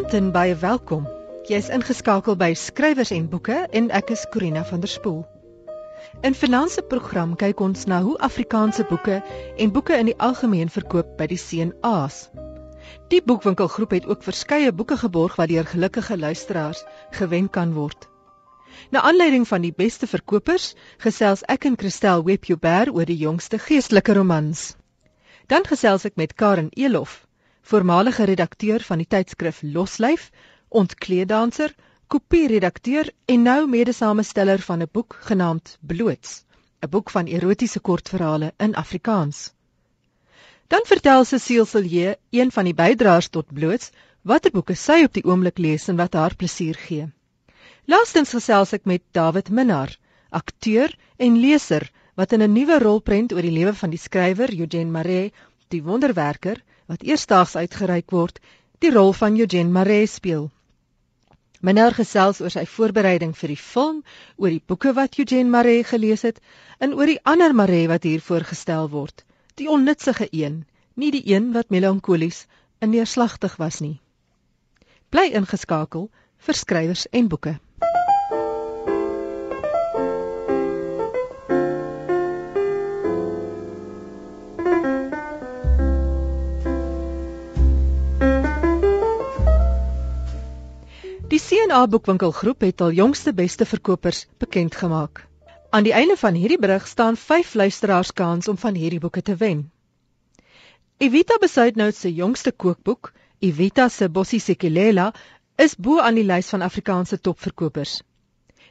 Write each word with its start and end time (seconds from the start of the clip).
Goeienaand 0.00 0.24
en 0.24 0.32
baie 0.32 0.54
welkom. 0.56 1.02
Jy 1.44 1.58
is 1.60 1.66
ingeskakel 1.68 2.36
by 2.40 2.54
Skrywers 2.56 3.10
en 3.12 3.26
Boeke 3.28 3.66
en 3.76 3.90
ek 3.92 4.14
is 4.14 4.22
Corina 4.32 4.62
van 4.64 4.80
der 4.80 4.88
Spool. 4.88 5.18
In 6.24 6.32
Finanse 6.32 6.80
program 6.80 7.34
kyk 7.36 7.60
ons 7.60 7.84
na 7.84 7.98
hoe 8.06 8.14
Afrikaanse 8.24 8.86
boeke 8.88 9.18
en 9.60 9.74
boeke 9.76 9.98
in 10.00 10.08
die 10.08 10.16
algemeen 10.16 10.72
verkoop 10.72 11.12
by 11.20 11.28
die 11.28 11.38
CNA's. 11.42 12.22
Die 13.12 13.20
boekwinkelgroep 13.20 13.92
het 13.98 14.08
ook 14.08 14.24
verskeie 14.24 14.72
boeke 14.72 14.96
geborg 15.04 15.36
wat 15.36 15.52
deur 15.52 15.68
gelukkige 15.68 16.16
luisteraars 16.16 16.80
gewen 17.20 17.52
kan 17.52 17.76
word. 17.76 18.08
Na 18.88 19.04
aanleiding 19.04 19.44
van 19.52 19.68
die 19.68 19.76
beste 19.84 20.08
verkopers, 20.08 20.72
gesels 21.04 21.44
ek 21.44 21.68
en 21.68 21.76
Christel 21.76 22.24
Webjuber 22.24 22.88
oor 22.96 23.04
die 23.04 23.20
jongste 23.20 23.60
geestelike 23.60 24.16
romans. 24.16 24.70
Dan 25.44 25.68
gesels 25.68 26.08
ek 26.08 26.16
met 26.16 26.32
Karen 26.32 26.72
Elof 26.72 27.26
voormalige 27.70 28.24
redakteur 28.24 28.82
van 28.82 28.98
die 28.98 29.06
tydskrif 29.06 29.60
Loslyf, 29.62 30.30
ontkleeddanser, 30.68 31.70
kopieredakteur 32.10 33.10
en 33.30 33.44
nou 33.46 33.60
mede-samesteller 33.70 34.62
van 34.66 34.82
'n 34.82 34.88
boek 34.92 35.16
genaamd 35.28 35.76
Bloots, 35.80 36.44
'n 36.82 36.90
boek 36.90 37.10
van 37.10 37.26
erotiese 37.26 37.80
kortverhale 37.80 38.52
in 38.58 38.74
Afrikaans. 38.74 39.52
Dan 40.66 40.82
vertel 40.84 41.24
Cecile 41.24 41.64
Silje, 41.64 42.18
een 42.30 42.50
van 42.50 42.64
die 42.64 42.74
bydraers 42.74 43.28
tot 43.28 43.54
Bloots, 43.54 43.90
watter 44.22 44.50
boeke 44.50 44.74
sy 44.74 45.04
op 45.04 45.12
die 45.12 45.24
oomblik 45.24 45.58
lees 45.58 45.88
en 45.88 45.96
wat 45.96 46.14
haar 46.14 46.34
plesier 46.34 46.74
gee. 46.74 47.06
Laastens 47.84 48.30
gesels 48.30 48.72
ek 48.72 48.84
met 48.84 49.02
David 49.12 49.48
Minnar, 49.50 49.96
akteur 50.30 50.96
en 51.16 51.38
leser 51.38 51.90
wat 52.14 52.32
in 52.32 52.42
'n 52.42 52.52
nuwe 52.52 52.78
rolprent 52.78 53.32
oor 53.32 53.42
die 53.42 53.58
lewe 53.58 53.74
van 53.74 53.90
die 53.90 53.98
skrywer 53.98 54.50
Eugene 54.58 54.90
Marais, 54.90 55.32
die 55.68 55.82
wonderwerker, 55.82 56.62
wat 56.90 57.04
eersdaags 57.06 57.54
uitgereik 57.54 58.10
word, 58.10 58.40
die 58.82 58.90
rol 58.90 59.12
van 59.14 59.36
Eugene 59.38 59.70
Marais 59.70 60.16
speel. 60.18 60.48
Meneer 61.62 61.94
gesels 61.94 62.40
oor 62.42 62.50
sy 62.50 62.64
voorbereiding 62.66 63.34
vir 63.38 63.52
die 63.52 63.60
film, 63.60 64.00
oor 64.40 64.50
die 64.50 64.62
boeke 64.66 64.94
wat 64.96 65.18
Eugene 65.20 65.52
Marais 65.52 65.86
gelees 65.92 66.26
het 66.26 66.40
en 66.82 66.96
oor 66.98 67.12
die 67.12 67.20
ander 67.22 67.54
Marais 67.54 67.86
wat 67.92 68.08
hier 68.08 68.24
voorgestel 68.24 68.90
word, 68.90 69.22
die 69.60 69.68
onnutsige 69.70 70.26
een, 70.32 70.64
nie 70.96 71.12
die 71.14 71.22
een 71.30 71.52
wat 71.54 71.70
melankolies 71.70 72.46
en 72.80 72.90
neerslagtig 72.90 73.54
was 73.62 73.78
nie. 73.84 74.00
Bly 75.14 75.28
ingeskakel 75.30 76.08
vir 76.42 76.58
skrywers 76.58 77.06
en 77.12 77.28
boeke. 77.30 77.58
CNA 91.38 91.86
Boekwinkelgroep 91.86 92.60
het 92.60 92.80
al 92.80 92.90
jongste 92.90 93.32
beste 93.34 93.66
verkopers 93.66 94.26
bekend 94.38 94.74
gemaak. 94.74 95.26
Aan 95.70 95.82
die 95.86 95.92
einde 95.92 96.16
van 96.16 96.34
hierdie 96.34 96.58
berig 96.58 96.86
staan 96.86 97.16
5 97.16 97.54
luisteraars 97.54 98.12
kans 98.12 98.48
om 98.48 98.58
van 98.58 98.74
hierdie 98.74 98.98
boeke 98.98 99.22
te 99.22 99.36
wen. 99.36 99.70
Evita 100.96 101.36
Besuitnout 101.40 101.94
se 101.94 102.14
jongste 102.14 102.52
kookboek, 102.52 103.12
Evita 103.38 103.88
se 103.88 104.08
Bossie 104.08 104.40
Sekulela, 104.40 105.12
is 105.56 105.76
bo 105.76 106.00
aan 106.00 106.14
die 106.18 106.24
lys 106.24 106.48
van 106.48 106.62
Afrikaanse 106.62 107.20
topverkopers. 107.20 108.02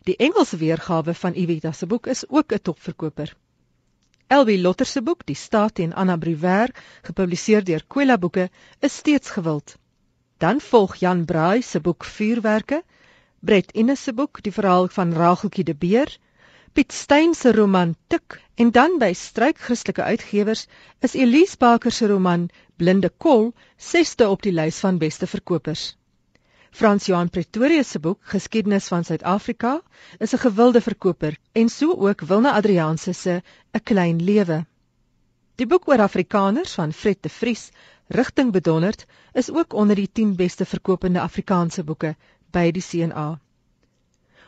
Die 0.04 0.18
Engelse 0.18 0.58
weergawe 0.58 1.14
van 1.14 1.34
Evita 1.34 1.72
se 1.72 1.86
boek 1.86 2.08
is 2.08 2.28
ook 2.28 2.54
'n 2.54 2.62
topverkoper. 2.62 3.36
Elwie 4.28 4.62
Lotter 4.62 4.86
se 4.86 5.02
boek, 5.02 5.26
Die 5.26 5.36
Staat 5.36 5.80
en 5.80 5.94
Anna 5.94 6.18
Bruwer, 6.18 6.76
gepubliseer 7.02 7.64
deur 7.64 7.84
Kwela 7.88 8.18
Boeke, 8.18 8.50
is 8.80 8.96
steeds 8.96 9.30
gewild. 9.30 9.78
Dan 10.40 10.62
volg 10.62 10.96
Jan 10.96 11.26
Braai 11.26 11.62
se 11.62 11.80
boek 11.84 12.06
Vuurwerke, 12.06 12.84
Brett 13.40 13.72
Innes 13.72 14.04
se 14.04 14.14
boek 14.14 14.40
Die 14.44 14.54
verhaal 14.56 14.88
van 14.88 15.12
Rageltjie 15.14 15.66
de 15.68 15.76
Beer, 15.76 16.14
Piet 16.74 16.94
Steyn 16.96 17.34
se 17.36 17.52
roman 17.52 17.96
Tik 18.08 18.38
en 18.56 18.72
dan 18.72 18.96
by 19.02 19.10
Struik 19.14 19.60
Christelike 19.60 20.04
Uitgewers 20.04 20.68
is 21.02 21.16
Elise 21.16 21.58
Baker 21.60 21.92
se 21.92 22.08
roman 22.08 22.48
Blinde 22.78 23.12
Kol 23.18 23.52
sesde 23.76 24.30
op 24.30 24.42
die 24.48 24.56
lys 24.56 24.80
van 24.80 25.02
beste 25.04 25.28
verkopers. 25.28 25.98
Frans 26.72 27.12
Johan 27.12 27.30
Pretoria 27.30 27.84
se 27.84 28.00
boek 28.00 28.20
Geskiedenis 28.32 28.88
van 28.88 29.04
Suid-Afrika 29.04 29.82
is 30.20 30.34
'n 30.34 30.44
gewilde 30.48 30.82
verkoper 30.82 31.36
en 31.52 31.70
so 31.70 31.92
ook 32.08 32.22
Wilna 32.22 32.56
Adrianse 32.56 33.14
se 33.14 33.42
'n 33.74 33.84
klein 33.84 34.24
lewe. 34.24 34.66
Die 35.60 35.68
boek 35.68 35.90
oor 35.92 36.00
Afrikaners 36.00 36.74
van 36.78 36.94
Fred 36.96 37.18
de 37.26 37.30
Vries 37.30 37.66
rigting 38.16 38.52
bedonderd 38.56 39.02
is 39.34 39.50
ook 39.52 39.74
onder 39.74 39.96
die 39.96 40.08
10 40.20 40.36
beste 40.40 40.66
verkopende 40.66 41.20
Afrikaanse 41.20 41.84
boeke 41.84 42.14
by 42.56 42.70
die 42.72 42.84
CNA. 42.86 43.26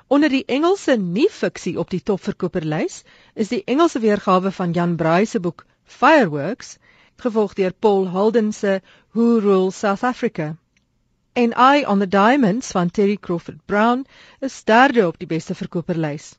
Onder 0.08 0.32
die 0.32 0.46
Engelse 0.46 0.96
nie-fiksie 0.96 1.76
op 1.80 1.92
die 1.92 2.00
topverkoperlys 2.00 3.02
is 3.36 3.52
die 3.52 3.60
Engelse 3.66 4.00
weergawe 4.00 4.52
van 4.56 4.72
Jan 4.72 4.96
Braai 4.96 5.26
se 5.26 5.44
boek 5.44 5.66
Fireworks, 5.84 6.78
gevolg 7.20 7.60
deur 7.60 7.76
Paul 7.76 8.08
Holden 8.16 8.54
se 8.54 8.80
Who 9.12 9.40
Rules 9.44 9.80
South 9.80 10.04
Africa. 10.08 10.56
En 11.34 11.52
Eye 11.52 11.84
on 11.88 12.00
the 12.00 12.08
Diamonds 12.08 12.72
van 12.72 12.92
Terry 12.92 13.18
Crawford 13.18 13.60
Brown 13.66 14.06
is 14.40 14.64
derde 14.64 15.08
op 15.08 15.20
die 15.20 15.28
beste 15.28 15.56
verkoperlys. 15.56 16.38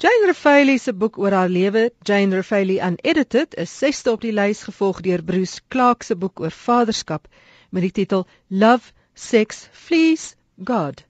Jane 0.00 0.26
Raffaele 0.26 0.78
se 0.80 0.94
boek 0.96 1.18
oor 1.20 1.34
haar 1.36 1.50
lewe, 1.52 1.90
Jane 2.08 2.36
Raffaele 2.36 2.78
Unedited, 2.80 3.52
is 3.60 3.72
sesde 3.78 4.14
op 4.14 4.22
die 4.24 4.32
lys 4.32 4.62
gevolg 4.64 5.02
deur 5.04 5.20
Bruce 5.28 5.60
Clark 5.68 6.06
se 6.08 6.14
boek 6.16 6.40
oor 6.40 6.54
vaderskap 6.56 7.26
met 7.68 7.84
die 7.84 7.90
titel 7.98 8.24
Love, 8.48 8.94
Sex, 9.12 9.66
Fleas, 9.72 10.24
God. 10.56 11.02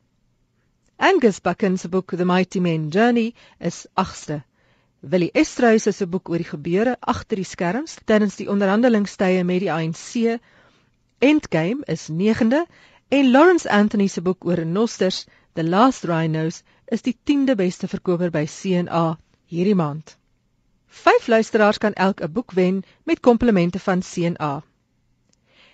Angus 0.98 1.38
Buchan 1.38 1.78
se 1.78 1.86
boek 1.88 2.16
The 2.16 2.26
Mighty 2.26 2.58
Men 2.58 2.88
Journey 2.90 3.30
is 3.60 3.86
agste. 3.94 4.40
Willie 5.06 5.30
Estreys 5.38 5.86
se 5.86 6.10
boek 6.10 6.26
oor 6.26 6.42
die 6.42 6.50
gebeure 6.50 6.96
agter 7.14 7.38
die 7.38 7.46
skerms 7.46 7.94
tydens 8.10 8.40
die 8.42 8.48
onderhandelingstye 8.50 9.46
met 9.46 9.62
die 9.62 9.70
ANC, 9.70 10.40
Endgame, 11.22 11.86
is 11.86 12.08
negende 12.10 12.64
en 13.08 13.30
Lawrence 13.30 13.70
Anthony 13.70 14.10
se 14.10 14.26
boek 14.26 14.42
oor 14.50 14.58
renosters, 14.64 15.28
The 15.54 15.62
Last 15.62 16.10
Rhinos, 16.10 16.64
is 16.90 17.02
die 17.06 17.14
10de 17.30 17.54
beste 17.54 17.88
verkoper 17.88 18.30
by 18.34 18.44
CNA 18.50 19.18
hierdie 19.50 19.76
maand. 19.78 20.16
Vyf 20.90 21.28
luisteraars 21.30 21.78
kan 21.78 21.94
elk 21.94 22.20
'n 22.20 22.32
boek 22.32 22.52
wen 22.58 22.82
met 23.04 23.20
komplimente 23.20 23.78
van 23.78 24.02
CNA. 24.02 24.62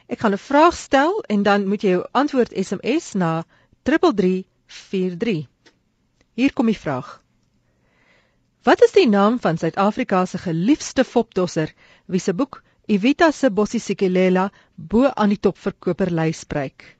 Ek 0.06 0.20
gaan 0.20 0.32
'n 0.32 0.46
vraag 0.48 0.74
stel 0.76 1.24
en 1.28 1.42
dan 1.42 1.68
moet 1.68 1.82
jy 1.82 1.90
jou 1.90 2.06
antwoord 2.12 2.52
SMS 2.52 3.12
na 3.12 3.44
3343. 3.82 5.46
Hier 6.34 6.52
kom 6.52 6.66
die 6.66 6.78
vraag. 6.78 7.22
Wat 8.62 8.82
is 8.82 8.92
die 8.92 9.08
naam 9.08 9.40
van 9.40 9.58
Suid-Afrika 9.58 10.24
se 10.26 10.38
geliefde 10.38 11.04
fopdosser 11.04 11.72
wie 12.06 12.20
se 12.20 12.34
boek 12.34 12.62
Evita 12.86 13.30
se 13.30 13.50
Bossie 13.50 13.80
Sikelela 13.80 14.50
bo 14.74 15.06
aan 15.06 15.28
die 15.28 15.40
topverkoperlys 15.40 16.38
spreek? 16.38 16.96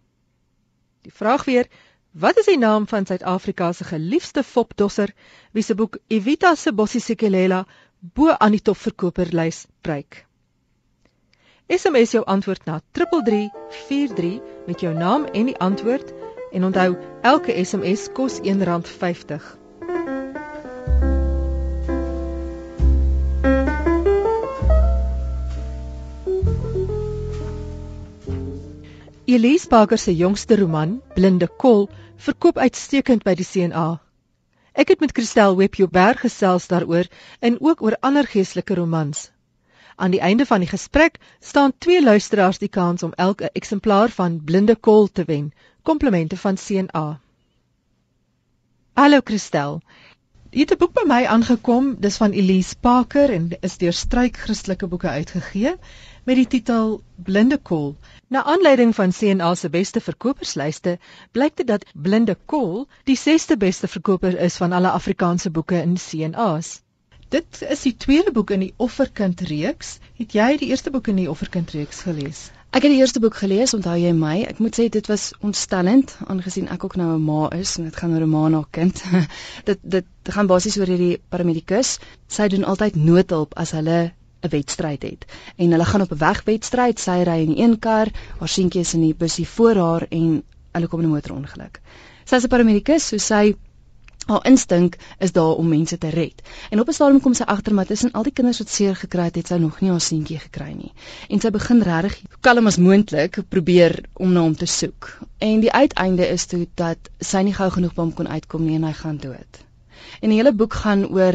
Die 1.03 1.13
vraag 1.13 1.45
weer, 1.45 1.69
Wat 2.17 2.39
is 2.41 2.47
die 2.49 2.57
naam 2.59 2.87
van 2.89 3.05
Suid-Afrika 3.07 3.73
se 3.73 3.85
geliefde 3.85 4.43
fopdosser 4.43 5.11
wie 5.53 5.63
se 5.63 5.75
boek 5.75 5.99
Evita 6.09 6.55
se 6.55 6.73
Bossie 6.73 7.01
Sikelela 7.01 7.67
bo 8.01 8.31
aan 8.33 8.55
die 8.57 8.63
topverkoperlys 8.63 9.67
bereik? 9.85 10.23
SMS 11.69 12.15
jou 12.17 12.23
antwoord 12.25 12.65
na 12.65 12.81
3343 12.97 14.41
met 14.67 14.81
jou 14.81 14.95
naam 14.95 15.25
en 15.25 15.51
die 15.53 15.59
antwoord 15.59 16.15
en 16.53 16.65
onthou 16.65 16.97
elke 17.21 17.53
SMS 17.65 18.09
kos 18.13 18.41
R1.50. 18.41 19.53
Elise 29.27 29.69
Parker 29.69 29.99
se 29.99 30.17
jongste 30.17 30.57
roman, 30.57 31.03
Blinde 31.15 31.49
Kol, 31.59 31.89
verkoop 32.17 32.59
uitstekend 32.59 33.25
by 33.25 33.35
die 33.35 33.47
CNA. 33.47 34.01
Ek 34.77 34.89
het 34.93 35.01
met 35.01 35.13
Christel 35.17 35.57
Webjuberg 35.57 36.21
gesels 36.21 36.67
daaroor 36.69 37.09
en 37.41 37.61
ook 37.61 37.83
oor 37.83 37.97
ander 38.01 38.27
geestelike 38.27 38.75
romans. 38.75 39.31
Aan 39.97 40.13
die 40.13 40.21
einde 40.21 40.45
van 40.47 40.61
die 40.61 40.69
gesprek 40.69 41.17
staan 41.41 41.73
twee 41.79 42.03
luisteraars 42.03 42.59
die 42.59 42.69
kans 42.69 43.03
om 43.03 43.15
elke 43.17 43.51
eksemplaar 43.53 44.13
van 44.13 44.41
Blinde 44.45 44.77
Kol 44.77 45.09
te 45.09 45.25
wen. 45.25 45.53
Komplimente 45.83 46.37
van 46.37 46.57
CNA. 46.57 47.21
Hallo 48.93 49.21
Christel. 49.25 49.81
Jy 50.51 50.61
het 50.61 50.73
'n 50.73 50.79
boek 50.79 50.93
by 50.93 51.03
my 51.07 51.25
aangekom, 51.25 51.97
dis 52.01 52.17
van 52.17 52.33
Elise 52.33 52.77
Parker 52.81 53.33
en 53.33 53.51
is 53.61 53.77
deur 53.77 53.93
Struik 53.93 54.37
Christelike 54.37 54.87
Boeke 54.87 55.09
uitgegee 55.09 55.75
met 56.25 56.37
die 56.37 56.47
titel 56.47 57.03
Blinde 57.17 57.59
Kol. 57.59 57.97
Na 58.29 58.43
aanleiding 58.43 58.95
van 58.95 59.13
CNA 59.13 59.55
se 59.55 59.69
beste 59.71 60.01
verkoperslyste, 60.01 60.99
blyk 61.31 61.57
dit 61.57 61.67
dat 61.67 61.85
Blinde 61.95 62.35
Kol 62.51 62.89
die 63.07 63.15
6ste 63.21 63.55
beste 63.57 63.87
verkoper 63.87 64.35
is 64.47 64.57
van 64.59 64.73
alle 64.73 64.91
Afrikaanse 64.91 65.51
boeke 65.51 65.79
in 65.79 65.95
CNA's. 65.95 66.81
Dit 67.29 67.63
is 67.63 67.85
die 67.87 67.95
tweede 67.97 68.33
boek 68.33 68.51
in 68.51 68.65
die 68.65 68.73
Offerkind 68.83 69.45
reeks. 69.47 69.99
Het 70.19 70.35
jy 70.35 70.49
die 70.59 70.73
eerste 70.75 70.91
boek 70.91 71.07
in 71.15 71.23
die 71.23 71.29
Offerkind 71.31 71.71
reeks 71.71 72.03
gelees? 72.09 72.43
Ek 72.75 72.83
het 72.83 72.91
die 72.97 72.99
eerste 72.99 73.23
boek 73.23 73.39
gelees, 73.39 73.77
onthou 73.79 73.95
jy 73.95 74.11
my? 74.19 74.35
Ek 74.51 74.59
moet 74.59 74.75
sê 74.75 74.89
dit 74.91 75.07
was 75.07 75.31
ontstellend 75.47 76.19
aangesien 76.27 76.67
ek 76.67 76.83
ook 76.85 76.99
nou 76.99 77.13
'n 77.15 77.23
ma 77.31 77.49
is 77.55 77.79
en 77.79 77.87
dit 77.87 78.03
gaan 78.03 78.19
oor 78.19 78.27
'n 78.27 78.35
ma 78.35 78.47
en 78.47 78.59
haar 78.59 78.71
kind. 78.71 79.05
dit 79.71 79.79
dit 79.83 80.35
gaan 80.35 80.51
basies 80.51 80.83
oor 80.83 80.91
hierdie 80.91 81.23
paramedikus. 81.31 81.99
Sy 82.27 82.49
doen 82.49 82.67
altyd 82.75 82.99
noodhulp 82.99 83.55
as 83.55 83.71
hulle 83.71 84.01
'n 84.47 84.55
wedstryd 84.55 85.03
het. 85.03 85.25
En 85.57 85.71
hulle 85.71 85.85
gaan 85.85 86.07
op 86.07 86.13
'n 86.13 86.23
wegwedstryd, 86.25 86.99
sy 86.99 87.23
ry 87.23 87.39
in 87.43 87.55
die 87.55 87.63
een 87.63 87.79
kar, 87.79 88.09
haar 88.39 88.49
seentjie 88.49 88.81
is 88.81 88.95
in 88.95 89.01
die 89.01 89.15
busie 89.15 89.49
voor 89.49 89.77
haar 89.77 90.07
en 90.11 90.43
hulle 90.73 90.89
kom 90.89 91.01
in 91.01 91.07
'n 91.07 91.15
motorongeluk. 91.15 91.81
Sy 92.25 92.37
is 92.37 92.45
'n 92.45 92.49
paramedikus, 92.49 93.09
so 93.09 93.19
sy 93.19 93.55
haar 94.27 94.47
instink 94.47 94.97
is 95.19 95.33
daar 95.33 95.55
om 95.55 95.69
mense 95.69 95.99
te 95.99 96.09
red. 96.09 96.43
En 96.71 96.81
op 96.81 96.89
'n 96.89 96.93
stadium 96.93 97.21
kom 97.21 97.35
sy 97.35 97.43
agter 97.43 97.75
maar 97.75 97.87
tussen 97.87 98.11
al 98.13 98.23
die 98.23 98.33
kinders 98.33 98.59
wat 98.59 98.69
seer 98.69 98.97
gekry 98.97 99.25
het, 99.25 99.35
het 99.35 99.47
sy 99.47 99.55
nog 99.55 99.81
nie 99.81 99.91
haar 99.91 100.01
seentjie 100.01 100.39
gekry 100.39 100.73
nie. 100.73 100.93
En 101.29 101.41
sy 101.41 101.51
begin 101.51 101.83
regtig 101.83 102.23
kalm 102.41 102.67
as 102.67 102.77
moontlik 102.77 103.39
probeer 103.49 104.05
om 104.13 104.33
na 104.33 104.41
hom 104.41 104.57
te 104.57 104.67
soek. 104.67 105.19
En 105.39 105.61
die 105.61 105.73
uiteinde 105.73 106.29
is 106.29 106.47
toe 106.47 106.67
dat 106.75 106.99
sy 107.21 107.43
nie 107.43 107.55
gou 107.55 107.71
genoeg 107.71 107.95
by 107.95 108.03
hom 108.03 108.15
kon 108.15 108.29
uitkom 108.29 108.65
nie 108.65 108.75
en 108.75 108.85
hy 108.85 108.93
gaan 108.93 109.17
dood. 109.17 109.65
En 110.21 110.29
die 110.29 110.39
hele 110.39 110.53
boek 110.53 110.75
gaan 110.75 111.07
oor 111.07 111.35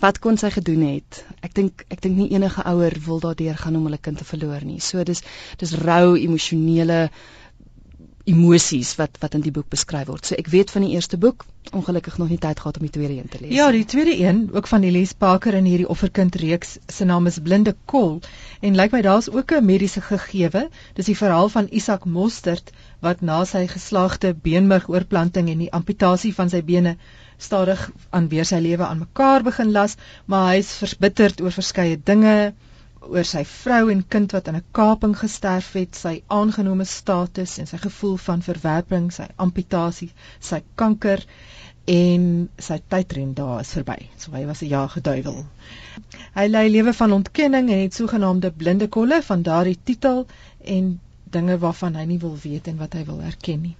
wat 0.00 0.18
kon 0.18 0.38
sy 0.38 0.50
gedoen 0.50 0.82
het. 0.86 1.24
Ek 1.42 1.54
dink 1.54 1.84
ek 1.88 2.02
dink 2.02 2.16
nie 2.16 2.30
enige 2.34 2.64
ouer 2.64 2.96
wil 3.06 3.20
daardeur 3.20 3.56
gaan 3.56 3.76
om 3.76 3.86
hulle 3.88 4.00
kind 4.00 4.18
te 4.18 4.24
verloor 4.24 4.64
nie. 4.64 4.80
So 4.80 5.04
dis 5.04 5.22
dis 5.58 5.76
rou 5.84 6.16
emosionele 6.16 7.08
emosies 8.24 8.94
wat 8.98 9.16
wat 9.22 9.34
in 9.34 9.42
die 9.42 9.52
boek 9.54 9.68
beskryf 9.72 10.06
word. 10.06 10.26
So 10.26 10.36
ek 10.38 10.50
weet 10.52 10.70
van 10.70 10.84
die 10.86 10.92
eerste 10.94 11.18
boek, 11.18 11.44
ongelukkig 11.74 12.18
nog 12.20 12.30
nie 12.30 12.38
tyd 12.42 12.60
gehad 12.60 12.78
om 12.78 12.84
die 12.86 12.92
tweede 12.94 13.16
een 13.16 13.30
te 13.30 13.40
lees. 13.40 13.54
Ja, 13.54 13.70
die 13.74 13.84
tweede 13.84 14.14
een, 14.18 14.44
ook 14.54 14.68
van 14.70 14.86
Elise 14.86 15.16
Parker 15.18 15.54
in 15.58 15.66
hierdie 15.66 15.88
offerkind 15.90 16.38
reeks, 16.42 16.76
se 16.86 17.04
naam 17.08 17.26
is 17.26 17.40
Blinde 17.42 17.74
Kol 17.90 18.20
en 18.60 18.78
lyk 18.78 18.94
my 18.94 19.02
daar's 19.02 19.30
ook 19.30 19.52
'n 19.58 19.64
mediese 19.66 20.00
gegewe. 20.00 20.68
Dis 20.94 21.10
die 21.10 21.18
verhaal 21.18 21.48
van 21.48 21.68
Isak 21.70 22.04
Mostert 22.04 22.70
wat 23.00 23.20
na 23.20 23.44
sy 23.44 23.66
geslaagde 23.66 24.34
beenmergoorplanting 24.34 25.50
en 25.50 25.58
die 25.58 25.72
amputasie 25.72 26.34
van 26.34 26.50
sy 26.50 26.62
bene 26.62 26.96
stadig 27.42 27.86
aan 28.10 28.28
weer 28.32 28.46
sy 28.48 28.60
lewe 28.64 28.86
aan 28.86 29.02
mekaar 29.04 29.42
begin 29.42 29.72
las, 29.72 29.96
maar 30.26 30.52
hy 30.52 30.60
is 30.62 30.74
verbitterd 30.82 31.42
oor 31.44 31.54
verskeie 31.54 31.98
dinge 32.10 32.36
oor 33.02 33.26
sy 33.26 33.42
vrou 33.48 33.90
en 33.90 34.02
kind 34.14 34.32
wat 34.36 34.48
in 34.48 34.56
'n 34.56 34.64
kaping 34.78 35.14
gesterf 35.18 35.72
het, 35.78 35.94
sy 35.96 36.22
aangenome 36.26 36.84
status 36.84 37.58
en 37.58 37.66
sy 37.66 37.78
gevoel 37.82 38.16
van 38.16 38.42
verwerping, 38.42 39.10
sy 39.12 39.26
amputasie, 39.36 40.12
sy 40.40 40.62
kanker 40.74 41.24
en 41.86 42.48
sy 42.58 42.78
tydren 42.88 43.34
daar 43.34 43.60
is 43.60 43.72
verby. 43.74 44.08
So 44.16 44.32
hy 44.32 44.44
was 44.46 44.62
'n 44.62 44.68
ja 44.68 44.86
geduiwel. 44.86 45.44
Hy 46.34 46.46
lei 46.46 46.68
lewe 46.70 46.92
van 46.92 47.12
ontkenning 47.12 47.70
en 47.70 47.80
het 47.80 47.94
sogenaamde 47.94 48.52
blinde 48.52 48.88
kolle 48.88 49.22
van 49.22 49.42
daardie 49.42 49.78
titel 49.84 50.26
en 50.64 51.00
dinge 51.24 51.58
waarvan 51.58 51.94
hy 51.94 52.04
nie 52.04 52.18
wil 52.18 52.36
weet 52.42 52.68
en 52.68 52.76
wat 52.76 52.92
hy 52.92 53.04
wil 53.04 53.20
erken 53.20 53.60
nie. 53.60 53.76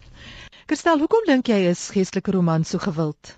Kristel, 0.66 0.98
hoekom 0.98 1.26
dink 1.26 1.46
jy 1.46 1.68
is 1.70 1.90
geestelike 1.90 2.30
romans 2.30 2.68
so 2.68 2.78
gewild? 2.78 3.36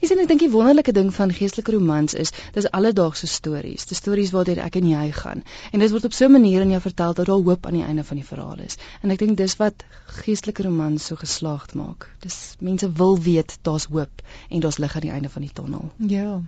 Ek 0.00 0.08
sien 0.08 0.20
ek 0.22 0.28
dink 0.30 0.40
die 0.40 0.50
wonderlike 0.52 0.92
ding 0.96 1.10
van 1.14 1.32
geestelike 1.34 1.72
romans 1.76 2.14
is 2.14 2.32
dis 2.54 2.68
alledaagse 2.76 3.26
stories, 3.26 3.86
dis 3.90 4.00
stories 4.02 4.32
waardeur 4.34 4.60
ek 4.64 4.76
en 4.80 4.88
jy 4.88 5.10
gaan. 5.16 5.44
En 5.72 5.84
dit 5.84 5.90
word 5.90 6.08
op 6.08 6.16
so 6.16 6.26
'n 6.26 6.32
manier 6.32 6.60
aan 6.60 6.70
jou 6.70 6.80
vertel 6.80 7.14
dat 7.14 7.26
daar 7.26 7.44
hoop 7.48 7.66
aan 7.66 7.78
die 7.78 7.84
einde 7.84 8.04
van 8.04 8.16
die 8.16 8.26
verhaal 8.26 8.58
is. 8.66 8.78
En 9.02 9.10
ek 9.10 9.18
dink 9.18 9.36
dis 9.36 9.56
wat 9.56 9.84
geestelike 10.22 10.62
romans 10.62 11.06
so 11.06 11.16
geslaagd 11.16 11.74
maak. 11.74 12.08
Dis 12.20 12.56
mense 12.60 12.92
wil 12.92 13.18
weet 13.18 13.58
daar's 13.62 13.86
hoop 13.90 14.22
en 14.48 14.60
daar's 14.60 14.78
lig 14.78 14.94
aan 14.94 15.08
die 15.08 15.10
einde 15.10 15.28
van 15.28 15.42
die 15.42 15.52
tonnel. 15.52 15.90
Ja. 15.98 16.42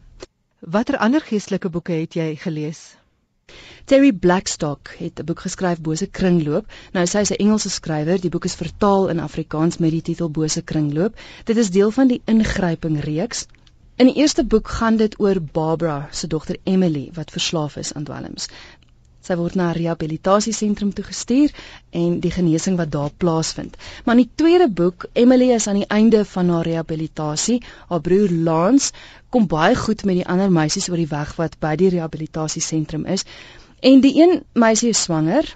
Watter 0.60 0.96
ander 0.96 1.20
geestelike 1.20 1.68
boeke 1.68 1.92
het 1.92 2.14
jy 2.14 2.36
gelees? 2.36 3.01
Terry 3.92 4.12
Blackstock 4.12 4.90
het 4.98 5.18
'n 5.20 5.24
boek 5.24 5.40
geskryf 5.40 5.80
Bose 5.86 6.06
Kringloop. 6.18 6.66
Nou 6.92 7.06
sy 7.06 7.18
is 7.18 7.30
'n 7.30 7.40
Engelse 7.44 7.70
skrywer. 7.70 8.20
Die 8.20 8.30
boek 8.30 8.44
is 8.44 8.54
vertaal 8.54 9.08
in 9.08 9.20
Afrikaans 9.20 9.76
met 9.78 9.90
die 9.90 10.02
titel 10.02 10.30
Bose 10.30 10.62
Kringloop. 10.62 11.18
Dit 11.44 11.56
is 11.56 11.70
deel 11.70 11.90
van 11.90 12.08
die 12.08 12.20
Ingryping 12.24 13.00
reeks. 13.00 13.46
In 13.96 14.06
die 14.06 14.14
eerste 14.14 14.44
boek 14.44 14.68
gaan 14.68 14.96
dit 14.96 15.20
oor 15.20 15.40
Barbara 15.40 16.08
se 16.10 16.26
dogter 16.26 16.56
Emily 16.62 17.10
wat 17.12 17.30
verslaaf 17.30 17.76
is 17.76 17.92
aan 17.92 18.04
dwelms. 18.04 18.48
Sy 19.22 19.36
word 19.38 19.54
na 19.54 19.68
'n 19.70 19.76
rehabilitasiesentrum 19.78 20.92
toe 20.92 21.04
gestuur 21.06 21.52
en 21.90 22.18
die 22.20 22.30
genesing 22.36 22.76
wat 22.76 22.90
daar 22.90 23.12
plaasvind. 23.24 23.76
Maar 24.04 24.16
in 24.16 24.22
die 24.22 24.32
tweede 24.42 24.68
boek, 24.68 25.06
Emily 25.12 25.50
is 25.54 25.66
aan 25.66 25.78
die 25.78 25.86
einde 25.86 26.24
van 26.24 26.48
haar 26.48 26.66
rehabilitasie. 26.66 27.62
Haar 27.88 28.00
broer 28.00 28.30
Lance 28.30 28.92
kom 29.30 29.46
baie 29.46 29.76
goed 29.76 30.04
met 30.04 30.18
die 30.18 30.26
ander 30.26 30.50
meisies 30.50 30.88
oor 30.90 30.98
die 30.98 31.12
weg 31.14 31.36
wat 31.36 31.58
by 31.60 31.76
die 31.76 31.92
rehabilitasiesentrum 31.94 33.06
is. 33.06 33.24
En 33.80 34.00
die 34.00 34.14
een 34.22 34.42
meisie 34.52 34.90
is 34.90 35.02
swanger. 35.02 35.54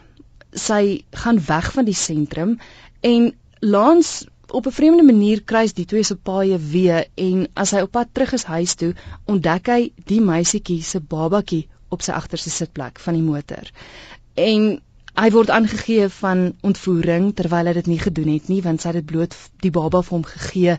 Sy 0.53 1.03
gaan 1.11 1.43
weg 1.47 1.73
van 1.73 1.85
die 1.85 1.99
sentrum 2.07 2.59
en 3.01 3.33
Lance 3.61 4.27
op 4.51 4.67
'n 4.67 4.79
vreemde 4.79 5.03
manier 5.03 5.43
kruis 5.43 5.73
die 5.73 5.85
twee 5.85 6.03
se 6.03 6.17
paaie 6.17 6.59
weer 6.59 7.07
en 7.15 7.49
as 7.55 7.71
hy 7.71 7.81
op 7.81 7.91
pad 7.91 8.09
terug 8.13 8.33
is 8.33 8.45
huis 8.45 8.75
toe, 8.75 8.95
ontdek 9.25 9.67
hy 9.67 9.93
die 10.05 10.21
meisietjie 10.21 10.83
se 10.83 11.01
babatjie 11.01 11.67
op 11.95 12.03
sy 12.03 12.15
agterste 12.17 12.51
sitplek 12.51 13.01
van 13.03 13.19
die 13.19 13.25
motor. 13.27 13.71
En 14.35 14.81
Hy 15.17 15.31
word 15.33 15.49
aangegee 15.49 16.09
van 16.13 16.41
ontvoering 16.61 17.31
terwyl 17.37 17.71
hy 17.71 17.73
dit 17.79 17.87
nie 17.89 18.01
gedoen 18.03 18.29
het 18.35 18.51
nie 18.53 18.59
want 18.65 18.83
sy 18.83 18.91
het 18.91 18.99
dit 18.99 19.07
bloot 19.09 19.37
die 19.65 19.71
baba 19.73 20.03
vir 20.05 20.13
hom 20.13 20.27
gegee 20.29 20.75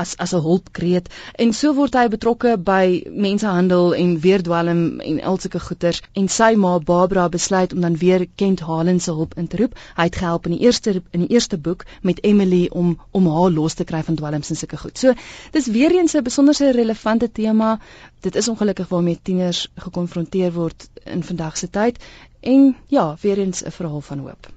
as 0.00 0.14
as 0.24 0.32
'n 0.32 0.40
hulpkreet 0.46 1.10
en 1.44 1.52
so 1.58 1.74
word 1.76 1.98
hy 2.00 2.06
betrokke 2.14 2.54
by 2.70 3.04
mensehandel 3.26 3.92
en 3.98 4.14
weerdwalm 4.24 4.80
en 5.10 5.20
al 5.32 5.36
sulke 5.44 5.60
goeters 5.66 6.00
en 6.22 6.32
sy 6.38 6.50
ma 6.64 6.72
Barbara 6.78 7.28
besluit 7.28 7.76
om 7.76 7.84
dan 7.84 8.00
weer 8.00 8.26
Kent 8.42 8.64
Halen 8.70 9.00
se 9.00 9.12
hulp 9.12 9.36
in 9.36 9.52
te 9.52 9.60
roep. 9.60 9.76
Hy 9.96 10.08
het 10.08 10.16
gehelp 10.16 10.46
in 10.46 10.56
die 10.56 10.64
eerste 10.64 11.02
in 11.12 11.26
die 11.26 11.32
eerste 11.36 11.58
boek 11.58 11.84
met 12.00 12.24
Emily 12.24 12.68
om 12.72 12.98
om 13.10 13.28
haar 13.36 13.50
los 13.50 13.74
te 13.74 13.84
kry 13.84 14.02
van 14.02 14.16
dwalms 14.16 14.50
en 14.50 14.56
sulke 14.56 14.80
goed. 14.80 14.98
So 14.98 15.12
dis 15.52 15.66
weer 15.66 15.92
eens 15.92 16.16
'n 16.16 16.22
besonderse 16.22 16.72
relevante 16.72 17.32
tema. 17.32 17.80
Dit 18.20 18.34
is 18.34 18.48
ongelukkig 18.48 18.88
waarmee 18.88 19.18
tieners 19.22 19.68
gekonfronteer 19.76 20.52
word 20.52 20.88
in 21.04 21.22
vandag 21.22 21.56
se 21.58 21.70
tyd 21.70 21.98
En 22.44 22.76
ja, 22.86 23.16
weer 23.20 23.38
eens 23.38 23.62
'n 23.64 23.70
verhaal 23.70 24.00
van 24.00 24.18
hoop. 24.18 24.48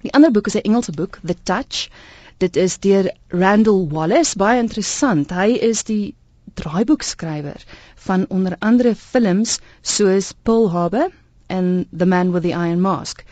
Die 0.00 0.12
ander 0.12 0.30
boek 0.30 0.46
is 0.46 0.54
'n 0.54 0.68
Engelse 0.68 0.92
boek, 0.92 1.18
The 1.24 1.36
Touch. 1.42 1.88
Dit 2.36 2.56
is 2.56 2.78
deur 2.78 3.14
Randall 3.28 3.88
Wallace, 3.88 4.36
baie 4.36 4.60
interessant. 4.60 5.30
Hy 5.30 5.50
is 5.68 5.84
die 5.84 6.14
draaiboekskrywer 6.54 7.64
van 8.06 8.24
onder 8.28 8.56
andere 8.58 8.94
films 8.94 9.58
soos 9.80 10.32
Pearl 10.42 10.70
Harbor 10.70 11.10
en 11.46 11.86
The 11.96 12.06
Man 12.06 12.32
with 12.32 12.42
the 12.42 12.54
Iron 12.54 12.80
Mask. 12.80 13.24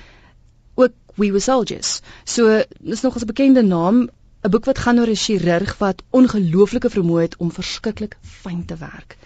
Ook 0.75 0.93
We 1.15 1.31
Were 1.31 1.41
Soldiers. 1.41 2.01
So, 2.25 2.63
dis 2.81 3.01
nog 3.01 3.19
'n 3.19 3.27
bekende 3.27 3.63
naam, 3.63 4.09
'n 4.45 4.51
boek 4.51 4.65
wat 4.65 4.79
gaan 4.79 4.99
oor 4.99 5.09
'n 5.09 5.23
chirurg 5.25 5.79
wat 5.79 6.03
ongelooflike 6.11 6.91
vermoë 6.91 7.21
het 7.21 7.37
om 7.37 7.53
verskriklik 7.53 8.17
fyn 8.21 8.65
te 8.65 8.77
werk. 8.77 9.17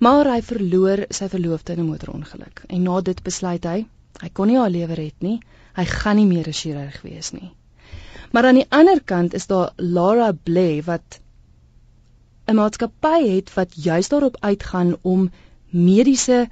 Maar 0.00 0.30
hy 0.32 0.40
verloor 0.42 1.02
sy 1.12 1.26
verloofde 1.28 1.74
in 1.76 1.80
'n 1.82 1.88
motorongeluk 1.90 2.62
en 2.66 2.82
na 2.82 3.00
dit 3.00 3.22
besluit 3.22 3.64
hy, 3.64 3.86
hy 4.20 4.28
kon 4.32 4.48
nie 4.48 4.56
haar 4.56 4.72
lewe 4.72 4.94
red 4.94 5.16
nie. 5.26 5.40
Hy 5.76 5.84
gaan 5.84 6.16
nie 6.16 6.26
meer 6.26 6.48
'n 6.48 6.58
chirurg 6.60 7.02
wees 7.02 7.32
nie. 7.32 7.50
Maar 8.32 8.46
aan 8.46 8.60
die 8.60 8.70
ander 8.70 9.02
kant 9.02 9.34
is 9.34 9.46
daar 9.46 9.72
Lara 9.76 10.32
Blay 10.32 10.82
wat 10.82 11.20
'n 12.48 12.56
maatskappy 12.56 13.28
het 13.28 13.54
wat 13.54 13.74
juis 13.74 14.08
daarop 14.08 14.36
uitgaan 14.40 14.96
om 15.02 15.30
mediese 15.70 16.48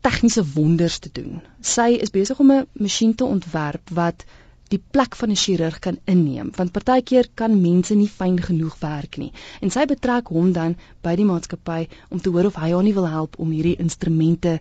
tegniese 0.00 0.44
wonders 0.54 0.98
te 0.98 1.10
doen. 1.12 1.40
Sy 1.60 1.88
is 2.04 2.10
besig 2.10 2.38
om 2.38 2.52
'n 2.52 2.66
masjien 2.72 3.14
te 3.14 3.24
ontwerp 3.24 3.88
wat 3.88 4.24
die 4.72 4.80
plek 4.96 5.16
van 5.16 5.30
'n 5.30 5.40
chirurg 5.42 5.78
kan 5.84 5.98
inneem 6.04 6.50
want 6.56 6.72
partykeer 6.72 7.28
kan 7.34 7.60
mense 7.60 7.94
nie 7.94 8.08
fyn 8.08 8.40
genoeg 8.48 8.76
werk 8.80 9.16
nie 9.16 9.32
en 9.60 9.70
sy 9.70 9.86
betrek 9.86 10.28
hom 10.28 10.52
dan 10.52 10.76
by 11.02 11.16
die 11.16 11.24
maatskappy 11.24 11.88
om 12.10 12.20
te 12.20 12.30
hoor 12.30 12.50
of 12.50 12.60
hy 12.60 12.70
haar 12.72 12.82
nie 12.82 12.94
wil 12.94 13.08
help 13.08 13.38
om 13.38 13.50
hierdie 13.50 13.78
instrumente 13.78 14.60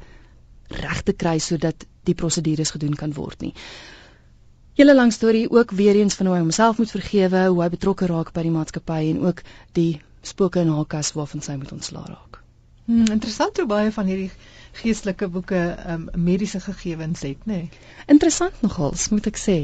reg 0.68 1.02
te 1.04 1.14
kry 1.14 1.38
sodat 1.40 1.86
die 2.04 2.16
prosedures 2.16 2.72
gedoen 2.72 2.96
kan 2.96 3.14
word 3.14 3.42
nie. 3.42 3.54
Julle 4.78 4.94
lang 4.96 5.14
storie 5.14 5.48
ook 5.50 5.72
weer 5.72 5.96
eens 5.96 6.16
van 6.16 6.28
hoe 6.28 6.36
hy 6.36 6.42
homself 6.42 6.78
moet 6.78 6.92
vergewe, 6.92 7.48
hoe 7.48 7.62
hy 7.64 7.70
betrokke 7.74 8.06
raak 8.06 8.34
by 8.34 8.44
die 8.46 8.54
maatskappy 8.54 9.00
en 9.12 9.24
ook 9.26 9.42
die 9.74 10.02
spooke 10.22 10.62
in 10.62 10.70
haar 10.70 10.86
kas 10.86 11.14
waarvan 11.18 11.42
sy 11.42 11.56
moet 11.58 11.72
ontslaa 11.74 12.06
raak. 12.06 12.42
Hmm, 12.86 13.08
interessant 13.12 13.58
hoe 13.58 13.66
baie 13.68 13.92
van 13.92 14.06
hierdie 14.06 14.30
geestelike 14.82 15.28
boeke 15.34 15.62
um, 15.90 16.08
mediese 16.14 16.60
gegevens 16.60 17.22
het, 17.26 17.46
nê? 17.50 17.58
Nee. 17.62 17.70
Interessant 18.14 18.62
nogals, 18.62 19.10
moet 19.10 19.28
ek 19.32 19.40
sê. 19.42 19.58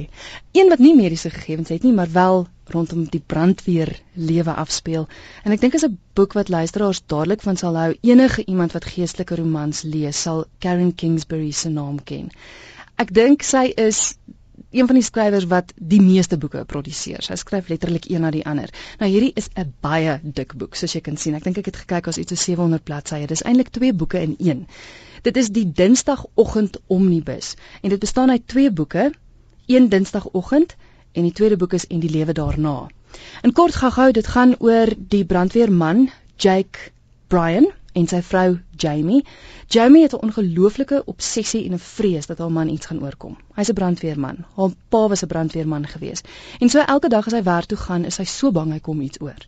Een 0.58 0.72
wat 0.74 0.82
nie 0.84 0.96
mediese 0.98 1.30
gegevens 1.34 1.70
het 1.74 1.84
nie, 1.84 1.94
maar 1.94 2.12
wel 2.12 2.46
rondom 2.74 3.04
die 3.12 3.22
brandweer 3.34 3.92
lewe 4.14 4.54
afspeel. 4.54 5.08
En 5.44 5.56
ek 5.56 5.62
dink 5.62 5.78
is 5.78 5.86
'n 5.86 5.98
boek 6.16 6.34
wat 6.34 6.50
luisteraars 6.50 7.04
dadelik 7.06 7.42
van 7.42 7.58
sal 7.58 7.78
hou. 7.78 7.92
Enige 8.02 8.46
iemand 8.46 8.72
wat 8.72 8.86
geestelike 8.86 9.36
romans 9.36 9.82
lees, 9.82 10.22
sal 10.22 10.46
Karen 10.60 10.96
Kingsbury 10.96 11.52
se 11.52 11.70
naam 11.70 12.04
ken. 12.04 12.32
Ek 12.96 13.14
dink 13.14 13.44
sy 13.44 13.72
is 13.76 14.16
een 14.70 14.88
van 14.90 14.98
die 14.98 15.04
skrywers 15.06 15.46
wat 15.50 15.74
die 15.76 16.02
meeste 16.02 16.38
boeke 16.38 16.64
produseer. 16.66 17.22
Sy 17.26 17.36
skryf 17.40 17.70
letterlik 17.70 18.06
een 18.10 18.22
na 18.26 18.32
die 18.34 18.46
ander. 18.50 18.70
Nou 19.00 19.10
hierdie 19.12 19.32
is 19.36 19.50
'n 19.56 19.74
baie 19.82 20.20
dik 20.24 20.54
boek, 20.58 20.76
soos 20.76 20.94
jy 20.94 21.02
kan 21.02 21.18
sien. 21.18 21.36
Ek 21.36 21.44
dink 21.44 21.58
ek 21.58 21.66
het 21.66 21.76
gekyk 21.76 22.08
as 22.08 22.18
iets 22.18 22.30
so 22.30 22.36
700 22.36 22.84
bladsye. 22.84 23.28
Dis 23.28 23.44
eintlik 23.44 23.70
twee 23.70 23.94
boeke 23.94 24.22
in 24.22 24.36
een. 24.40 24.68
Dit 25.22 25.38
is 25.38 25.50
die 25.50 25.72
Dinsdagoggend 25.72 26.78
Omnibus 26.88 27.56
en 27.82 27.90
dit 27.90 28.00
bestaan 28.00 28.30
uit 28.30 28.48
twee 28.48 28.72
boeke, 28.72 29.12
een 29.66 29.90
Dinsdagoggend 29.90 30.76
en 31.12 31.24
die 31.24 31.32
tweede 31.32 31.58
boek 31.58 31.74
is 31.74 31.88
En 31.88 32.00
die 32.00 32.10
lewe 32.10 32.34
daarna. 32.34 32.88
In 33.42 33.54
kort 33.54 33.76
gehou, 33.76 34.12
dit 34.12 34.28
gaan 34.28 34.56
oor 34.60 34.90
die 34.98 35.26
brandweerman 35.26 36.10
Jake 36.36 36.92
Bryan 37.28 37.72
en 37.94 38.08
sy 38.08 38.22
vrou 38.22 38.60
Jamie. 38.84 39.24
Jamie 39.68 40.04
het 40.04 40.14
'n 40.14 40.26
ongelooflike 40.28 41.04
obsessie 41.06 41.66
en 41.66 41.74
'n 41.74 41.80
vrees 41.80 42.26
dat 42.26 42.38
haar 42.38 42.52
man 42.52 42.70
iets 42.70 42.86
gaan 42.86 43.04
oorkom. 43.04 43.38
Hy's 43.56 43.70
'n 43.70 43.74
brandweerman. 43.74 44.46
Haar 44.56 44.72
pa 44.90 45.08
was 45.08 45.24
'n 45.24 45.28
brandweerman 45.28 45.88
gewees. 45.88 46.22
En 46.60 46.70
so 46.70 46.80
elke 46.80 47.10
dag 47.10 47.26
as 47.26 47.34
hy 47.34 47.44
werk 47.44 47.66
toe 47.66 47.78
gaan, 47.78 48.06
is 48.06 48.18
hy 48.18 48.24
so 48.26 48.52
bang 48.52 48.72
hy 48.72 48.80
kom 48.80 49.02
iets 49.02 49.22
oor. 49.22 49.46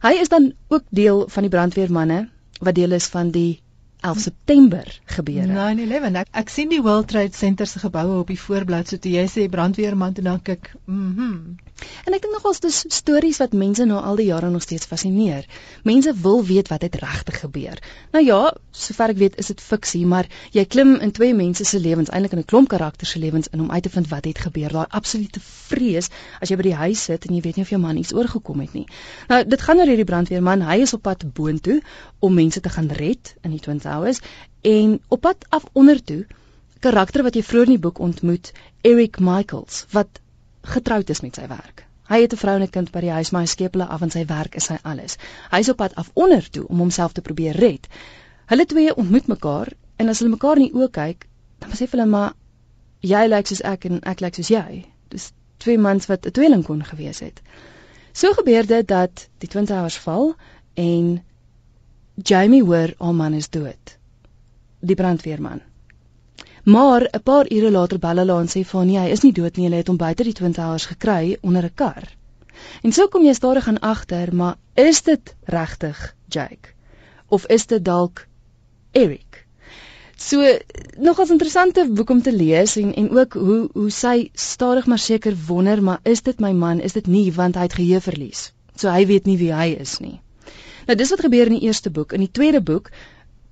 Hy 0.00 0.12
is 0.20 0.28
dan 0.28 0.52
ook 0.68 0.84
deel 0.88 1.28
van 1.28 1.42
die 1.42 1.50
brandweermanne 1.50 2.28
wat 2.60 2.74
deel 2.74 2.92
is 2.92 3.06
van 3.06 3.30
die 3.30 3.60
11 4.00 4.18
September 4.20 5.00
gebeure. 5.04 5.46
9/11. 5.46 6.14
Ek, 6.22 6.28
ek 6.30 6.48
sien 6.48 6.68
die 6.68 6.82
World 6.82 7.08
Trade 7.08 7.34
Center 7.34 7.66
se 7.66 7.78
geboue 7.78 8.18
op 8.18 8.26
die 8.26 8.40
voorblad. 8.40 8.88
So 8.88 8.98
toe 8.98 9.12
jy 9.12 9.26
sê 9.26 9.48
brandweerman 9.50 10.12
toe 10.14 10.24
dan 10.24 10.42
kyk, 10.42 10.72
mhm. 10.84 11.24
Mm 11.24 11.56
en 12.06 12.14
ek 12.16 12.22
dink 12.24 12.34
nogals 12.34 12.60
dis 12.62 12.78
stories 12.94 13.38
wat 13.42 13.54
mense 13.56 13.84
na 13.86 14.00
al 14.10 14.18
die 14.18 14.28
jare 14.28 14.50
nog 14.50 14.64
steeds 14.64 14.88
fascineer. 14.90 15.46
Mense 15.86 16.14
wil 16.22 16.42
weet 16.46 16.70
wat 16.72 16.84
het 16.86 16.98
regtig 17.02 17.40
gebeur. 17.42 17.78
Nou 18.14 18.22
ja, 18.24 18.40
sover 18.72 19.14
ek 19.14 19.20
weet 19.20 19.38
is 19.42 19.50
dit 19.52 19.62
fiksie, 19.62 20.04
maar 20.08 20.28
jy 20.54 20.64
klim 20.70 20.96
in 21.04 21.12
twee 21.14 21.34
mense 21.36 21.64
se 21.68 21.80
lewens, 21.82 22.10
eintlik 22.10 22.34
in 22.36 22.42
'n 22.42 22.48
klomp 22.52 22.68
karakters 22.68 23.10
se 23.14 23.18
lewens 23.18 23.48
in 23.52 23.60
om 23.60 23.70
uit 23.70 23.82
te 23.82 23.90
vind 23.90 24.08
wat 24.08 24.24
het 24.24 24.38
gebeur. 24.38 24.72
Daai 24.72 24.86
absolute 24.90 25.40
vrees 25.40 26.10
as 26.40 26.48
jy 26.48 26.56
by 26.56 26.62
die 26.62 26.74
huis 26.74 27.02
sit 27.04 27.26
en 27.26 27.34
jy 27.34 27.40
weet 27.40 27.56
nie 27.56 27.64
of 27.64 27.70
jou 27.70 27.80
man 27.80 27.96
iets 27.96 28.14
oorgekom 28.14 28.60
het 28.60 28.72
nie. 28.72 28.86
Nou 29.28 29.44
dit 29.44 29.60
gaan 29.60 29.78
oor 29.78 29.86
hierdie 29.86 30.04
brandweerman. 30.04 30.62
Hy 30.62 30.80
is 30.82 30.94
op 30.94 31.02
pad 31.02 31.24
boontoe 31.34 31.80
om 32.18 32.34
mense 32.34 32.60
te 32.60 32.68
gaan 32.68 32.88
red 32.88 33.34
in 33.42 33.50
die 33.50 33.60
Twin 33.88 34.00
Towers 34.00 34.20
en 34.60 35.00
op 35.08 35.20
pad 35.20 35.46
af 35.48 35.64
onder 35.72 36.04
toe 36.04 36.26
karakter 36.80 37.22
wat 37.22 37.34
jy 37.34 37.42
vroeër 37.42 37.70
in 37.70 37.76
die 37.76 37.82
boek 37.82 37.98
ontmoet, 37.98 38.52
Eric 38.86 39.18
Michaels, 39.18 39.84
wat 39.90 40.20
getroud 40.62 41.10
is 41.10 41.20
met 41.24 41.38
sy 41.38 41.46
werk. 41.48 41.86
Hy 42.08 42.20
het 42.22 42.32
'n 42.32 42.40
vrou 42.40 42.54
en 42.56 42.62
'n 42.62 42.70
kind 42.70 42.92
by 42.92 43.00
die 43.00 43.10
huis, 43.10 43.30
maar 43.30 43.42
hy 43.42 43.46
skep 43.46 43.72
hulle 43.72 43.86
af 43.86 44.02
en 44.02 44.10
sy 44.10 44.24
werk 44.26 44.54
is 44.54 44.64
sy 44.64 44.78
alles. 44.82 45.16
Hy 45.50 45.58
is 45.58 45.68
op 45.68 45.76
pad 45.76 45.94
af 45.94 46.10
onder 46.14 46.50
toe 46.50 46.66
om 46.68 46.78
homself 46.78 47.12
te 47.12 47.20
probeer 47.20 47.56
red. 47.56 47.88
Hulle 48.46 48.66
twee 48.66 48.94
ontmoet 48.96 49.26
mekaar 49.26 49.72
en 49.96 50.08
as 50.08 50.18
hulle 50.18 50.30
mekaar 50.30 50.56
in 50.56 50.62
die 50.62 50.74
oë 50.74 50.90
kyk, 50.90 51.26
dan 51.58 51.70
sê 51.70 51.90
hulle 51.90 52.06
maar 52.06 52.32
jy 53.00 53.26
lyk 53.28 53.46
soos 53.46 53.62
ek 53.62 53.84
en 53.84 54.00
ek 54.02 54.20
lyk 54.20 54.34
soos 54.34 54.48
jy. 54.48 54.84
Dis 55.08 55.32
twee 55.56 55.78
mans 55.78 56.06
wat 56.06 56.26
'n 56.26 56.30
tweeling 56.30 56.64
kon 56.64 56.84
gewees 56.84 57.18
het. 57.18 57.40
So 58.12 58.32
gebeur 58.32 58.66
dit 58.66 58.88
dat 58.88 59.28
die 59.38 59.48
Twin 59.48 59.66
Towers 59.66 59.96
val 59.96 60.34
en 60.74 61.22
Jamie 62.22 62.64
hoor 62.64 62.94
haar 62.98 63.14
man 63.14 63.34
is 63.34 63.46
dood. 63.48 63.98
Die 64.80 64.96
brandweerman. 64.98 65.60
Maar 66.64 67.02
'n 67.02 67.22
paar 67.22 67.46
ure 67.52 67.70
later 67.70 67.98
bel 67.98 68.16
hulle 68.16 68.38
en 68.40 68.48
sê 68.48 68.64
van 68.66 68.86
nee, 68.86 68.98
hy 68.98 69.10
is 69.10 69.22
nie 69.22 69.32
dood 69.32 69.56
nie, 69.56 69.64
hulle 69.64 69.76
het 69.76 69.86
hom 69.86 69.96
buite 69.96 70.24
die 70.24 70.32
Twin 70.32 70.52
Towers 70.52 70.86
gekry 70.86 71.38
onder 71.42 71.64
'n 71.64 71.74
kar. 71.74 72.16
En 72.82 72.92
so 72.92 73.06
kom 73.08 73.24
jy 73.24 73.32
stadig 73.32 73.68
aan 73.68 73.78
agter, 73.78 74.34
maar 74.34 74.56
is 74.74 75.02
dit 75.02 75.34
regtig 75.44 76.14
Jake 76.28 76.74
of 77.28 77.46
is 77.46 77.66
dit 77.66 77.84
dalk 77.84 78.26
Eric? 78.92 79.46
So 80.16 80.58
nogals 80.96 81.30
interessante 81.30 81.88
boek 81.88 82.10
om 82.10 82.22
te 82.22 82.32
lees 82.32 82.76
en 82.76 82.94
en 82.94 83.10
ook 83.10 83.32
hoe 83.32 83.68
hoe 83.72 83.90
sy 83.90 84.30
stadig 84.34 84.86
maar 84.86 84.98
seker 84.98 85.36
wonder, 85.46 85.82
maar 85.82 86.00
is 86.02 86.22
dit 86.22 86.40
my 86.40 86.52
man? 86.52 86.80
Is 86.80 86.92
dit 86.92 87.06
nie 87.06 87.32
want 87.32 87.54
hy 87.54 87.62
het 87.62 87.74
geheue 87.74 88.00
verlies. 88.00 88.52
So 88.74 88.90
hy 88.90 89.06
weet 89.06 89.26
nie 89.26 89.38
wie 89.38 89.54
hy 89.54 89.76
is 89.78 89.98
nie. 89.98 90.20
Nou 90.88 90.96
dis 90.96 91.10
wat 91.12 91.20
gebeur 91.20 91.50
in 91.50 91.58
die 91.58 91.66
eerste 91.68 91.90
boek. 91.92 92.12
In 92.16 92.22
die 92.24 92.30
tweede 92.32 92.62
boek 92.64 92.90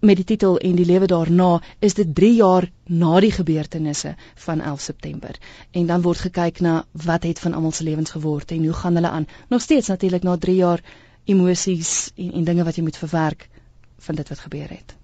met 0.00 0.16
die 0.16 0.24
titel 0.24 0.58
en 0.58 0.76
die 0.76 0.86
lewe 0.88 1.06
daarna 1.10 1.60
is 1.84 1.96
dit 1.98 2.14
3 2.14 2.34
jaar 2.34 2.66
na 2.84 3.20
die 3.20 3.32
gebeurtenisse 3.32 4.14
van 4.44 4.60
11 4.60 4.80
September 4.80 5.36
en 5.70 5.86
dan 5.86 6.02
word 6.04 6.22
gekyk 6.28 6.60
na 6.60 6.84
wat 7.04 7.24
het 7.28 7.40
van 7.40 7.56
almal 7.56 7.72
se 7.72 7.84
lewens 7.84 8.12
geword 8.16 8.52
en 8.52 8.64
hoe 8.64 8.76
gaan 8.76 8.94
hulle 8.94 9.08
aan 9.08 9.26
nog 9.48 9.60
steeds 9.60 9.88
natuurlik 9.88 10.22
na 10.22 10.36
3 10.36 10.56
jaar 10.56 10.82
emosies 11.24 12.12
en 12.16 12.32
en 12.32 12.44
dinge 12.44 12.64
wat 12.64 12.76
jy 12.76 12.84
moet 12.88 13.00
verwerk 13.04 13.48
van 14.08 14.14
dit 14.14 14.28
wat 14.28 14.44
gebeur 14.48 14.68
het 14.68 14.96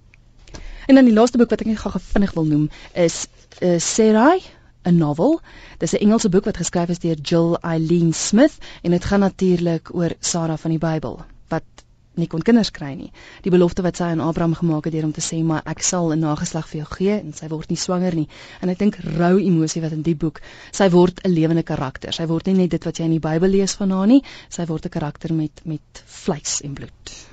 en 0.87 0.95
dan 0.95 1.09
die 1.09 1.15
laaste 1.15 1.39
boek 1.39 1.51
wat 1.51 1.65
ek 1.65 1.73
net 1.73 1.81
gou 1.85 1.93
vinnig 2.13 2.35
wil 2.37 2.49
noem 2.55 2.69
is 2.93 3.27
uh, 3.61 3.79
Sarai 3.79 4.43
'n 4.85 4.97
novel. 4.97 5.41
Dis 5.79 5.93
'n 5.95 6.03
Engelse 6.05 6.29
boek 6.29 6.45
wat 6.45 6.57
geskryf 6.57 6.89
is 6.89 6.99
deur 6.99 7.17
Jill 7.23 7.55
Eileen 7.61 8.13
Smith 8.13 8.59
en 8.83 8.91
dit 8.91 9.05
gaan 9.05 9.21
natuurlik 9.21 9.95
oor 9.95 10.15
Sarah 10.21 10.59
van 10.59 10.71
die 10.71 10.79
Bybel 10.79 11.25
wat 11.49 11.85
nie 12.21 12.29
kon 12.29 12.43
kinders 12.45 12.71
kry 12.71 12.93
nie. 12.95 13.11
Die 13.45 13.51
belofte 13.51 13.83
wat 13.83 13.97
sy 13.97 14.11
aan 14.13 14.21
Abraham 14.21 14.55
gemaak 14.55 14.85
het 14.89 14.93
deur 14.93 15.09
om 15.09 15.13
te 15.17 15.25
sê 15.25 15.43
maar 15.45 15.63
ek 15.67 15.83
sal 15.83 16.13
'n 16.13 16.21
nageslag 16.21 16.69
vir 16.69 16.79
jou 16.83 16.89
gee 16.97 17.19
en 17.19 17.33
sy 17.33 17.49
word 17.49 17.71
nie 17.71 17.77
swanger 17.77 18.15
nie. 18.15 18.29
En 18.61 18.69
ek 18.69 18.79
dink 18.79 18.97
rou 18.97 19.39
emosie 19.39 19.83
wat 19.83 19.93
in 19.93 20.03
die 20.03 20.15
boek, 20.15 20.41
sy 20.73 20.89
word 20.91 21.21
'n 21.25 21.31
lewende 21.31 21.63
karakter. 21.63 22.13
Sy 22.13 22.27
word 22.27 22.47
nie 22.47 22.55
net 22.55 22.71
dit 22.71 22.85
wat 22.85 22.99
jy 22.99 23.05
in 23.05 23.19
die 23.19 23.29
Bybel 23.29 23.49
lees 23.49 23.75
van 23.75 23.91
haar 23.91 24.07
nie, 24.07 24.23
sy 24.49 24.67
word 24.67 24.87
'n 24.87 24.91
karakter 24.91 25.35
met 25.35 25.61
met 25.65 26.03
vleis 26.07 26.61
en 26.63 26.75
bloed. 26.75 27.33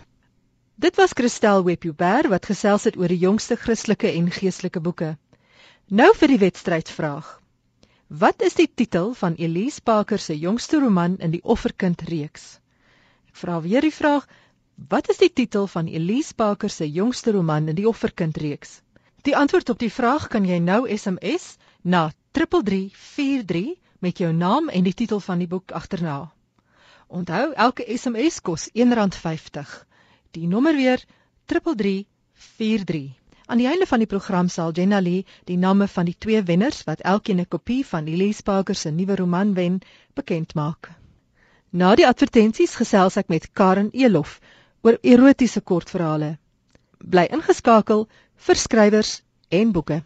Dit 0.79 0.95
was 0.95 1.11
Christel 1.11 1.63
Webber 1.63 2.29
wat 2.29 2.45
gesels 2.45 2.83
het 2.83 2.97
oor 2.97 3.07
die 3.07 3.17
jongste 3.17 3.55
Christelike 3.55 4.07
en 4.07 4.31
geestelike 4.31 4.79
boeke. 4.79 5.17
Nou 5.89 6.13
vir 6.15 6.27
die 6.27 6.37
wedstrydvraag. 6.37 7.39
Wat 8.07 8.41
is 8.41 8.55
die 8.55 8.69
titel 8.73 9.13
van 9.13 9.35
Elise 9.35 9.81
Parker 9.81 10.19
se 10.19 10.37
jongste 10.37 10.79
roman 10.79 11.17
in 11.17 11.31
die 11.31 11.43
Offerkind 11.43 12.01
reeks? 12.07 12.59
Ek 13.27 13.35
vra 13.41 13.59
weer 13.61 13.81
die 13.81 13.93
vraag, 13.93 14.25
Wat 14.87 15.09
is 15.09 15.17
die 15.17 15.33
titel 15.33 15.67
van 15.67 15.87
Elise 15.87 16.33
Parker 16.33 16.69
se 16.69 16.91
jongste 16.91 17.31
roman 17.31 17.67
in 17.67 17.75
die 17.75 17.87
Offerkind 17.87 18.37
reeks? 18.37 18.81
Die 19.21 19.35
antwoord 19.37 19.69
op 19.69 19.79
die 19.79 19.91
vraag 19.91 20.27
kan 20.27 20.45
jy 20.45 20.59
nou 20.59 20.87
SMS 20.97 21.57
na 21.81 22.11
3343 22.31 23.75
met 23.99 24.17
jou 24.17 24.31
naam 24.33 24.69
en 24.69 24.83
die 24.83 24.93
titel 24.93 25.19
van 25.19 25.37
die 25.37 25.47
boek 25.47 25.71
agterna. 25.71 26.31
Onthou, 27.07 27.51
elke 27.53 27.85
SMS 27.97 28.39
kos 28.41 28.69
R1.50. 28.69 29.73
Die 30.31 30.47
nommer 30.47 30.75
weer 30.75 31.03
3343. 31.45 33.09
Aan 33.45 33.57
die 33.57 33.67
einde 33.67 33.85
van 33.85 33.99
die 33.99 34.07
program 34.07 34.47
sal 34.47 34.71
Jenna 34.71 34.99
Lee 34.99 35.25
die 35.45 35.57
name 35.57 35.87
van 35.87 36.05
die 36.05 36.15
twee 36.17 36.43
wenners 36.43 36.83
wat 36.83 37.01
elkeen 37.01 37.39
'n 37.39 37.47
kopie 37.47 37.85
van 37.85 38.07
Elise 38.07 38.43
Parker 38.43 38.75
se 38.75 38.89
nuwe 38.91 39.15
roman 39.15 39.53
wen, 39.53 39.81
bekend 40.13 40.53
maak. 40.53 40.91
Na 41.69 41.95
die 41.95 42.07
advertensies 42.07 42.75
gesels 42.75 43.17
ek 43.17 43.27
met 43.27 43.51
Karen 43.53 43.89
Elof 43.91 44.39
oor 44.81 44.97
erotiese 45.01 45.61
kortverhale. 45.61 46.37
Bly 46.99 47.27
ingeskakel 47.31 48.07
vir 48.45 48.55
skrywers 48.55 49.21
en 49.49 49.71
boeke. 49.71 50.03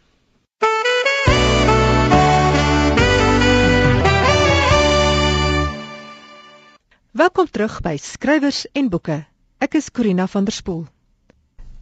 Welkom 7.14 7.46
terug 7.46 7.76
by 7.86 7.98
Skrywers 8.02 8.64
en 8.74 8.88
Boeke. 8.90 9.20
Ek 9.62 9.76
is 9.78 9.92
Corina 9.94 10.26
van 10.28 10.48
der 10.48 10.56
Spool. 10.56 10.88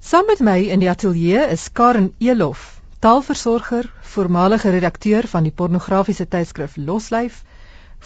Saam 0.03 0.25
met 0.27 0.41
my 0.43 0.57
in 0.73 0.81
die 0.83 0.89
ateljee 0.91 1.45
is 1.53 1.69
Karen 1.71 2.09
Elof, 2.19 2.81
taalversorger, 2.99 3.87
voormalige 4.01 4.73
redakteur 4.75 5.27
van 5.31 5.47
die 5.47 5.53
pornografiese 5.55 6.27
tydskrif 6.27 6.75
Loslyf 6.75 7.45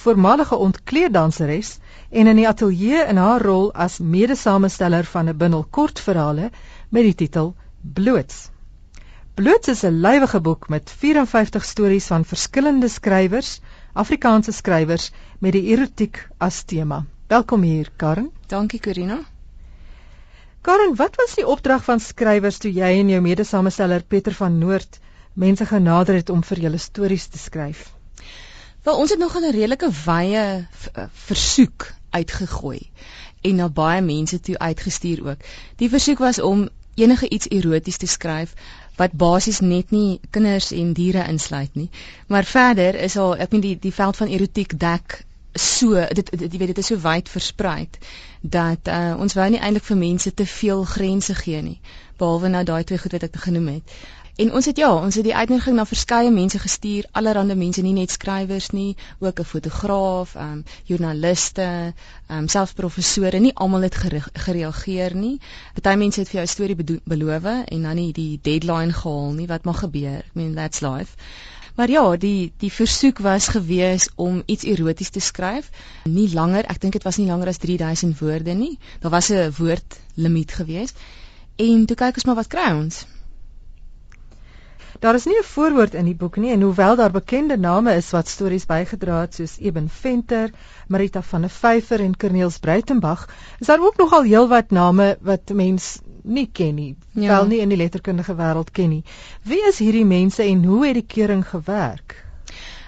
voormalige 0.04 0.56
ontkleeddanseres 0.56 1.78
en 2.10 2.28
in 2.28 2.36
die 2.36 2.48
ateljee 2.48 3.06
in 3.10 3.18
haar 3.18 3.42
rol 3.42 3.72
as 3.74 4.00
mede-samesteller 4.00 5.08
van 5.12 5.30
'n 5.30 5.38
bundel 5.38 5.64
kortverhale 5.70 6.52
met 6.90 7.04
die 7.04 7.16
titel 7.16 7.56
Bloots. 7.82 8.50
Bloots 9.36 9.68
is 9.68 9.84
'n 9.84 10.02
lywige 10.02 10.42
boek 10.42 10.70
met 10.70 10.92
54 10.98 11.66
stories 11.66 12.06
van 12.08 12.26
verskillende 12.26 12.88
skrywers, 12.88 13.62
Afrikaanse 13.94 14.52
skrywers 14.52 15.12
met 15.40 15.52
die 15.52 15.64
erotiek 15.64 16.28
as 16.38 16.64
tema. 16.64 17.06
Welkom 17.28 17.62
hier, 17.62 17.90
Karen. 17.96 18.32
Dankie, 18.48 18.80
Corina. 18.80 19.20
Karen, 20.62 20.96
wat 20.96 21.16
was 21.16 21.36
die 21.36 21.48
opdrag 21.48 21.84
van 21.84 22.00
skrywers 22.00 22.58
toe 22.58 22.74
jy 22.74 23.00
en 23.00 23.10
jou 23.10 23.22
mede-samesteller 23.22 24.04
Pieter 24.04 24.34
van 24.34 24.58
Noord 24.58 25.00
mense 25.34 25.66
genader 25.66 26.16
het 26.16 26.30
om 26.30 26.44
vir 26.44 26.60
julle 26.60 26.78
stories 26.78 27.28
te 27.28 27.38
skryf? 27.38 27.95
Wel 28.86 28.98
ons 29.02 29.10
het 29.10 29.20
nog 29.20 29.36
'n 29.38 29.52
redelike 29.52 29.90
wye 30.06 30.68
eh, 30.94 31.04
versoek 31.12 31.94
uitgegooi 32.10 32.90
en 33.42 33.56
na 33.56 33.70
baie 33.70 34.02
mense 34.02 34.40
toe 34.40 34.58
uitgestuur 34.58 35.28
ook. 35.28 35.42
Die 35.76 35.90
versoek 35.90 36.18
was 36.18 36.42
om 36.42 36.70
enige 36.96 37.30
iets 37.30 37.50
eroties 37.50 37.98
te 37.98 38.08
skryf 38.08 38.54
wat 38.96 39.12
basies 39.12 39.60
net 39.60 39.92
nie 39.92 40.20
kinders 40.30 40.72
en 40.72 40.94
diere 40.94 41.28
insluit 41.28 41.74
nie. 41.74 41.90
Maar 42.28 42.44
verder 42.44 42.96
is 42.96 43.18
al 43.18 43.36
ek 43.36 43.52
meen 43.52 43.62
die 43.62 43.80
die 43.80 43.94
veld 43.94 44.18
van 44.18 44.28
erotiek 44.28 44.80
dek 44.80 45.26
so 45.56 46.06
dit 46.14 46.30
jy 46.40 46.58
weet 46.58 46.68
dit 46.68 46.78
is 46.78 46.90
so 46.92 47.00
wyd 47.00 47.30
versprei 47.30 47.88
dat 48.42 48.88
uh, 48.92 49.16
ons 49.20 49.34
wou 49.34 49.50
nie 49.50 49.60
eintlik 49.60 49.88
vir 49.88 49.98
mense 49.98 50.34
te 50.34 50.46
veel 50.46 50.84
grense 50.84 51.36
gee 51.36 51.62
nie 51.62 51.80
behalwe 52.20 52.52
nou 52.52 52.64
daai 52.68 52.84
twee 52.84 53.00
goed 53.00 53.16
wat 53.16 53.24
ek 53.24 53.38
genoem 53.48 53.68
het 53.68 53.94
En 54.36 54.50
ons 54.52 54.66
het 54.68 54.78
ja, 54.78 54.90
ons 54.92 55.16
het 55.16 55.24
die 55.24 55.36
uitnodiging 55.36 55.78
na 55.78 55.86
verskeie 55.88 56.32
mense 56.32 56.60
gestuur, 56.60 57.06
allerlei 57.16 57.56
mense, 57.56 57.80
nie 57.82 57.94
net 57.96 58.12
skrywers 58.12 58.66
nie, 58.76 58.98
ook 59.24 59.40
'n 59.40 59.48
fotograaf, 59.52 60.34
ehm 60.36 60.52
um, 60.56 60.64
joernaliste, 60.84 61.68
ehm 62.28 62.40
um, 62.40 62.48
selfs 62.48 62.74
professore, 62.74 63.40
nie 63.40 63.54
almal 63.56 63.88
het 63.88 63.96
gereageer 64.34 65.16
nie. 65.16 65.40
Party 65.74 65.96
mense 66.02 66.20
het 66.20 66.30
vir 66.30 66.40
jou 66.40 66.44
'n 66.48 66.54
storie 66.56 67.00
beloof 67.04 67.46
en 67.46 67.82
dan 67.82 67.96
nie 67.96 68.12
die 68.12 68.40
deadline 68.42 68.94
gehaal 68.94 69.32
nie. 69.32 69.48
Wat 69.48 69.64
mag 69.64 69.80
gebeur? 69.80 70.20
I 70.20 70.32
mean, 70.34 70.54
that's 70.56 70.82
life. 70.82 71.16
Maar 71.76 71.90
ja, 71.90 72.18
die 72.18 72.54
die 72.58 72.72
versoek 72.72 73.20
was 73.20 73.48
gewees 73.48 74.10
om 74.16 74.44
iets 74.46 74.64
eroties 74.64 75.10
te 75.10 75.20
skryf, 75.20 75.70
nie 76.04 76.34
langer, 76.34 76.66
ek 76.68 76.82
dink 76.82 76.94
dit 76.94 77.04
was 77.04 77.18
nie 77.18 77.28
langer 77.28 77.48
as 77.48 77.58
3000 77.58 78.20
woorde 78.20 78.54
nie. 78.54 78.78
Daar 79.00 79.12
was 79.12 79.30
'n 79.30 79.54
woordlimiet 79.58 80.52
gewees. 80.52 80.94
En 81.56 81.86
toe 81.86 81.96
kyk 81.96 82.16
ons 82.16 82.26
maar 82.26 82.36
wat 82.36 82.48
kry 82.48 82.72
ons. 82.72 83.06
Daar 85.00 85.16
is 85.16 85.26
nie 85.26 85.38
'n 85.38 85.44
voorwoord 85.44 85.94
in 85.94 86.06
die 86.06 86.16
boek 86.16 86.38
nie 86.38 86.52
en 86.52 86.62
hoewel 86.62 86.96
daar 86.96 87.12
bekende 87.12 87.58
name 87.58 87.96
is 87.96 88.10
wat 88.12 88.28
stories 88.28 88.66
bygedra 88.66 89.20
het 89.22 89.34
soos 89.34 89.58
Eben 89.60 89.90
Venter, 89.90 90.52
Marita 90.88 91.22
van 91.22 91.42
der 91.42 91.50
Vyver 91.50 92.00
en 92.00 92.18
Corneels 92.18 92.58
Breitenberg, 92.58 93.30
is 93.60 93.68
daar 93.68 93.80
ook 93.80 93.98
nogal 93.98 94.24
heelwat 94.24 94.72
name 94.72 95.18
wat 95.22 95.50
mens 95.54 96.00
nie 96.24 96.50
ken 96.52 96.76
nie, 96.76 96.96
ja. 97.12 97.28
wel 97.28 97.46
nie 97.46 97.60
in 97.60 97.70
die 97.70 97.78
letterkundige 97.78 98.36
wêreld 98.36 98.72
ken 98.72 98.90
nie. 98.90 99.04
Wie 99.42 99.68
is 99.68 99.78
hierdie 99.78 100.06
mense 100.06 100.44
en 100.44 100.64
hoe 100.64 100.86
het 100.86 100.94
die 100.94 101.06
keuring 101.06 101.48
gewerk? 101.48 102.26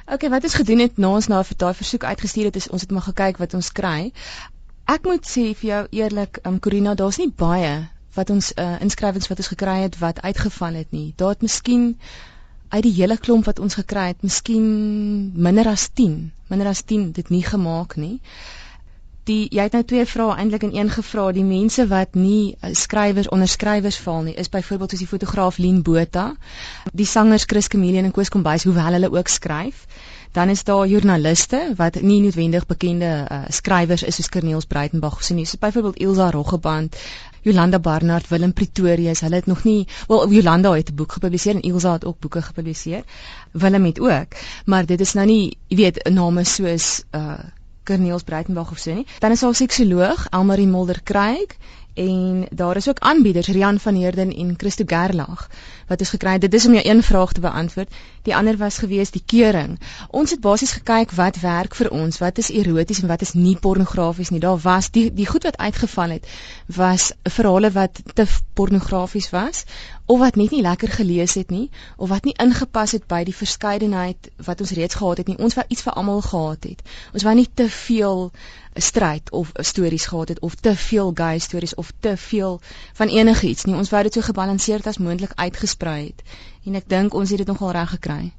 OK, 0.06 0.30
wat 0.30 0.44
ons 0.44 0.54
gedoen 0.54 0.80
het 0.80 0.98
na 0.98 1.10
ons 1.10 1.28
na 1.28 1.44
vir 1.44 1.58
daai 1.58 1.74
versoek 1.74 2.04
uitgestuur 2.04 2.46
het, 2.46 2.56
is 2.56 2.70
ons 2.70 2.82
het 2.82 2.92
maar 2.92 3.02
gekyk 3.02 3.38
wat 3.38 3.54
ons 3.54 3.72
kry. 3.72 4.12
Ek 4.86 5.04
moet 5.04 5.28
sê 5.28 5.54
vir 5.54 5.70
jou 5.70 5.88
eerlik, 5.92 6.40
um, 6.46 6.60
Corina, 6.60 6.96
daar's 6.96 7.18
nie 7.18 7.32
baie 7.36 7.90
wat 8.18 8.34
ons 8.34 8.52
uh, 8.58 8.76
inskrywings 8.84 9.30
wat 9.32 9.44
ons 9.44 9.52
gekry 9.54 9.78
het 9.86 10.00
wat 10.02 10.22
uitgeval 10.26 10.82
het 10.82 10.92
nie. 10.96 11.14
Daar 11.16 11.36
het 11.36 11.46
miskien 11.46 11.94
uit 12.70 12.84
die 12.84 12.94
hele 13.00 13.18
klomp 13.18 13.48
wat 13.48 13.60
ons 13.64 13.78
gekry 13.80 14.10
het, 14.12 14.24
miskien 14.26 14.68
minder 15.34 15.70
as 15.72 15.88
10, 15.94 16.32
minder 16.52 16.68
as 16.68 16.84
10 16.84 17.12
dit 17.16 17.30
nie 17.30 17.44
gemaak 17.46 17.96
nie. 17.96 18.18
Die 19.28 19.48
jy 19.52 19.66
het 19.68 19.74
nou 19.76 19.84
twee 19.84 20.06
vrae 20.08 20.36
eintlik 20.40 20.64
in 20.64 20.76
een 20.76 20.90
gevra. 20.92 21.26
Die 21.36 21.44
mense 21.44 21.84
wat 21.92 22.16
nie 22.16 22.56
uh, 22.56 22.72
skrywers 22.72 23.28
onder 23.36 23.50
skrywers 23.52 24.00
val 24.04 24.22
nie, 24.24 24.36
is 24.40 24.52
byvoorbeeld 24.52 24.96
soos 24.96 25.04
die 25.04 25.10
fotograaf 25.10 25.58
Lien 25.60 25.82
Botha, 25.84 26.30
die 26.94 27.08
sangers 27.08 27.48
Chris 27.48 27.68
Kameleon 27.68 28.08
en 28.08 28.16
Koos 28.16 28.32
Kombuis, 28.32 28.64
hoewel 28.68 29.00
hulle 29.00 29.12
ook 29.12 29.32
skryf. 29.32 29.84
Dan 30.38 30.50
is 30.50 30.64
daar 30.64 30.88
joernaliste 30.88 31.74
wat 31.76 32.02
nie 32.02 32.22
noodwendig 32.22 32.66
bekende 32.70 33.12
uh, 33.32 33.40
skrywers 33.50 34.04
is 34.04 34.16
soos 34.16 34.30
Corneels 34.30 34.68
Breitenberg 34.70 35.20
of 35.20 35.24
so 35.24 35.36
nie. 35.36 35.46
So 35.46 35.58
byvoorbeeld 35.60 35.98
Ilse 35.98 36.32
Roggeband, 36.32 36.96
Jolanda 37.48 37.80
Barnard, 37.80 38.28
Willem 38.28 38.54
Pretorius, 38.54 39.22
hulle 39.24 39.40
het 39.40 39.46
nog 39.48 39.64
nie, 39.64 39.88
wel 40.08 40.32
Jolanda 40.32 40.74
het 40.76 40.90
'n 40.92 40.96
boek 40.96 41.12
gepubliseer 41.12 41.56
en 41.56 41.62
Ilse 41.62 41.90
het 41.90 42.06
ook 42.06 42.20
boeke 42.20 42.42
gepubliseer. 42.42 43.04
Willem 43.52 43.86
het 43.86 44.00
ook, 44.00 44.36
maar 44.66 44.86
dit 44.86 45.00
is 45.00 45.14
nou 45.14 45.28
nie, 45.28 45.58
jy 45.68 45.78
weet, 45.78 46.10
name 46.10 46.44
soos 46.44 47.04
uh 47.12 47.40
Corneels 47.88 48.24
Breitenberg 48.24 48.72
of 48.72 48.78
so 48.78 48.94
nie. 48.94 49.06
Dan 49.20 49.32
is 49.32 49.40
daar 49.40 49.50
'n 49.50 49.56
seksoloog, 49.56 50.28
Elmarie 50.30 50.68
Mulder 50.68 51.02
Kreig 51.04 51.56
en 51.98 52.46
daar 52.50 52.76
is 52.76 52.90
ook 52.90 53.00
aanbieders 53.00 53.48
Rian 53.48 53.80
van 53.80 53.96
Heerden 53.96 54.34
en 54.36 54.54
Christo 54.58 54.84
Gerlag 54.86 55.50
wat 55.88 56.00
ons 56.00 56.10
gekry 56.10 56.32
het. 56.32 56.42
Dit 56.42 56.54
is 56.54 56.66
om 56.66 56.74
jou 56.74 56.90
een 56.90 57.04
vraag 57.04 57.32
te 57.32 57.42
beantwoord. 57.42 57.94
Die 58.22 58.36
ander 58.36 58.58
was 58.58 58.78
gewees 58.78 59.12
die 59.12 59.24
keuring. 59.26 59.80
Ons 60.10 60.32
het 60.32 60.42
basies 60.44 60.72
gekyk 60.72 61.12
wat 61.16 61.40
werk 61.40 61.76
vir 61.76 61.90
ons, 61.90 62.20
wat 62.20 62.38
is 62.38 62.50
eroties 62.52 63.02
en 63.02 63.08
wat 63.08 63.22
is 63.22 63.34
nie 63.34 63.56
pornografies 63.56 64.30
nie. 64.30 64.44
Daar 64.44 64.60
was 64.62 64.92
die 64.92 65.08
die 65.14 65.28
goed 65.28 65.44
wat 65.44 65.58
uitgeval 65.58 66.18
het 66.18 66.28
was 66.66 67.12
verhale 67.24 67.72
wat 67.72 68.02
te 68.14 68.26
pornografies 68.54 69.30
was 69.30 69.64
of 70.08 70.20
wat 70.20 70.36
net 70.40 70.52
nie 70.56 70.62
lekker 70.62 70.88
gelees 70.88 71.34
het 71.36 71.50
nie 71.52 71.70
of 71.96 72.10
wat 72.10 72.24
nie 72.24 72.36
ingepas 72.40 72.94
het 72.96 73.08
by 73.12 73.24
die 73.28 73.36
verskeidenheid 73.36 74.30
wat 74.48 74.62
ons 74.64 74.72
reeds 74.78 74.96
gehad 74.96 75.20
het 75.22 75.28
nie. 75.28 75.36
Ons 75.38 75.58
wou 75.60 75.66
iets 75.68 75.84
vir 75.84 75.98
almal 76.00 76.22
gehad 76.24 76.64
het. 76.70 76.84
Ons 77.14 77.26
wou 77.28 77.34
nie 77.36 77.48
te 77.54 77.68
veel 77.70 78.32
stryd 78.88 79.32
of 79.32 79.52
stories 79.72 80.06
gehad 80.06 80.32
het 80.32 80.40
of 80.40 80.56
te 80.56 80.76
veel 80.76 81.12
gay 81.16 81.40
stories 81.40 81.76
of 81.76 81.92
te 82.00 82.16
veel 82.18 82.62
van 82.94 83.08
enigiets 83.08 83.68
nie. 83.68 83.76
Ons 83.76 83.92
wou 83.92 84.04
dit 84.08 84.14
so 84.14 84.24
gebalanseerd 84.30 84.88
as 84.88 85.02
moontlik 85.04 85.36
uitgesprei 85.36 86.00
het. 86.06 86.24
En 86.64 86.80
ek 86.80 86.88
dink 86.88 87.14
ons 87.14 87.30
het 87.30 87.44
dit 87.44 87.48
nogal 87.48 87.76
reg 87.76 87.90
gekry. 87.90 88.32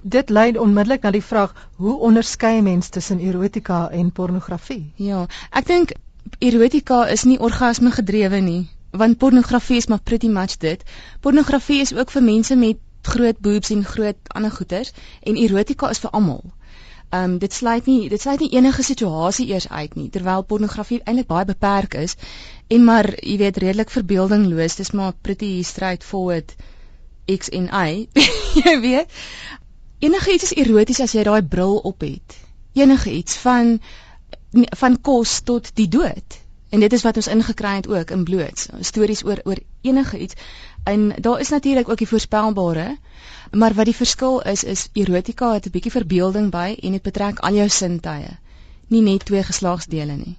Dit 0.00 0.32
lei 0.32 0.56
onmiddellik 0.58 1.04
na 1.04 1.12
die 1.12 1.24
vraag: 1.24 1.52
hoe 1.76 1.98
onderskei 1.98 2.60
mens 2.62 2.88
tussen 2.88 3.20
erotika 3.20 3.88
en 3.92 4.12
pornografie? 4.12 4.92
Ja, 4.96 5.26
ek 5.50 5.66
dink 5.66 5.96
erotika 6.38 7.06
is 7.12 7.24
nie 7.28 7.40
orgasme 7.40 7.90
gedrewe 7.90 8.40
nie 8.40 8.68
want 8.90 9.18
pornografie 9.18 9.76
is 9.76 9.86
maar 9.86 10.00
pretty 10.02 10.28
much 10.28 10.56
dit. 10.56 10.82
Pornografie 11.20 11.80
is 11.80 11.94
ook 11.94 12.10
vir 12.10 12.22
mense 12.22 12.56
met 12.56 12.78
groot 13.02 13.38
boobs 13.38 13.70
en 13.70 13.84
groot 13.84 14.16
ander 14.26 14.50
goeters 14.50 14.92
en 15.22 15.36
erotika 15.36 15.90
is 15.90 15.98
vir 15.98 16.10
almal. 16.10 16.42
Ehm 17.10 17.30
um, 17.30 17.38
dit 17.38 17.52
sluit 17.52 17.86
nie 17.86 18.08
dit 18.08 18.20
sluit 18.20 18.40
nie 18.40 18.50
enige 18.54 18.82
situasie 18.82 19.48
eers 19.50 19.68
uit 19.68 19.94
nie 19.94 20.10
terwyl 20.14 20.42
pornografie 20.42 21.00
eintlik 21.04 21.26
baie 21.26 21.44
beperk 21.44 21.94
is 21.94 22.14
en 22.68 22.84
maar 22.84 23.08
jy 23.22 23.36
weet 23.38 23.56
redelik 23.56 23.90
verbeeldingloos. 23.90 24.76
Dis 24.76 24.90
maar 24.90 25.16
pretty 25.20 25.62
straightforward 25.62 26.54
X 27.38 27.48
en 27.48 27.66
Y. 27.66 28.08
jy 28.64 28.76
weet. 28.80 29.18
Enige 29.98 30.34
iets 30.34 30.50
is 30.50 30.54
eroties 30.54 31.00
as 31.00 31.12
jy 31.12 31.24
daai 31.26 31.42
bril 31.42 31.76
op 31.76 32.06
het. 32.06 32.38
Enige 32.78 33.10
iets 33.10 33.36
van 33.42 33.80
van 34.78 35.00
kos 35.00 35.40
tot 35.40 35.74
die 35.74 35.88
dood. 35.88 36.38
En 36.70 36.80
dit 36.80 36.92
is 36.92 37.02
wat 37.02 37.16
ons 37.16 37.26
ingekry 37.26 37.74
het 37.74 37.88
ook 37.88 38.10
in 38.10 38.24
bloots, 38.24 38.68
stories 38.80 39.24
oor 39.24 39.40
oor 39.44 39.58
enige 39.80 40.18
iets. 40.18 40.34
En 40.82 41.12
daar 41.20 41.40
is 41.40 41.48
natuurlik 41.48 41.88
ook 41.88 41.98
die 41.98 42.08
voorspelbare, 42.08 42.98
maar 43.50 43.74
wat 43.74 43.84
die 43.84 43.96
verskil 43.96 44.42
is 44.42 44.64
is 44.64 44.88
erotika 44.92 45.52
het 45.52 45.66
'n 45.66 45.70
bietjie 45.70 45.90
verbeelding 45.90 46.50
by 46.50 46.76
en 46.82 46.92
dit 46.92 47.02
betrek 47.02 47.38
al 47.38 47.54
jou 47.54 47.68
sintuie, 47.68 48.38
nie 48.86 49.02
net 49.02 49.24
twee 49.24 49.42
geslaagsdele 49.42 50.16
nie. 50.16 50.36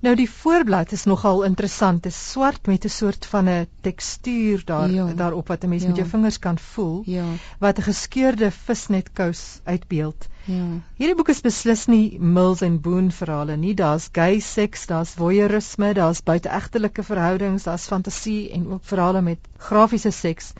Nou 0.00 0.14
die 0.16 0.30
voorblad 0.30 0.92
is 0.92 1.04
nogal 1.04 1.42
interessant. 1.44 2.02
Dit 2.02 2.12
is 2.12 2.30
swart 2.30 2.66
met 2.66 2.84
'n 2.84 2.88
soort 2.88 3.26
van 3.26 3.48
'n 3.48 3.66
tekstuur 3.80 4.62
daar 4.64 4.90
ja. 4.90 5.12
daarop 5.12 5.48
wat 5.48 5.64
'n 5.64 5.68
mens 5.68 5.82
ja. 5.82 5.88
met 5.88 5.96
jou 5.96 6.08
vingers 6.08 6.38
kan 6.38 6.58
voel. 6.58 7.02
Ja. 7.06 7.24
Wat 7.58 7.78
'n 7.78 7.82
geskeurde 7.82 8.50
visnetkous 8.50 9.60
uitbeeld. 9.64 10.26
Ja. 10.28 10.39
Hierdie 10.50 11.16
boek 11.18 11.28
is 11.32 11.42
beslis 11.44 11.84
nie 11.90 12.18
Mills 12.18 12.62
en 12.66 12.80
Boone 12.82 13.12
verhale 13.14 13.56
nie. 13.56 13.74
Daar's 13.78 14.08
gay 14.12 14.40
seks, 14.40 14.86
daar's 14.90 15.12
voyeurisme, 15.18 15.92
daar's 15.94 16.22
buiteegtelike 16.26 17.04
verhoudings, 17.06 17.66
daar's 17.68 17.86
fantasie 17.90 18.50
en 18.56 18.66
ook 18.72 18.84
verhale 18.92 19.22
met 19.22 19.50
grafiese 19.58 20.10
seks. 20.10 20.52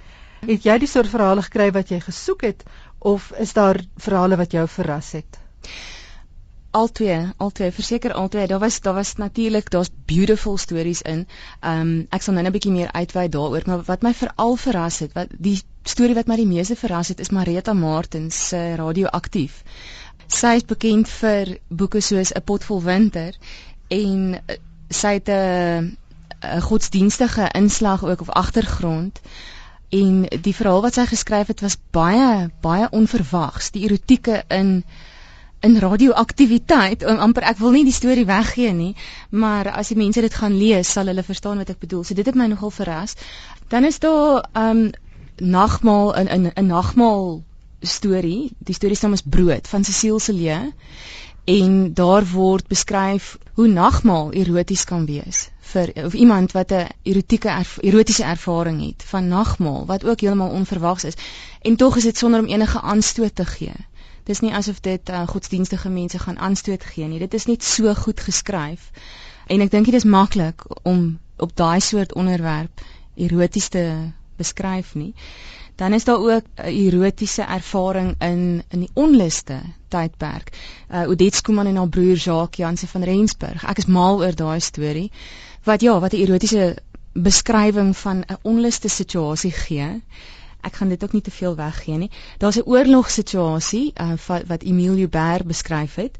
Het 0.47 0.65
jy 0.65 0.77
die 0.85 0.89
soort 0.89 1.11
verhale 1.13 1.43
gekry 1.47 1.71
wat 1.77 1.91
jy 1.93 2.01
gesoek 2.05 2.45
het 2.49 2.63
of 3.13 3.33
is 3.47 3.53
daar 3.57 3.81
verhale 3.97 4.39
wat 4.41 4.55
jou 4.57 4.67
verras 4.69 5.13
het? 5.19 5.41
Altwee, 6.71 7.19
altwee, 7.43 7.73
verseker 7.75 8.13
altwee. 8.15 8.47
Daar 8.47 8.63
was 8.63 8.79
daar 8.81 8.95
was 8.95 9.17
natuurlik, 9.19 9.71
daar's 9.71 9.91
beautiful 10.07 10.57
stories 10.57 11.03
in. 11.03 11.27
Ehm 11.61 11.81
um, 11.81 12.07
ek 12.11 12.23
sal 12.23 12.35
nou 12.35 12.45
net 12.45 12.53
'n 12.53 12.59
bietjie 12.59 12.77
meer 12.77 12.93
uitwy 12.93 13.27
daaroor, 13.29 13.67
maar 13.67 13.83
wat 13.91 14.07
my 14.07 14.15
veral 14.15 14.57
verras 14.57 14.99
het, 14.99 15.13
wat 15.19 15.35
die 15.39 15.59
storie 15.83 16.15
wat 16.15 16.29
my 16.29 16.37
die 16.37 16.49
meeste 16.49 16.77
verras 16.77 17.09
het, 17.09 17.21
is 17.21 17.31
Marita 17.31 17.73
Martens 17.73 18.49
se 18.49 18.57
uh, 18.57 18.75
radioaktief. 18.81 19.63
Sy 20.31 20.57
is 20.61 20.67
bekend 20.69 21.09
vir 21.09 21.57
boeke 21.69 22.01
soos 22.01 22.33
'n 22.35 22.45
pot 22.45 22.65
vol 22.65 22.83
winter 22.83 23.35
en 23.89 24.35
uh, 24.37 24.59
sy 24.89 25.15
het 25.19 25.29
'n 25.29 25.97
'n 26.41 26.61
godsdienstige 26.61 27.49
inslag 27.53 28.05
ook 28.05 28.21
of 28.21 28.31
agtergrond. 28.31 29.21
En 29.91 30.23
die 30.43 30.55
verhaal 30.55 30.83
wat 30.83 30.95
sy 30.95 31.07
geskryf 31.07 31.47
het 31.47 31.61
was 31.61 31.77
baie 31.91 32.51
baie 32.61 32.89
onverwags. 32.91 33.71
Die 33.71 33.85
erotieke 33.85 34.45
in 34.49 34.85
in 35.61 35.77
radioaktiwiteit 35.79 37.05
amper 37.05 37.45
ek 37.45 37.59
wil 37.61 37.75
nie 37.77 37.85
die 37.85 37.93
storie 37.93 38.25
weggee 38.25 38.73
nie 38.73 38.95
maar 39.31 39.69
as 39.69 39.89
die 39.93 39.99
mense 40.01 40.23
dit 40.25 40.35
gaan 40.35 40.57
lees 40.57 40.93
sal 40.93 41.11
hulle 41.13 41.23
verstaan 41.23 41.61
wat 41.61 41.73
ek 41.75 41.83
bedoel 41.85 42.05
so 42.05 42.17
dit 42.17 42.27
het 42.27 42.35
my 42.35 42.47
nogal 42.49 42.73
verras 42.73 43.17
dan 43.69 43.85
is 43.85 43.99
daar 43.99 44.41
'n 44.55 44.63
um, 44.63 44.91
nagmaal 45.41 46.15
in 46.17 46.29
in 46.29 46.51
'n 46.55 46.67
nagmaal 46.67 47.43
storie 47.81 48.53
die 48.59 48.75
storie 48.75 48.97
se 48.97 49.05
naam 49.07 49.13
is 49.19 49.23
brood 49.37 49.69
van 49.69 49.85
Cecile 49.85 50.21
Celie 50.21 50.73
en 51.45 51.95
daar 51.95 52.27
word 52.33 52.67
beskryf 52.69 53.39
hoe 53.55 53.69
nagmaal 53.69 54.33
eroties 54.33 54.85
kan 54.85 55.07
wees 55.07 55.49
vir 55.61 55.93
of 56.05 56.15
iemand 56.15 56.53
wat 56.53 56.73
'n 56.73 56.89
erotieke 57.03 57.49
erf, 57.49 57.79
erotiese 57.81 58.25
ervaring 58.25 58.87
het 58.87 59.03
van 59.07 59.29
nagmaal 59.29 59.87
wat 59.87 60.05
ook 60.05 60.21
heeltemal 60.21 60.51
onverwags 60.51 61.05
is 61.05 61.15
en 61.63 61.77
tog 61.77 61.97
is 61.97 62.03
dit 62.03 62.19
sonder 62.19 62.41
om 62.41 62.47
enige 62.47 62.81
aanstoot 62.81 63.35
te 63.35 63.45
gee 63.45 63.77
dis 64.31 64.43
nie 64.45 64.53
asof 64.55 64.81
dit 64.85 65.11
uh, 65.11 65.25
godsdienstige 65.29 65.89
mense 65.89 66.19
gaan 66.19 66.39
aanstoot 66.39 66.85
gee 66.93 67.09
nie. 67.09 67.19
Dit 67.23 67.35
is 67.35 67.47
net 67.51 67.65
so 67.67 67.95
goed 67.95 68.21
geskryf. 68.21 68.91
En 69.51 69.65
ek 69.65 69.73
dink 69.75 69.91
dit 69.91 69.99
is 69.99 70.07
maklik 70.07 70.65
om 70.87 71.19
op 71.41 71.55
daai 71.57 71.81
soort 71.81 72.15
onderwerp 72.15 72.85
eroties 73.17 73.69
te 73.75 73.85
beskryf 74.41 74.95
nie. 74.95 75.13
Dan 75.81 75.93
is 75.97 76.05
daar 76.05 76.21
ook 76.21 76.45
'n 76.57 76.73
erotiese 76.87 77.43
ervaring 77.43 78.15
in 78.19 78.63
in 78.69 78.81
die 78.81 78.91
onluste 78.95 79.61
tydperk. 79.89 80.51
Uh 80.91 81.09
Odette 81.09 81.37
Skuman 81.37 81.67
en 81.67 81.77
haar 81.77 81.89
broer 81.89 82.17
Jacques 82.17 82.57
Jansen 82.57 82.89
van 82.89 83.03
Rensburg. 83.03 83.65
Ek 83.65 83.79
is 83.79 83.87
mal 83.87 84.21
oor 84.21 84.35
daai 84.35 84.61
storie. 84.61 85.11
Wat 85.65 85.81
ja, 85.81 86.01
wat 86.01 86.13
'n 86.13 86.21
erotiese 86.25 86.77
beskrywing 87.13 87.97
van 87.97 88.19
'n 88.27 88.39
onluste 88.43 88.89
situasie 88.89 89.53
gee. 89.53 90.03
Ek 90.61 90.75
gaan 90.77 90.89
dit 90.89 91.05
ook 91.05 91.13
nie 91.13 91.23
te 91.23 91.31
veel 91.31 91.55
weggee 91.57 91.97
nie. 91.97 92.11
Daar's 92.39 92.57
'n 92.57 92.69
oorlogsituasie 92.69 93.93
uh, 94.01 94.13
wat, 94.27 94.43
wat 94.47 94.63
Emile 94.63 94.97
Joubert 94.97 95.47
beskryf 95.47 95.95
het 95.95 96.19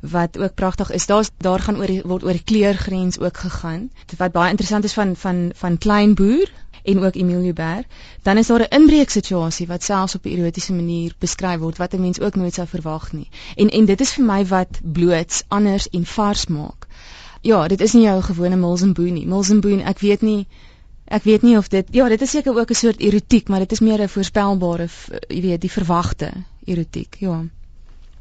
wat 0.00 0.38
ook 0.38 0.54
pragtig 0.54 0.90
is. 0.90 1.06
Daar's 1.06 1.30
daar 1.36 1.58
gaan 1.60 1.76
oor 1.76 2.00
word 2.02 2.24
oor 2.24 2.32
die 2.32 2.44
kleurgrens 2.44 3.18
ook 3.18 3.36
gegaan. 3.36 3.90
Wat 4.16 4.32
baie 4.32 4.50
interessant 4.50 4.84
is 4.84 4.92
van 4.92 5.16
van 5.16 5.50
van 5.54 5.78
klein 5.78 6.14
boer 6.14 6.50
en 6.90 7.04
ook 7.04 7.14
Emile 7.14 7.42
Joubert. 7.42 7.86
Dan 8.22 8.36
is 8.36 8.46
daar 8.46 8.60
'n 8.60 8.74
inbreuk 8.78 9.10
situasie 9.10 9.66
wat 9.66 9.82
selfs 9.82 10.14
op 10.14 10.24
'n 10.24 10.36
erotiese 10.38 10.72
manier 10.72 11.14
beskryf 11.18 11.58
word 11.58 11.76
wat 11.76 11.94
'n 11.94 12.00
mens 12.00 12.20
ook 12.20 12.34
nooit 12.34 12.54
sou 12.54 12.66
verwag 12.66 13.12
nie. 13.12 13.28
En 13.56 13.68
en 13.68 13.84
dit 13.84 14.00
is 14.00 14.12
vir 14.12 14.24
my 14.24 14.46
wat 14.46 14.80
bloots 14.82 15.42
anders 15.48 15.88
en 15.88 16.06
vars 16.06 16.46
maak. 16.46 16.86
Ja, 17.40 17.68
dit 17.68 17.80
is 17.80 17.92
nie 17.92 18.02
jou 18.02 18.22
gewone 18.22 18.56
Boone 18.92 19.10
nie. 19.10 19.60
Boone, 19.60 19.82
ek 19.82 19.98
weet 19.98 20.20
nie 20.22 20.46
ek 21.04 21.24
weet 21.24 21.42
nie 21.42 21.56
of 21.56 21.68
dit 21.68 21.86
ja, 21.90 22.08
dit 22.08 22.22
is 22.22 22.30
seker 22.30 22.58
ook 22.58 22.70
'n 22.70 22.74
soort 22.74 23.00
erotiek, 23.00 23.48
maar 23.48 23.58
dit 23.58 23.72
is 23.72 23.80
meer 23.80 24.02
'n 24.02 24.08
voorspelbare 24.08 24.88
jy 25.28 25.40
weet, 25.40 25.60
die 25.60 25.70
verwagte 25.70 26.32
erotiek. 26.64 27.16
Ja. 27.18 27.44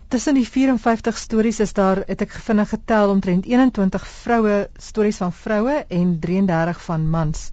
Tussen 0.08 0.34
die 0.34 0.48
54 0.48 1.18
stories 1.18 1.60
is 1.60 1.74
daar, 1.74 2.04
het 2.08 2.22
ek 2.22 2.32
vinnig 2.32 2.70
getel, 2.70 3.10
omtrent 3.10 3.46
21 3.46 4.08
vroue 4.08 4.70
stories 4.78 5.18
van 5.18 5.34
vroue 5.34 5.86
en 5.88 6.20
33 6.20 6.82
van 6.82 7.10
mans 7.10 7.52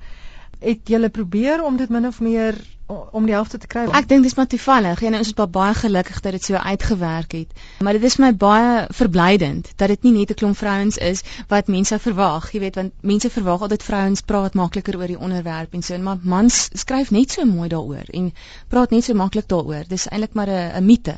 het 0.65 0.89
julle 0.89 1.11
probeer 1.13 1.63
om 1.65 1.77
dit 1.77 1.91
min 1.93 2.07
of 2.07 2.21
meer 2.21 2.57
om 2.87 3.25
die 3.25 3.33
helfte 3.33 3.59
te 3.59 3.69
kry? 3.71 3.85
Ek 3.97 4.09
dink 4.09 4.27
dis 4.27 4.35
maar 4.37 4.49
toevallig. 4.51 5.01
Ja, 5.01 5.13
ons 5.17 5.31
is 5.33 5.37
baie 5.57 5.75
gelukkig 5.79 6.21
dat 6.25 6.37
dit 6.37 6.45
so 6.45 6.61
uitgewerk 6.61 7.33
het. 7.33 7.53
Maar 7.81 7.97
dit 7.97 8.05
is 8.05 8.19
my 8.21 8.31
baie 8.37 8.85
verblydend 8.93 9.71
dat 9.81 9.93
dit 9.95 10.03
nie 10.09 10.13
net 10.19 10.31
'n 10.31 10.39
klomp 10.43 10.57
vrouens 10.57 10.99
is 10.99 11.23
wat 11.49 11.69
mense 11.69 11.99
verwag, 11.99 12.51
jy 12.53 12.61
weet, 12.61 12.75
want 12.81 12.93
mense 13.01 13.31
verwag 13.31 13.61
altyd 13.61 13.83
vrouens 13.83 14.21
praat 14.21 14.55
makliker 14.55 14.99
oor 14.99 15.07
die 15.07 15.19
onderwerp 15.19 15.75
en 15.75 15.83
so, 15.83 15.99
maar 15.99 16.19
mans 16.23 16.69
skryf 16.73 17.11
net 17.11 17.31
so 17.31 17.45
mooi 17.45 17.69
daaroor 17.69 18.11
en 18.13 18.33
praat 18.69 18.91
net 18.91 19.05
so 19.05 19.15
maklik 19.15 19.49
daaroor. 19.49 19.85
Dis 19.89 20.09
eintlik 20.09 20.35
maar 20.35 20.49
'n 20.49 20.85
mite 20.85 21.17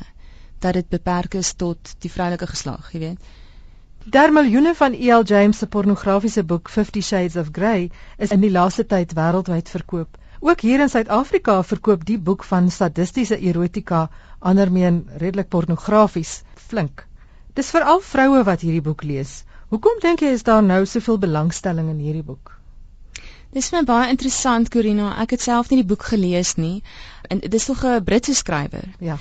dat 0.59 0.73
dit 0.73 0.89
beperk 0.89 1.33
is 1.33 1.53
tot 1.53 1.95
die 1.99 2.11
vroulike 2.11 2.47
geslag, 2.47 2.91
jy 2.93 2.99
weet. 2.99 3.19
Der 4.09 4.31
miljoene 4.31 4.71
van 4.75 4.93
E.L. 4.93 5.23
James 5.25 5.57
se 5.57 5.67
pornografiese 5.67 6.43
boek 6.43 6.69
50 6.69 7.03
Shades 7.03 7.35
of 7.35 7.47
Grey 7.51 7.89
is 8.17 8.31
in 8.31 8.39
die 8.39 8.51
laaste 8.51 8.85
tyd 8.87 9.11
wêreldwyd 9.17 9.67
verkoop. 9.67 10.15
Ook 10.39 10.61
hier 10.63 10.79
in 10.79 10.89
Suid-Afrika 10.93 11.55
verkoop 11.63 12.05
die 12.07 12.15
boek 12.29 12.45
van 12.47 12.69
sadistiese 12.71 13.35
erotika 13.49 14.05
andermeen 14.39 15.01
redelik 15.17 15.49
pornografies 15.49 16.31
flink. 16.69 17.03
Dis 17.59 17.73
veral 17.75 17.99
vroue 17.99 18.45
wat 18.47 18.63
hierdie 18.63 18.85
boek 18.85 19.03
lees. 19.03 19.41
Hoekom 19.75 19.99
dink 19.99 20.23
jy 20.23 20.31
is 20.37 20.47
daar 20.47 20.63
nou 20.63 20.85
soveel 20.85 21.19
belangstelling 21.27 21.91
in 21.91 21.99
hierdie 21.99 22.23
boek? 22.29 22.55
Dis 23.51 23.73
my 23.75 23.83
baie 23.83 24.07
interessant 24.15 24.71
Corina. 24.71 25.17
Ek 25.19 25.35
het 25.35 25.43
self 25.43 25.67
nie 25.67 25.81
die 25.81 25.89
boek 25.91 26.07
gelees 26.13 26.55
nie. 26.55 26.79
En 27.27 27.43
dis 27.43 27.67
nog 27.67 27.83
'n 27.83 28.03
Britse 28.07 28.39
skrywer. 28.39 28.87
Ja. 28.99 29.19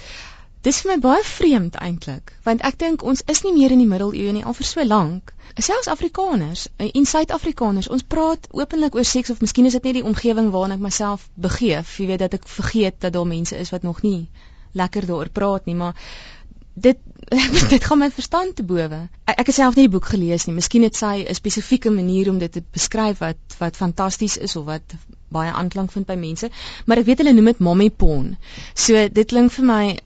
Dis 0.66 0.80
vir 0.82 0.90
my 0.90 0.98
baie 0.98 1.22
vreemd 1.22 1.76
eintlik, 1.78 2.32
want 2.42 2.62
ek 2.66 2.78
dink 2.80 3.02
ons 3.06 3.20
is 3.30 3.44
nie 3.44 3.52
meer 3.54 3.70
in 3.74 3.82
die 3.84 3.90
middeleeue 3.90 4.32
nie 4.34 4.42
al 4.42 4.56
vir 4.58 4.66
so 4.66 4.84
lank. 4.84 5.30
Selfs 5.62 5.86
Afrikaners 5.92 6.64
eh, 6.76 6.88
en 6.90 7.06
Suid-Afrikaners, 7.06 7.86
ons 7.94 8.02
praat 8.14 8.48
openlik 8.50 8.98
oor 8.98 9.06
seks 9.06 9.30
of 9.30 9.44
miskien 9.44 9.68
is 9.70 9.76
dit 9.78 9.86
net 9.86 10.00
die 10.00 10.06
omgewing 10.10 10.50
waarin 10.56 10.74
ek 10.74 10.82
myself 10.88 11.28
begeef. 11.46 11.92
Jy 12.02 12.08
weet 12.10 12.24
dat 12.24 12.34
ek 12.40 12.48
vergeet 12.50 12.98
dat 13.04 13.14
daar 13.14 13.28
mense 13.30 13.54
is 13.54 13.70
wat 13.70 13.86
nog 13.86 14.02
nie 14.02 14.26
lekker 14.74 15.06
daaroor 15.06 15.30
praat 15.38 15.70
nie, 15.70 15.76
maar 15.78 15.94
dit 16.74 16.98
dit 17.72 17.84
gaan 17.84 18.02
my 18.02 18.10
verstand 18.18 18.56
te 18.58 18.66
bowe. 18.66 18.98
Ek, 19.24 19.38
ek 19.38 19.46
het 19.52 19.56
self 19.56 19.78
nie 19.78 19.86
die 19.86 19.92
boek 19.94 20.10
gelees 20.12 20.44
nie. 20.46 20.56
Miskien 20.58 20.84
het 20.86 20.98
sy 20.98 21.22
'n 21.22 21.38
spesifieke 21.38 21.94
manier 21.94 22.30
om 22.30 22.42
dit 22.42 22.52
te 22.52 22.62
beskryf 22.74 23.22
wat 23.22 23.56
wat 23.62 23.78
fantasties 23.78 24.36
is 24.36 24.56
of 24.56 24.66
wat 24.66 24.98
baie 25.32 25.50
aanklank 25.50 25.90
vind 25.92 26.06
by 26.06 26.14
mense, 26.14 26.50
maar 26.86 26.98
ek 26.98 27.06
weet 27.06 27.22
hulle 27.22 27.32
noem 27.34 27.50
dit 27.50 27.58
mommy 27.58 27.88
porn. 27.90 28.36
So 28.74 29.08
dit 29.08 29.26
klink 29.26 29.52
vir 29.56 29.64
my 29.64 29.98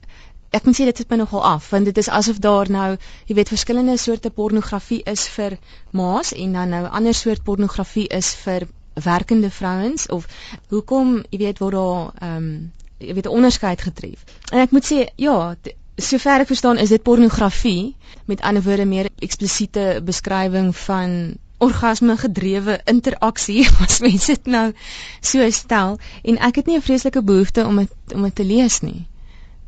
ek 0.51 0.65
moet 0.67 0.75
sê 0.75 0.85
dit 0.85 0.97
sit 0.97 1.09
my 1.09 1.17
nogal 1.21 1.43
af 1.43 1.69
want 1.71 1.85
dit 1.85 1.97
is 1.97 2.09
asof 2.09 2.39
daar 2.43 2.69
nou 2.69 2.97
jy 3.27 3.35
weet 3.35 3.53
verskillende 3.53 3.97
soorte 3.97 4.29
pornografie 4.29 5.01
is 5.11 5.27
vir 5.35 5.57
ma's 5.91 6.33
en 6.33 6.53
dan 6.53 6.69
nou 6.69 6.83
'n 6.83 6.95
ander 6.99 7.13
soort 7.13 7.43
pornografie 7.43 8.07
is 8.07 8.33
vir 8.43 8.67
werkende 8.93 9.49
vrouens 9.49 10.07
of 10.07 10.27
hoekom 10.69 11.23
jy 11.29 11.37
weet 11.37 11.59
word 11.59 11.73
daar 11.73 12.11
ehm 12.19 12.37
um, 12.37 12.71
jy 12.99 13.13
weet 13.13 13.25
'n 13.25 13.37
onderskeid 13.37 13.81
getref. 13.81 14.23
En 14.51 14.59
ek 14.59 14.71
moet 14.71 14.85
sê 14.91 15.07
ja 15.15 15.55
sover 15.97 16.41
ek 16.41 16.47
verstaan 16.47 16.77
is 16.77 16.89
dit 16.89 17.03
pornografie 17.03 17.95
met 18.25 18.41
ander 18.41 18.63
woorde 18.63 18.85
meer 18.85 19.09
eksplisiete 19.19 20.01
beskrywing 20.03 20.75
van 20.75 21.37
orgasme 21.57 22.17
gedrewe 22.17 22.81
interaksie 22.85 23.67
as 23.85 23.99
mense 23.99 24.27
dit 24.27 24.45
nou 24.45 24.73
so 25.21 25.49
stel. 25.49 25.97
En 26.23 26.37
ek 26.37 26.55
het 26.55 26.65
nie 26.65 26.77
'n 26.77 26.81
vreeslike 26.81 27.23
behoefte 27.23 27.65
om 27.65 27.77
dit 27.77 28.13
om 28.13 28.23
dit 28.23 28.35
te 28.35 28.43
lees 28.43 28.81
nie 28.81 29.07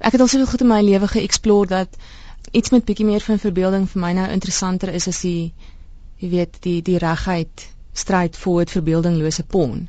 ek 0.04 0.16
het 0.16 0.22
al 0.22 0.32
soveel 0.32 0.52
goed 0.52 0.62
in 0.66 0.72
my 0.72 0.82
lewe 0.84 1.08
geëksplore 1.08 1.70
dat 1.72 1.98
iets 2.52 2.74
met 2.76 2.86
bietjie 2.86 3.08
meer 3.08 3.24
van 3.24 3.40
verbeelding 3.40 3.88
vir 3.90 4.02
my 4.02 4.12
nou 4.18 4.28
interessanter 4.32 4.92
is 4.94 5.08
as 5.08 5.22
die 5.24 5.54
jy 6.20 6.30
weet 6.30 6.60
die 6.66 6.82
die 6.86 7.00
regheid 7.02 7.68
stryd 7.94 8.38
vir 8.40 8.64
dit 8.64 8.78
verbeeldinglose 8.78 9.44
pon. 9.56 9.88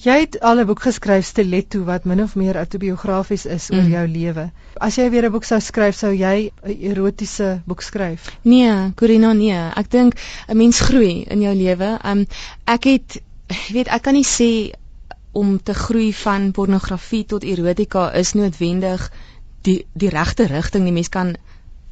Jy 0.00 0.14
het 0.22 0.36
al 0.40 0.60
'n 0.60 0.66
boek 0.66 0.80
geskryf 0.80 1.26
Stiletto 1.26 1.84
wat 1.84 2.04
min 2.04 2.22
of 2.22 2.34
meer 2.34 2.56
autobiografies 2.56 3.44
is 3.46 3.70
oor 3.70 3.82
mm. 3.82 3.90
jou 3.92 4.06
lewe. 4.08 4.44
As 4.80 4.96
jy 4.96 5.10
weer 5.10 5.26
'n 5.26 5.32
boek 5.32 5.44
sou 5.44 5.60
skryf, 5.60 5.96
sou 5.96 6.12
jy 6.14 6.50
'n 6.64 6.76
erotiese 6.90 7.62
boek 7.66 7.82
skryf? 7.82 8.30
Nee, 8.42 8.92
Corina, 8.96 9.32
nee. 9.32 9.60
Ek 9.76 9.90
dink 9.90 10.14
'n 10.48 10.56
mens 10.56 10.80
groei 10.80 11.24
in 11.28 11.42
jou 11.42 11.54
lewe. 11.54 11.98
Um 12.04 12.26
ek 12.64 12.84
het 12.84 13.22
jy 13.48 13.72
weet 13.74 13.88
ek 13.88 14.02
kan 14.02 14.14
nie 14.14 14.24
sê 14.24 14.72
om 15.32 15.62
te 15.62 15.74
groei 15.74 16.14
van 16.14 16.50
pornografie 16.50 17.24
tot 17.24 17.44
erotika 17.44 18.10
is 18.12 18.32
noodwendig 18.32 19.10
die 19.62 19.86
die 19.92 20.08
regte 20.08 20.46
rigting. 20.50 20.84
Die 20.84 20.92
mens 20.92 21.08
kan 21.08 21.36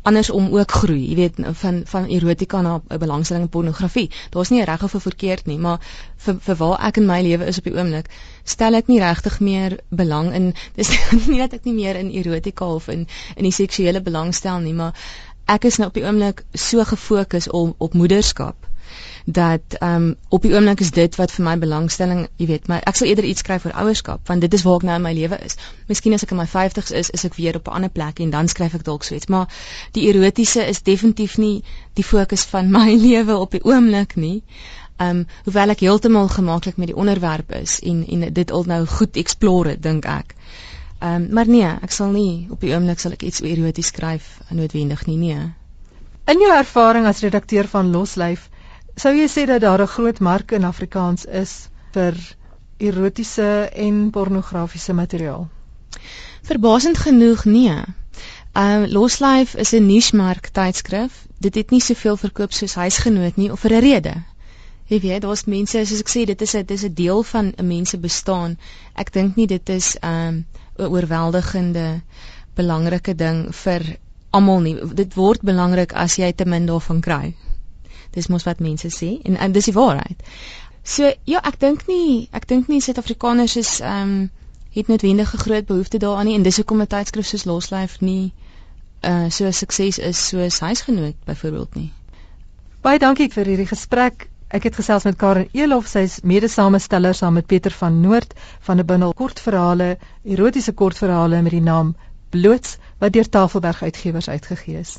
andersom 0.09 0.49
ook 0.55 0.73
groei, 0.73 1.03
jy 1.11 1.17
weet, 1.19 1.41
van 1.61 1.81
van 1.91 2.07
erotika 2.09 2.61
na 2.61 2.81
'n 2.81 2.99
belangstelling 2.99 3.45
in 3.45 3.51
pornografie. 3.51 4.11
Daar's 4.31 4.51
nie 4.51 4.65
reg 4.65 4.83
of 4.83 4.95
verkeerd 5.03 5.47
nie, 5.47 5.59
maar 5.59 5.81
vir 6.17 6.39
vir 6.47 6.57
waar 6.57 6.87
ek 6.89 6.97
in 6.97 7.07
my 7.07 7.21
lewe 7.23 7.45
is 7.45 7.59
op 7.59 7.65
die 7.65 7.77
oomblik, 7.77 8.09
stel 8.45 8.75
ek 8.75 8.87
nie 8.87 9.01
regtig 9.01 9.41
meer 9.41 9.79
belang 9.89 10.33
in 10.35 10.55
dis 10.79 10.91
nie 11.27 11.39
dat 11.39 11.53
ek 11.53 11.65
nie 11.65 11.75
meer 11.75 11.97
in 11.97 12.11
erotika 12.11 12.65
of 12.65 12.89
in 12.89 13.07
in 13.37 13.45
die 13.45 13.53
seksuele 13.53 14.01
belangstel 14.01 14.61
nie, 14.61 14.75
maar 14.75 14.95
ek 15.47 15.65
is 15.65 15.79
nou 15.79 15.89
op 15.89 15.95
die 15.95 16.05
oomblik 16.05 16.45
so 16.55 16.85
gefokus 16.85 17.51
op 17.51 17.75
op 17.79 17.95
moederskap 17.95 18.68
dat 19.31 19.75
ehm 19.79 19.95
um, 19.95 20.17
op 20.29 20.43
die 20.43 20.55
oomblik 20.55 20.81
is 20.81 20.91
dit 20.97 21.17
wat 21.17 21.33
vir 21.33 21.45
my 21.45 21.59
belangstelling, 21.61 22.21
jy 22.41 22.47
weet, 22.49 22.69
my 22.73 22.79
ek 22.89 22.97
sal 22.97 23.11
eerder 23.11 23.27
iets 23.29 23.43
skryf 23.45 23.67
oor 23.67 23.75
ouerskap 23.83 24.31
want 24.31 24.41
dit 24.41 24.55
is 24.57 24.65
waar 24.65 24.81
ek 24.81 24.87
nou 24.89 24.97
in 24.97 25.05
my 25.05 25.13
lewe 25.13 25.39
is. 25.45 25.59
Miskien 25.91 26.17
as 26.17 26.25
ek 26.25 26.33
in 26.33 26.41
my 26.41 26.47
50's 26.49 26.95
is, 27.01 27.11
is 27.13 27.27
ek 27.29 27.37
weer 27.37 27.59
op 27.61 27.69
'n 27.69 27.77
ander 27.79 27.93
plek 27.93 28.23
en 28.25 28.33
dan 28.33 28.49
skryf 28.49 28.79
ek 28.79 28.87
dalk 28.87 29.05
so 29.05 29.15
iets, 29.15 29.29
maar 29.29 29.53
die 29.93 30.07
erotiese 30.09 30.65
is 30.65 30.83
definitief 30.83 31.37
nie 31.37 31.63
die 32.01 32.05
fokus 32.05 32.47
van 32.55 32.73
my 32.79 32.95
lewe 32.95 33.37
op 33.37 33.53
die 33.53 33.65
oomblik 33.65 34.17
nie. 34.17 34.43
Ehm 34.97 35.11
um, 35.11 35.27
hoewel 35.45 35.77
ek 35.77 35.85
heeltemal 35.85 36.29
gemaklik 36.29 36.77
met 36.77 36.89
die 36.95 36.97
onderwerp 36.97 37.53
is 37.53 37.81
en 37.81 38.07
en 38.09 38.33
dit 38.33 38.51
al 38.51 38.65
nou 38.65 38.87
goed 38.87 39.17
explore 39.17 39.79
dink 39.79 40.05
ek. 40.05 40.37
Ehm 40.99 41.15
um, 41.15 41.33
maar 41.33 41.47
nee, 41.47 41.69
ek 41.83 41.93
sal 41.93 42.17
nie 42.17 42.47
op 42.51 42.61
die 42.61 42.73
oomblik 42.73 42.99
sal 42.99 43.13
ek 43.13 43.23
iets 43.23 43.41
eroties 43.41 43.93
skryf 43.93 44.39
noodwendig 44.49 45.07
nie, 45.07 45.17
nee. 45.17 45.53
In 46.25 46.41
jou 46.41 46.55
ervaring 46.57 47.07
as 47.07 47.21
redakteur 47.21 47.69
van 47.69 47.91
Loslyf, 47.91 48.49
Sou 48.99 49.13
jy 49.15 49.29
sê 49.31 49.45
dat 49.47 49.61
daar 49.63 49.83
'n 49.83 49.95
groot 49.95 50.19
mark 50.19 50.51
in 50.53 50.65
Afrikaans 50.65 51.25
is 51.25 51.69
vir 51.95 52.15
erotiese 52.79 53.71
en 53.87 54.11
pornografiese 54.11 54.93
materiaal? 54.93 55.49
Verbasend 56.43 56.99
genoeg 56.99 57.45
nee. 57.45 57.77
Um 58.55 58.87
Loslife 58.87 59.59
is 59.59 59.73
'n 59.73 59.87
niche-mark 59.87 60.49
tydskrif. 60.49 61.27
Dit 61.39 61.55
het 61.55 61.71
nie 61.71 61.81
soveel 61.81 62.17
verkoop 62.17 62.53
soos 62.53 62.75
Huisgenoot 62.75 63.37
nie 63.37 63.53
of 63.53 63.61
vir 63.61 63.73
'n 63.73 63.81
rede. 63.81 64.15
Jy 64.87 65.01
weet, 65.01 65.23
daar's 65.23 65.45
mense, 65.45 65.85
soos 65.87 66.01
ek 66.01 66.09
sê, 66.09 66.25
dit 66.27 66.43
is 66.43 66.55
'n 66.55 66.67
dit 66.67 66.71
is 66.71 66.85
'n 66.85 66.95
deel 66.95 67.23
van 67.23 67.53
'n 67.57 67.67
mens 67.67 67.91
se 67.91 67.99
bestaan. 67.99 68.59
Ek 68.95 69.13
dink 69.13 69.37
nie 69.37 69.47
dit 69.47 69.69
is 69.69 69.97
um 70.03 70.45
'n 70.79 70.87
oorweldigende 70.87 72.03
belangrike 72.55 73.15
ding 73.15 73.55
vir 73.55 73.99
almal 74.31 74.61
nie. 74.61 74.77
Dit 74.95 75.15
word 75.15 75.43
belangrik 75.43 75.93
as 75.93 76.17
jy 76.17 76.33
te 76.33 76.45
min 76.45 76.67
daarvan 76.67 77.01
kry. 77.01 77.35
Dis 78.11 78.27
mos 78.27 78.45
wat 78.45 78.61
mense 78.61 78.89
sê 78.89 79.21
en, 79.23 79.37
en 79.37 79.53
dis 79.53 79.65
die 79.65 79.75
waarheid. 79.75 80.23
So 80.83 81.13
ja, 81.25 81.41
ek 81.45 81.61
dink 81.61 81.87
nie 81.89 82.29
ek 82.33 82.49
dink 82.49 82.69
nie 82.69 82.81
Suid-Afrikaners 82.81 83.57
is 83.57 83.81
ehm 83.81 84.03
um, 84.03 84.31
het 84.79 84.89
noodwendig 84.89 85.35
'n 85.35 85.39
groot 85.39 85.67
behoefte 85.67 85.99
daaraan 85.99 86.27
nie 86.27 86.35
en 86.35 86.43
dis 86.43 86.57
hoekom 86.57 86.81
'n 86.81 86.87
tydskrif 86.87 87.27
soos 87.27 87.45
Loslife 87.45 88.05
nie 88.05 88.33
uh 89.03 89.31
so 89.31 89.45
'n 89.45 89.53
sukses 89.53 89.99
is 89.99 90.29
soos 90.29 90.61
Huisgenoot 90.61 91.15
byvoorbeeld 91.25 91.75
nie. 91.75 91.93
Baie 92.81 92.99
dankie 92.99 93.31
vir 93.33 93.45
hierdie 93.45 93.67
gesprek. 93.67 94.29
Ek 94.49 94.63
het 94.63 94.75
gesels 94.75 95.05
met 95.05 95.17
Karen 95.17 95.49
Elof, 95.53 95.87
sy's 95.87 96.21
mede-samesteller 96.23 97.15
saam 97.15 97.33
met 97.33 97.47
Pieter 97.47 97.71
van 97.71 98.01
Noord 98.01 98.35
van 98.61 98.79
'n 98.79 98.87
bundel 98.87 99.15
kortverhale, 99.15 99.99
erotiese 100.25 100.73
kortverhale 100.73 101.43
met 101.43 101.53
die 101.53 101.61
naam 101.61 101.97
Bloots 102.31 102.79
wat 102.99 103.13
deur 103.13 103.29
Tafelberg 103.29 103.83
Uitgewers 103.83 104.29
uitgegee 104.29 104.79
is. 104.79 104.97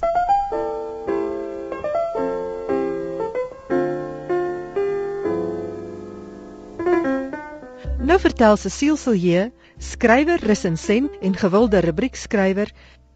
Nou 8.10 8.18
vertel 8.18 8.56
Cecile 8.58 8.98
Silje, 8.98 9.42
skrywer, 9.78 10.42
resensent 10.42 11.18
en 11.22 11.36
gewilde 11.38 11.78
rubriekskrywer 11.86 12.72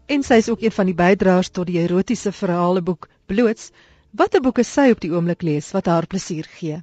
en 0.06 0.22
sy 0.22 0.36
is 0.38 0.48
ook 0.52 0.62
een 0.62 0.74
van 0.76 0.86
die 0.86 0.94
bydraers 1.00 1.50
tot 1.50 1.66
die 1.66 1.80
erotiese 1.80 2.30
verhaleboek 2.30 3.08
Bloots, 3.26 3.72
watter 4.14 4.44
boeke 4.44 4.62
sy 4.68 4.84
op 4.94 5.02
die 5.02 5.10
oomblik 5.10 5.42
lees 5.42 5.72
wat 5.74 5.90
haar 5.90 6.06
plesier 6.06 6.46
gee. 6.60 6.78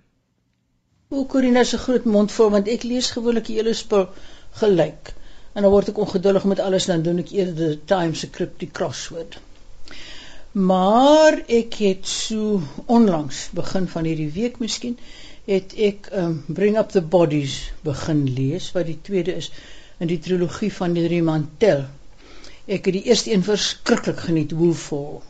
O, 1.08 1.24
Corina 1.24 1.64
se 1.64 1.80
groot 1.80 2.04
mond 2.18 2.36
vol 2.36 2.52
want 2.58 2.68
ek 2.76 2.84
lees 2.90 3.14
gewoonlik 3.16 3.48
die 3.48 3.58
hele 3.62 3.78
spul 3.80 4.10
gelyk. 4.60 5.14
En 5.56 5.64
dan 5.64 5.72
word 5.72 5.96
ek 5.96 6.04
ongeduldig 6.04 6.50
met 6.52 6.66
alles 6.68 6.92
dan 6.92 7.08
doen 7.08 7.24
ek 7.24 7.32
eerder 7.32 7.78
die 7.78 7.82
Times 7.96 8.26
se 8.26 8.32
cryptic 8.36 8.76
crossword. 8.76 9.40
Maar 10.52 11.46
ek 11.48 11.80
het 11.80 12.12
so 12.12 12.60
onlangs 12.92 13.46
begin 13.56 13.88
van 13.88 14.04
hierdie 14.12 14.34
week 14.36 14.60
miskien 14.60 15.00
het 15.48 15.74
ek 15.90 16.12
um, 16.14 16.38
Bring 16.48 16.78
Up 16.78 16.92
the 16.94 17.02
Bodies 17.02 17.72
begin 17.86 18.26
lees 18.30 18.70
wat 18.76 18.88
die 18.90 19.00
tweede 19.02 19.36
is 19.42 19.50
in 20.02 20.10
die 20.10 20.20
trilogie 20.22 20.72
van 20.74 20.96
Henry 20.98 21.22
Mantel. 21.26 21.86
Ek 22.66 22.86
het 22.88 22.96
die 22.96 23.08
eerste 23.10 23.34
een 23.34 23.44
verskriklik 23.46 24.22
geniet, 24.28 24.54
Woolfall. 24.58 25.22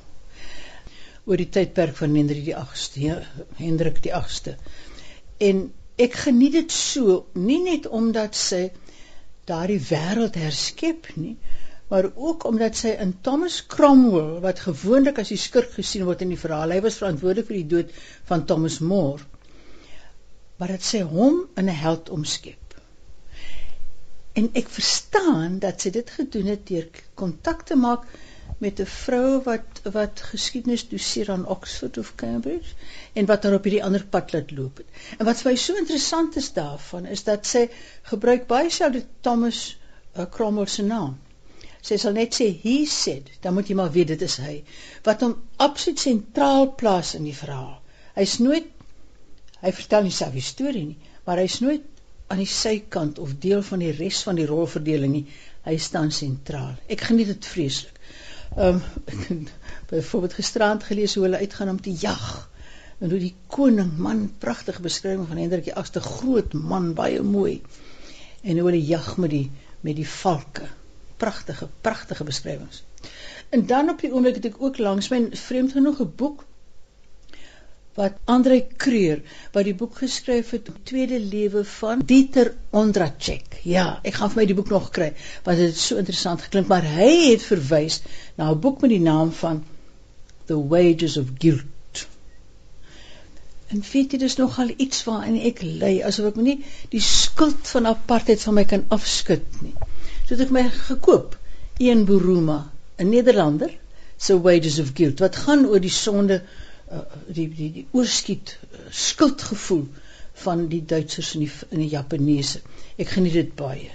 oor 1.30 1.38
die 1.38 1.50
tydperk 1.54 1.94
van 2.00 2.16
Hendrik 2.18 2.46
die 2.48 2.56
8ste, 2.58 3.02
ja, 3.04 3.18
Hendrik 3.60 4.00
die 4.02 4.14
8ste. 4.18 4.56
En 5.38 5.68
ek 6.02 6.18
geniet 6.24 6.56
dit 6.58 6.74
so, 6.74 7.26
nie 7.38 7.60
net 7.62 7.86
omdat 7.88 8.38
sy 8.38 8.64
daardie 9.50 9.80
wêreld 9.86 10.40
herskep 10.42 11.12
nie, 11.16 11.36
maar 11.92 12.08
ook 12.10 12.46
omdat 12.50 12.80
sy 12.80 12.96
in 13.04 13.14
Thomas 13.22 13.60
Cromwell 13.70 14.40
wat 14.44 14.64
gewoonlik 14.66 15.20
as 15.22 15.32
die 15.34 15.40
skurk 15.42 15.76
gesien 15.76 16.08
word 16.08 16.24
in 16.26 16.32
die 16.34 16.40
verhaal, 16.40 16.74
hy 16.74 16.82
was 16.86 16.98
verantwoordelik 17.02 17.50
vir 17.52 17.60
die 17.60 17.70
dood 17.76 17.96
van 18.32 18.46
Thomas 18.50 18.80
More. 18.80 19.22
Maar 20.62 20.76
dit 20.76 20.84
sê 20.86 21.00
hom 21.14 21.38
in 21.58 21.70
'n 21.72 21.78
held 21.84 22.10
omskep. 22.16 22.76
En 24.40 24.50
ek 24.62 24.68
verstaan 24.76 25.56
dat 25.64 25.82
sy 25.82 25.90
dit 25.96 26.10
gedoen 26.18 26.52
het 26.54 26.68
deur 26.68 26.86
kontak 27.22 27.64
te 27.70 27.76
maak 27.86 28.04
met 28.66 28.80
'n 28.80 28.92
vrou 28.96 29.42
wat 29.48 29.82
wat 29.96 30.22
geskiedenis 30.34 30.86
doseer 30.92 31.32
aan 31.36 31.48
Oxford 31.56 31.98
of 31.98 32.14
Cambridge 32.16 32.76
en 33.14 33.26
wat 33.32 33.44
haar 33.44 33.58
op 33.58 33.64
hierdie 33.64 33.84
ander 33.88 34.06
pad 34.06 34.34
laat 34.34 34.52
loop 34.52 34.78
het. 34.84 35.02
En 35.18 35.26
wat 35.26 35.42
vir 35.42 35.52
my 35.52 35.58
so 35.58 35.82
interessant 35.82 36.36
is 36.44 36.54
daarvan 36.54 37.10
is 37.18 37.24
dat 37.24 37.46
sy 37.46 37.66
gebruik 38.14 38.48
baie 38.48 38.70
selde 38.70 39.04
Thomas 39.22 39.64
uh, 40.16 40.26
Cromwell 40.30 40.70
se 40.78 40.84
naam 40.84 41.18
sy 41.82 41.98
sal 41.98 42.14
net 42.14 42.38
sê 42.38 42.48
he 42.64 42.86
said, 42.86 43.30
dan 43.42 43.56
moet 43.58 43.70
jy 43.70 43.76
maar 43.78 43.92
weet 43.96 44.14
dit 44.14 44.22
is 44.28 44.38
hy 44.44 44.60
wat 45.08 45.24
hom 45.26 45.34
absoluut 45.66 46.04
sentraal 46.04 46.68
plaas 46.82 47.16
in 47.18 47.26
die 47.26 47.38
verhaal. 47.38 47.80
Hy's 48.14 48.38
nooit 48.44 48.70
hy 49.62 49.72
vertel 49.78 50.04
nie 50.04 50.16
sy 50.16 50.30
storie 50.42 50.86
nie, 50.86 50.98
maar 51.26 51.38
hy's 51.38 51.60
nooit 51.62 51.88
aan 52.32 52.40
die 52.42 52.50
sykant 52.50 53.20
of 53.20 53.36
deel 53.44 53.62
van 53.68 53.82
die 53.84 53.92
res 53.92 54.22
van 54.24 54.38
die 54.40 54.48
rolverdeling 54.48 55.12
nie. 55.14 55.26
Hy 55.66 55.76
staan 55.78 56.12
sentraal. 56.16 56.78
Ek 56.90 57.04
geniet 57.10 57.28
dit 57.34 57.50
vreeslik. 57.54 57.98
Ehm 58.58 58.80
um, 59.30 59.48
byvoorbeeld 59.92 60.34
gisterand 60.34 60.84
gelees 60.84 61.16
hoe 61.16 61.24
hulle 61.24 61.40
uitgaan 61.44 61.70
om 61.70 61.82
te 61.82 61.92
jag 62.00 62.50
en 63.02 63.10
hoe 63.10 63.20
die 63.20 63.34
koning 63.48 63.98
man 63.98 64.26
pragtige 64.40 64.84
beskrywing 64.84 65.28
van 65.28 65.40
Hendrik 65.42 65.66
die 65.68 65.76
8ste 65.76 66.04
groot 66.06 66.54
man 66.54 66.92
baie 66.94 67.22
mooi 67.26 67.62
en 68.42 68.60
hoe 68.60 68.68
hulle 68.68 68.84
jag 68.86 69.16
met 69.18 69.34
die 69.34 69.46
met 69.82 69.98
die 69.98 70.08
valke 70.08 70.68
pragtige 71.18 71.68
pragtige 71.82 72.24
beskrywings. 72.24 72.84
En 73.50 73.66
dan 73.66 73.90
op 73.90 74.02
die 74.02 74.12
oomblik 74.14 74.38
het 74.40 74.52
ek 74.52 74.62
ook 74.62 74.78
langs 74.78 75.10
my 75.14 75.22
vreemd 75.48 75.76
genoeg 75.78 76.02
'n 76.02 76.14
boek 76.16 76.46
wat 78.00 78.20
Andre 78.32 78.62
Kreur 78.80 79.20
wat 79.56 79.68
die 79.68 79.76
boek 79.76 79.98
geskryf 80.00 80.54
het 80.56 80.70
tweede 80.88 81.20
lewe 81.20 81.64
van 81.68 82.04
Dieter 82.08 82.54
Ondracek. 82.70 83.60
Ja, 83.68 84.00
ek 84.08 84.20
gaan 84.20 84.32
vir 84.32 84.42
my 84.42 84.46
die 84.48 84.58
boek 84.58 84.72
nog 84.72 84.90
kry 84.96 85.12
want 85.44 85.60
dit 85.60 85.74
het 85.74 85.82
so 85.82 86.00
interessant 86.00 86.46
geklink, 86.46 86.70
maar 86.72 86.88
hy 86.88 87.12
het 87.32 87.44
verwys 87.44 88.02
na 88.38 88.52
'n 88.52 88.62
boek 88.64 88.82
met 88.82 88.96
die 88.96 89.04
naam 89.04 89.32
van 89.42 89.64
The 90.48 90.58
Wages 90.72 91.18
of 91.18 91.36
Guilt. 91.38 92.08
En 93.72 93.84
weet 93.92 94.12
jy 94.12 94.18
dis 94.20 94.38
nogal 94.40 94.72
iets 94.78 95.04
waarin 95.08 95.38
ek 95.50 95.62
ly 95.64 96.02
asof 96.08 96.32
ek 96.32 96.40
nie 96.44 96.58
die 96.92 97.04
skuld 97.04 97.68
van 97.74 97.86
apartheid 97.92 98.42
van 98.48 98.58
my 98.60 98.66
kan 98.66 98.88
afskud 98.88 99.62
nie. 99.62 99.76
So 100.26 100.36
het 100.36 100.48
ek 100.48 100.56
my 100.56 100.66
gekoop 100.70 101.38
een 101.80 102.06
Buruma, 102.06 102.72
'n 103.00 103.10
Nederlander, 103.10 103.72
se 104.18 104.42
Wages 104.42 104.80
of 104.80 104.92
Guilt 104.94 105.20
wat 105.20 105.36
gaan 105.44 105.66
oor 105.66 105.80
die 105.80 105.94
sonde 105.94 106.42
die 107.28 107.48
die 107.56 107.72
die 107.78 107.86
oorskiet 107.92 108.58
uh, 108.64 108.80
skuldgevoel 108.92 109.86
van 110.44 110.68
die 110.72 110.84
Duitsers 110.86 111.34
en 111.36 111.46
die 111.46 111.52
in 111.70 111.84
die 111.84 111.92
Japaneese. 111.92 112.62
Ek 112.98 113.14
geniet 113.16 113.38
dit 113.38 113.54
baie. 113.56 113.92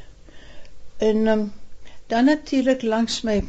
En 1.05 1.27
um, 1.33 1.45
dan 2.13 2.25
natuurlik 2.31 2.83
langs 2.83 3.21
my 3.27 3.41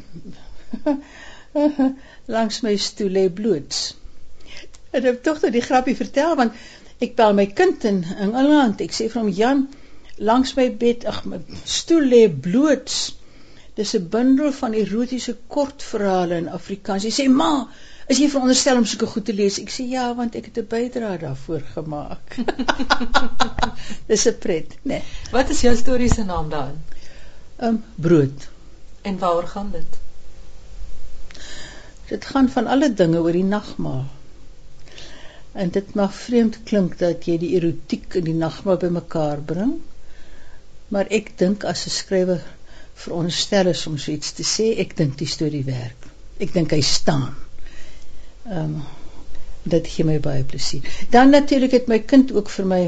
langs 2.37 2.61
my 2.65 2.75
stoel 2.75 3.13
lê 3.19 3.27
bloots. 3.33 3.95
En 4.91 5.05
ek 5.11 5.23
tog 5.23 5.41
net 5.43 5.55
die 5.55 5.65
grappie 5.65 5.97
vertel 5.99 6.35
want 6.39 6.57
ek 7.03 7.15
bel 7.19 7.35
my 7.37 7.45
kind 7.59 7.85
in 7.87 8.01
Engeland. 8.17 8.81
Ek 8.81 8.95
sê 8.95 9.07
vir 9.11 9.21
hom 9.21 9.31
Jan, 9.33 9.67
langs 10.17 10.55
my 10.57 10.67
bed, 10.81 11.05
ag 11.05 11.23
my 11.29 11.39
stoel 11.63 12.09
lê 12.13 12.25
bloot. 12.27 12.93
Dis 13.77 13.93
'n 13.95 14.09
bundel 14.09 14.51
van 14.59 14.73
erotiese 14.73 15.35
kortverhale 15.47 16.41
in 16.41 16.49
Afrikaans. 16.49 17.03
Sy 17.05 17.13
sê: 17.13 17.27
"Ma, 17.29 17.69
is 18.07 18.19
jy 18.21 18.29
veronderstel 18.31 18.77
om 18.77 18.85
sulke 18.85 19.05
goed 19.05 19.25
te 19.25 19.33
lees?" 19.33 19.59
Ek 19.59 19.69
sê: 19.69 19.87
"Ja, 19.89 20.15
want 20.15 20.35
ek 20.35 20.45
het 20.49 20.57
'n 20.57 20.67
bydrae 20.73 21.17
daarvoor 21.17 21.63
gemaak." 21.73 22.35
Dis 24.09 24.27
'n 24.27 24.37
pret, 24.39 24.69
né? 24.81 24.99
Nee. 24.99 25.03
Wat 25.31 25.49
is 25.49 25.61
jou 25.61 25.75
storie 25.75 26.13
se 26.13 26.23
naam 26.23 26.49
daarin? 26.49 26.83
Ehm 27.59 27.69
um, 27.69 27.83
brood. 27.95 28.49
En 29.01 29.17
waaroor 29.19 29.47
gaan 29.47 29.71
dit? 29.71 29.97
Dit 32.07 32.25
gaan 32.25 32.49
van 32.49 32.67
alle 32.67 32.93
dinge 32.93 33.19
oor 33.19 33.31
die 33.31 33.43
nagmaal. 33.43 34.05
En 35.51 35.69
dit 35.69 35.93
mag 35.93 36.13
vreemd 36.15 36.59
klink 36.63 36.97
dat 36.99 37.25
jy 37.25 37.37
die 37.41 37.55
erotiek 37.57 38.15
en 38.19 38.23
die 38.23 38.37
nagmaal 38.37 38.77
bymekaar 38.77 39.41
bring. 39.41 39.73
Maar 40.93 41.09
ek 41.19 41.33
dink 41.41 41.63
as 41.63 41.85
'n 41.85 41.95
skrywer 41.95 42.43
veronderstel 42.93 43.67
is 43.73 43.87
om 43.87 43.97
so 43.97 44.11
iets 44.11 44.31
te 44.31 44.43
sê, 44.43 44.67
ek 44.83 44.95
dink 44.97 45.17
die 45.17 45.27
storie 45.27 45.63
werk. 45.63 46.07
Ek 46.39 46.53
dink 46.53 46.71
hy 46.71 46.81
staan. 46.81 47.35
Ehm 48.49 48.63
um, 48.63 48.83
dit 49.67 49.87
gee 49.91 50.05
my 50.07 50.19
baie 50.23 50.43
plesier. 50.43 50.85
Dan 51.11 51.29
natuurlik 51.29 51.71
het 51.71 51.87
my 51.91 51.99
kind 51.99 52.31
ook 52.31 52.49
vir 52.49 52.65
my 52.65 52.81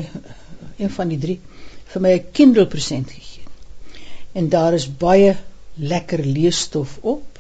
een 0.78 0.92
van 0.96 1.10
die 1.12 1.18
drie 1.20 1.40
vir 1.94 2.02
my 2.02 2.14
'n 2.18 2.32
Kindle 2.32 2.68
present 2.68 3.12
gegee. 3.12 3.44
En 4.32 4.50
daar 4.50 4.74
is 4.74 4.88
baie 4.98 5.36
lekker 5.74 6.26
leesstof 6.26 6.98
op. 7.02 7.40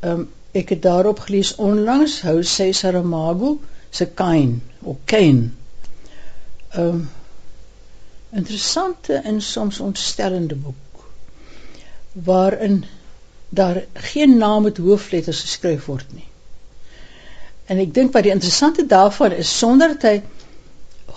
Ehm 0.00 0.12
um, 0.12 0.28
ek 0.52 0.68
het 0.68 0.82
daarop 0.82 1.18
gelees 1.18 1.54
onlangs 1.54 2.20
hou 2.22 2.42
sy 2.42 2.72
Saramago 2.72 3.60
se 3.90 4.06
Kain 4.06 4.62
of 4.82 4.96
Kain. 5.04 5.56
Ehm 6.70 6.88
um, 6.88 7.08
interessante 8.30 9.14
en 9.14 9.40
soms 9.40 9.80
ontstellende 9.80 10.54
boek 10.54 11.04
waarin 12.12 12.84
daar 13.48 13.84
geen 13.92 14.36
naam 14.36 14.62
met 14.62 14.76
hoofletters 14.76 15.40
geskryf 15.40 15.84
word 15.84 16.12
nie. 16.12 16.28
En 17.66 17.82
ek 17.82 17.92
dink 17.94 18.14
wat 18.14 18.26
die 18.26 18.34
interessante 18.34 18.86
daarvan 18.86 19.32
is 19.32 19.50
sonder 19.58 19.94
dat 19.96 20.06
hy 20.08 20.16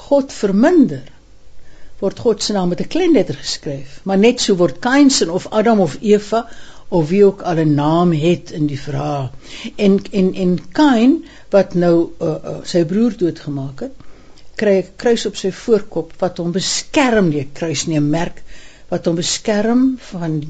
God 0.10 0.34
verminder 0.34 1.06
word 2.00 2.20
God 2.24 2.44
se 2.44 2.54
naam 2.56 2.70
met 2.72 2.82
'n 2.82 2.88
klein 2.88 3.14
letter 3.14 3.36
geskryf, 3.36 4.00
maar 4.04 4.18
net 4.18 4.42
so 4.42 4.56
word 4.56 4.80
Kain 4.80 5.10
se 5.10 5.32
of 5.32 5.48
Adam 5.52 5.80
of 5.80 5.98
Eva 6.02 6.48
of 6.90 7.10
wie 7.10 7.26
ook 7.26 7.42
al 7.42 7.60
'n 7.60 7.74
naam 7.76 8.14
het 8.14 8.52
in 8.52 8.68
die 8.68 8.80
verhaal. 8.80 9.32
En 9.76 10.00
en 10.12 10.34
en 10.34 10.60
Kain 10.72 11.26
wat 11.50 11.74
nou 11.74 12.12
uh, 12.22 12.28
uh, 12.28 12.58
sy 12.64 12.86
broer 12.86 13.18
doodgemaak 13.18 13.80
het, 13.80 13.96
kry 14.56 14.76
'n 14.80 14.96
kruis 14.96 15.26
op 15.26 15.36
sy 15.40 15.52
voorkop 15.52 16.14
wat 16.24 16.40
hom 16.42 16.52
beskerm 16.56 17.30
nie 17.30 17.48
kruis 17.60 17.86
nie 17.88 18.00
'n 18.00 18.10
merk 18.10 18.42
wat 18.90 19.06
hom 19.06 19.16
beskerm 19.16 19.84
van 20.12 20.42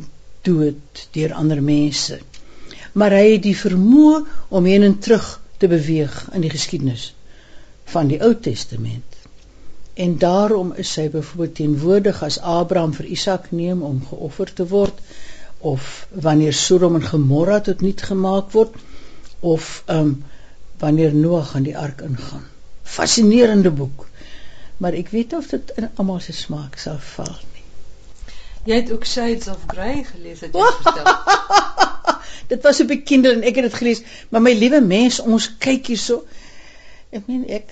dood 0.47 1.07
deur 1.17 1.33
ander 1.33 1.61
mense 1.61 2.19
maar 2.93 3.13
hy 3.13 3.25
het 3.33 3.43
die 3.43 3.57
vermoë 3.57 4.23
om 4.57 4.65
heen 4.65 4.83
en 4.87 4.97
terug 4.99 5.27
te 5.61 5.69
beweeg 5.71 6.17
in 6.33 6.45
die 6.45 6.51
geskiedenis 6.53 7.05
van 7.93 8.11
die 8.11 8.19
Ou 8.25 8.33
Testament 8.49 9.17
en 9.99 10.17
daarom 10.21 10.73
is 10.83 10.91
hy 10.95 11.09
byvoorbeeld 11.13 11.55
teenwoordig 11.61 12.21
as 12.27 12.39
Abraham 12.57 12.93
vir 12.97 13.09
Isak 13.17 13.49
neem 13.51 13.81
om 13.83 14.03
geoffer 14.11 14.53
te 14.53 14.67
word 14.75 15.01
of 15.71 16.07
wanneer 16.27 16.55
Sodom 16.55 16.95
en 16.99 17.09
Gomorra 17.09 17.59
tot 17.65 17.81
niet 17.85 18.05
gemaak 18.11 18.53
word 18.55 18.79
of 19.39 19.73
um, 19.87 20.15
wanneer 20.79 21.13
Noag 21.15 21.55
aan 21.55 21.67
die 21.67 21.77
ark 21.77 22.01
ingaan 22.07 22.47
fascinerende 22.89 23.71
boek. 23.71 24.07
Maar 24.77 24.93
ek 24.93 25.11
weet 25.13 25.33
of 25.33 25.47
dit 25.51 25.73
in 25.75 25.89
almal 25.95 26.21
se 26.23 26.33
smaak 26.33 26.79
sal 26.79 26.99
val 27.13 27.35
nie. 27.53 27.65
Jy 28.69 28.79
het 28.81 28.91
ook 28.95 29.05
Shades 29.05 29.51
of 29.51 29.67
Grey 29.67 30.03
gelees 30.07 30.45
het 30.45 30.55
jy 30.55 30.71
vertel. 30.79 31.13
dit 32.49 32.65
was 32.65 32.81
die 32.89 33.01
Kindle 33.05 33.37
en 33.37 33.47
ek 33.47 33.61
het 33.61 33.69
dit 33.69 33.79
gelees, 33.81 34.03
maar 34.29 34.43
my 34.45 34.53
liewe 34.57 34.81
mens, 34.81 35.21
ons 35.21 35.49
kyk 35.61 35.91
hierso. 35.93 36.23
Ek 37.13 37.25
meen 37.29 37.45
ek 37.49 37.69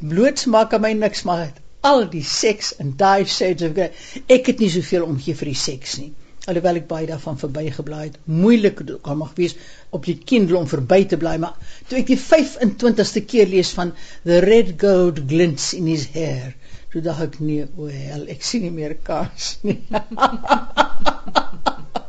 blootsmaak 0.00 0.74
aan 0.76 0.84
my 0.84 0.94
niks 0.96 1.24
maar 1.28 1.50
al 1.88 2.08
die 2.10 2.24
seks 2.26 2.74
en 2.82 2.94
daai 3.00 3.24
shades 3.24 3.68
of 3.68 3.76
grey. 3.76 3.92
Ek 4.26 4.48
het 4.50 4.62
nie 4.62 4.70
soveel 4.72 5.06
omgee 5.06 5.36
vir 5.38 5.52
die 5.52 5.60
seks 5.60 5.98
nie. 6.00 6.10
Alhoewel 6.48 6.80
ek 6.80 6.88
baie 6.88 7.08
daarvan 7.08 7.36
verbyggeblaai 7.40 8.04
het. 8.06 8.16
Moeilik 8.24 8.80
kan 9.04 9.20
mag 9.20 9.34
wees 9.36 9.56
op 9.92 10.08
die 10.08 10.16
Kindle 10.32 10.62
om 10.62 10.70
verby 10.70 11.02
te 11.08 11.20
bly, 11.20 11.36
maar 11.42 11.56
toe 11.88 12.00
ek 12.00 12.08
die 12.08 12.20
25ste 12.20 13.24
keer 13.28 13.52
lees 13.52 13.74
van 13.76 13.92
the 14.24 14.40
red 14.44 14.74
gold 14.80 15.20
glints 15.28 15.74
in 15.76 15.88
his 15.92 16.08
hair, 16.16 16.56
toe 16.92 17.04
dink 17.04 17.24
ek 17.28 17.40
nee, 17.44 17.68
o 17.76 17.92
hel, 17.92 18.24
ek 18.32 18.44
sien 18.44 18.64
nie 18.64 18.72
meer 18.72 18.96
kans 19.04 19.58
nie. 19.68 19.82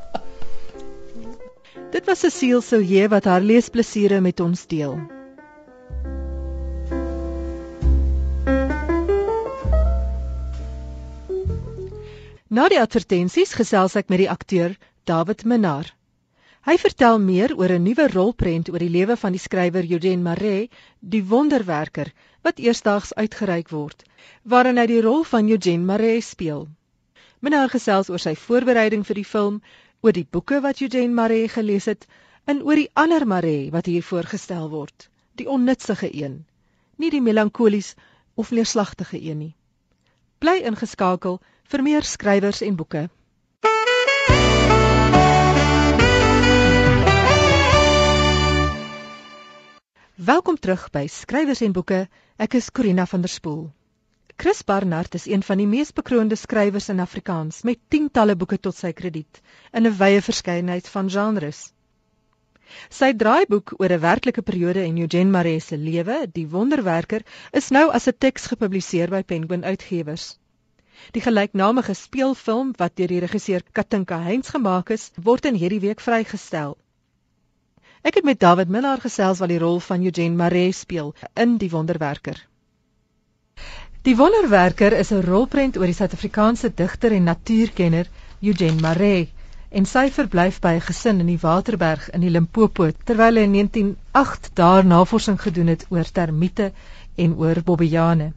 Dit 1.89 2.06
was 2.06 2.19
Cecile 2.19 2.62
Silje 2.62 3.08
wat 3.10 3.25
haar 3.25 3.41
leesplesiere 3.41 4.19
met 4.21 4.39
ons 4.39 4.67
deel. 4.69 4.99
Na 12.47 12.67
die 12.69 12.78
advertensies 12.82 13.56
gesels 13.58 13.97
ek 13.97 14.13
met 14.13 14.21
die 14.21 14.30
akteur 14.30 14.78
David 15.10 15.41
Minnar. 15.49 15.89
Hy 16.69 16.78
vertel 16.78 17.17
meer 17.25 17.56
oor 17.58 17.73
'n 17.73 17.84
nuwe 17.89 18.08
rolprent 18.13 18.69
oor 18.69 18.86
die 18.86 18.93
lewe 18.93 19.17
van 19.17 19.34
die 19.34 19.41
skrywer 19.41 19.86
Eugene 19.89 20.21
Marais, 20.21 20.69
die 21.02 21.25
wonderwerker, 21.25 22.13
wat 22.45 22.62
eersdaags 22.62 23.15
uitgereik 23.17 23.69
word, 23.73 24.04
waarin 24.43 24.78
hy 24.78 24.86
die 24.86 25.02
rol 25.02 25.23
van 25.23 25.49
Eugene 25.49 25.86
Marais 25.89 26.30
speel. 26.30 26.67
Minnar 27.41 27.69
gesels 27.69 28.10
oor 28.10 28.19
sy 28.21 28.36
voorbereiding 28.36 29.06
vir 29.08 29.15
die 29.15 29.30
film, 29.34 29.62
oor 30.02 30.16
die 30.16 30.28
boeke 30.32 30.62
wat 30.64 30.82
Eugene 30.82 31.14
Marais 31.14 31.52
gelees 31.52 31.86
het 31.92 32.08
en 32.46 32.64
oor 32.64 32.80
die 32.80 32.90
ander 32.94 33.28
Marais 33.28 33.72
wat 33.76 33.86
hier 33.92 34.04
voorgestel 34.04 34.70
word, 34.72 35.10
die 35.36 35.50
onnutsige 35.50 36.10
een, 36.16 36.46
nie 36.98 37.12
die 37.12 37.22
melankolies 37.22 37.94
of 38.36 38.52
neerslagtige 38.52 39.20
een 39.22 39.40
nie. 39.46 39.56
Bly 40.40 40.62
ingeskakel 40.64 41.40
vir 41.72 41.84
meer 41.84 42.08
skrywers 42.08 42.62
en 42.64 42.76
boeke. 42.80 43.10
Welkom 50.20 50.60
terug 50.60 50.90
by 50.92 51.08
Skrywers 51.08 51.62
en 51.64 51.72
Boeke. 51.72 52.08
Ek 52.36 52.58
is 52.60 52.72
Corina 52.76 53.06
van 53.08 53.22
der 53.24 53.32
Spool. 53.32 53.70
Chris 54.39 54.63
Barnard 54.63 55.13
is 55.13 55.25
een 55.28 55.41
van 55.43 55.60
die 55.60 55.67
mees 55.67 55.89
bekroonde 55.91 56.36
skrywers 56.39 56.86
in 56.89 57.02
Afrikaans 57.04 57.58
met 57.67 57.80
tientalle 57.91 58.38
boeke 58.39 58.56
tot 58.67 58.75
sy 58.78 58.93
krediet 58.95 59.41
in 59.75 59.88
'n 59.88 59.95
wye 59.97 60.21
verskeidenheid 60.28 60.88
van 60.93 61.10
genres. 61.15 61.60
Sy 62.99 63.10
draaiboek 63.23 63.73
oor 63.82 63.91
'n 63.95 63.99
werklike 64.06 64.41
periode 64.49 64.86
in 64.86 65.02
Eugene 65.04 65.30
Marais 65.30 65.67
se 65.67 65.78
lewe, 65.78 66.15
Die 66.32 66.47
Wonderwerker, 66.47 67.25
is 67.52 67.67
nou 67.69 67.89
as 67.91 68.08
'n 68.08 68.15
teks 68.17 68.47
gepubliseer 68.54 69.10
by 69.10 69.23
Penguin 69.23 69.65
Uitgewers. 69.65 70.39
Die 71.12 71.21
gelyknamige 71.21 71.93
speelfilm 71.93 72.71
wat 72.78 72.95
deur 72.95 73.08
die 73.08 73.19
regisseur 73.19 73.62
Katinka 73.73 74.21
Heinz 74.23 74.49
gemaak 74.49 74.89
is, 74.89 75.12
word 75.15 75.45
in 75.45 75.56
hierdie 75.56 75.82
week 75.82 75.99
vrygestel. 75.99 76.78
Ek 78.04 78.15
het 78.15 78.23
met 78.23 78.39
David 78.39 78.69
Miller 78.69 79.02
gesels 79.02 79.39
wat 79.39 79.49
die 79.49 79.60
rol 79.60 79.80
van 79.80 80.06
Eugene 80.06 80.36
Marais 80.36 80.80
speel 80.80 81.13
in 81.36 81.58
Die 81.58 81.69
Wonderwerker. 81.69 82.49
Die 84.08 84.16
Wonderwerker 84.16 84.94
is 84.96 85.10
'n 85.12 85.26
rolprent 85.28 85.78
oor 85.78 85.90
die 85.90 85.94
Suid-Afrikaanse 85.96 86.70
digter 86.74 87.12
en 87.12 87.26
natuurkenner 87.28 88.08
Eugene 88.42 88.80
Marais 88.82 89.28
en 89.70 89.86
sy 89.86 90.06
verblyf 90.18 90.62
by 90.64 90.72
'n 90.76 90.86
gesin 90.86 91.20
in 91.20 91.28
die 91.28 91.42
Waterberg 91.42 92.06
in 92.16 92.22
die 92.24 92.30
Limpopo 92.30 92.88
terwyl 93.10 93.36
hy 93.36 93.42
in 93.44 93.52
1908 93.52 94.52
daar 94.56 94.86
navorsing 94.86 95.42
gedoen 95.42 95.68
het 95.68 95.84
oor 95.90 96.08
termiete 96.12 96.72
en 97.16 97.36
oor 97.36 97.60
bobbejane. 97.62 98.32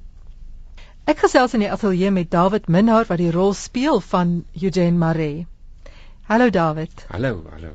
Ek 1.06 1.18
gesels 1.18 1.54
in 1.54 1.60
die 1.60 1.70
ateljee 1.70 2.10
met 2.10 2.30
David 2.30 2.66
Minhart 2.68 3.08
wat 3.08 3.22
die 3.22 3.30
rol 3.30 3.54
speel 3.54 4.00
van 4.00 4.44
Eugene 4.62 4.98
Marais. 4.98 5.46
Hallo 6.22 6.50
David. 6.50 7.06
Hallo, 7.08 7.44
hallo. 7.52 7.70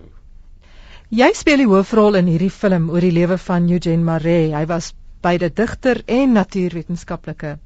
Jy 1.09 1.31
speel 1.33 1.63
die 1.63 1.71
hoofrol 1.71 2.15
in 2.15 2.27
hierdie 2.27 2.51
film 2.51 2.89
oor 2.89 3.01
die 3.01 3.15
lewe 3.15 3.37
van 3.37 3.69
Eugene 3.69 4.03
Marais. 4.03 4.51
Hy 4.51 4.65
was 4.65 4.93
beide 5.21 5.53
digter 5.53 6.03
en 6.05 6.31
natuurwetenskaplike. 6.31 7.57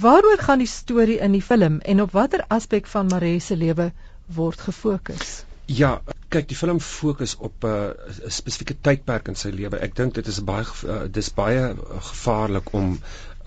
Waaroor 0.00 0.38
gaan 0.38 0.60
die 0.62 0.70
storie 0.70 1.18
in 1.18 1.32
die 1.34 1.42
film 1.42 1.80
en 1.80 2.00
op 2.02 2.12
watter 2.14 2.44
aspek 2.54 2.86
van 2.86 3.08
Marais 3.10 3.46
se 3.50 3.56
lewe 3.56 3.90
word 4.36 4.60
gefokus? 4.60 5.30
Ja, 5.66 5.98
kyk, 6.30 6.46
die 6.48 6.56
film 6.56 6.78
fokus 6.80 7.34
op 7.48 7.64
'n 7.66 7.72
uh, 7.72 8.28
spesifieke 8.36 8.76
tydperk 8.80 9.28
in 9.32 9.38
sy 9.40 9.50
lewe. 9.50 9.80
Ek 9.86 9.96
dink 9.98 10.14
dit 10.14 10.30
is 10.30 10.38
baie 10.44 10.64
uh, 10.64 11.00
dis 11.10 11.32
baie 11.40 11.74
gevaarlik 12.10 12.70
om 12.72 12.92
'n 12.92 13.00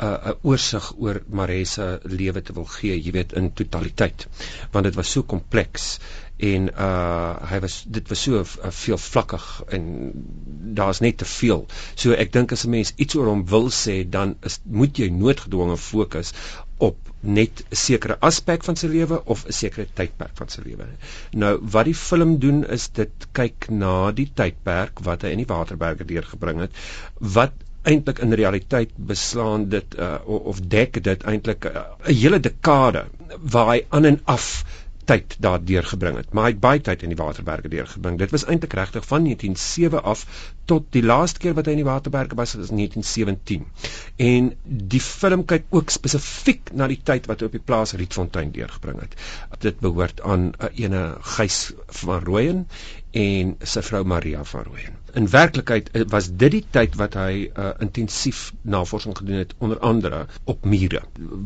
uh, 0.04 0.34
oorsig 0.42 0.92
oor 0.98 1.22
Marese 1.30 1.88
lewe 2.04 2.42
te 2.42 2.54
wil 2.54 2.68
gee, 2.76 3.00
jy 3.00 3.12
weet 3.16 3.34
in 3.34 3.54
totaliteit, 3.54 4.28
want 4.72 4.90
dit 4.90 4.96
was 5.00 5.12
so 5.12 5.24
kompleks 5.24 6.00
en 6.41 6.69
uh 6.73 7.49
hy 7.51 7.60
was 7.62 7.75
dit 7.97 8.08
was 8.10 8.23
so 8.25 8.41
uh, 8.41 8.71
veelvlakkig 8.73 9.45
en 9.77 9.86
daar's 10.77 11.01
net 11.06 11.19
te 11.21 11.27
veel. 11.30 11.67
So 11.95 12.17
ek 12.17 12.34
dink 12.34 12.51
as 12.56 12.65
'n 12.65 12.73
mens 12.73 12.93
iets 12.95 13.15
oor 13.15 13.30
hom 13.30 13.45
wil 13.54 13.69
sê, 13.69 14.01
dan 14.10 14.36
is 14.49 14.60
moet 14.65 14.97
jy 14.97 15.10
noodgedwonge 15.13 15.77
fokus 15.77 16.34
op 16.77 16.97
net 17.21 17.63
'n 17.69 17.75
sekere 17.75 18.17
aspek 18.19 18.63
van 18.63 18.75
sy 18.75 18.88
lewe 18.88 19.21
of 19.25 19.45
'n 19.45 19.54
sekere 19.54 19.88
tydperk 19.93 20.38
van 20.41 20.49
sy 20.49 20.62
lewe. 20.65 20.88
Nou 21.32 21.60
wat 21.62 21.86
die 21.86 21.95
film 21.95 22.39
doen 22.39 22.65
is 22.65 22.89
dit 22.89 23.27
kyk 23.32 23.69
na 23.69 24.12
die 24.12 24.32
tydperk 24.34 25.04
wat 25.10 25.21
hy 25.21 25.36
in 25.36 25.43
die 25.43 25.51
Waterberge 25.54 26.06
deurgebring 26.06 26.60
het 26.65 26.71
wat 27.19 27.54
eintlik 27.84 28.19
in 28.19 28.34
realiteit 28.34 28.91
beslaan 28.95 29.69
dit 29.69 29.97
uh, 29.97 30.17
of 30.25 30.60
dek 30.62 31.04
dit 31.04 31.23
eintlik 31.23 31.65
uh, 31.65 31.71
'n 31.71 32.12
uh, 32.12 32.17
hele 32.21 32.39
dekade 32.39 33.06
waar 33.41 33.73
hy 33.73 33.86
aan 33.89 34.06
en 34.06 34.19
af 34.25 34.63
tyd 35.06 35.36
daar 35.40 35.60
deurgebring 35.66 36.18
het. 36.18 36.34
Maar 36.34 36.44
hy 36.44 36.52
het 36.54 36.60
baie 36.64 36.82
tyd 36.82 37.04
in 37.04 37.14
die 37.14 37.18
Waterberge 37.20 37.70
deurgebring. 37.72 38.18
Dit 38.20 38.32
was 38.32 38.46
eintlik 38.46 38.74
regtig 38.78 39.06
van 39.08 39.24
1907 39.24 40.04
af 40.04 40.26
tot 40.66 40.86
die 40.96 41.04
laaste 41.04 41.42
keer 41.44 41.56
wat 41.58 41.68
hy 41.68 41.76
in 41.76 41.82
die 41.82 41.88
Waterberge 41.88 42.38
was, 42.40 42.54
was 42.60 42.72
1917. 42.74 43.66
En 44.16 44.52
die 44.64 45.02
film 45.04 45.46
kyk 45.46 45.66
ook 45.70 45.90
spesifiek 45.94 46.72
na 46.74 46.88
die 46.92 47.00
tyd 47.04 47.28
wat 47.32 47.42
hy 47.42 47.50
op 47.52 47.58
die 47.58 47.64
plaas 47.72 47.96
Rietfontein 47.98 48.54
deurgebring 48.56 49.02
het. 49.04 49.18
Dit 49.66 49.82
behoort 49.84 50.22
aan 50.22 50.52
'n 50.52 50.72
ene 50.86 51.04
Gys 51.36 51.74
van 52.02 52.24
Rooyen 52.24 52.68
en 53.12 53.56
sy 53.67 53.82
vrou 53.84 54.04
Maria 54.08 54.43
van 54.47 54.63
Rooyen. 54.63 54.97
In 55.19 55.28
werklikheid 55.30 55.89
eh, 55.91 56.04
was 56.08 56.30
dit 56.32 56.52
die 56.52 56.63
tyd 56.71 56.95
wat 56.95 57.17
hy 57.19 57.50
uh, 57.50 57.71
intensief 57.84 58.54
navorsing 58.62 59.17
gedoen 59.17 59.41
het 59.41 59.54
onder 59.60 59.80
andere 59.80 60.26
op 60.43 60.65
mure 60.65 61.02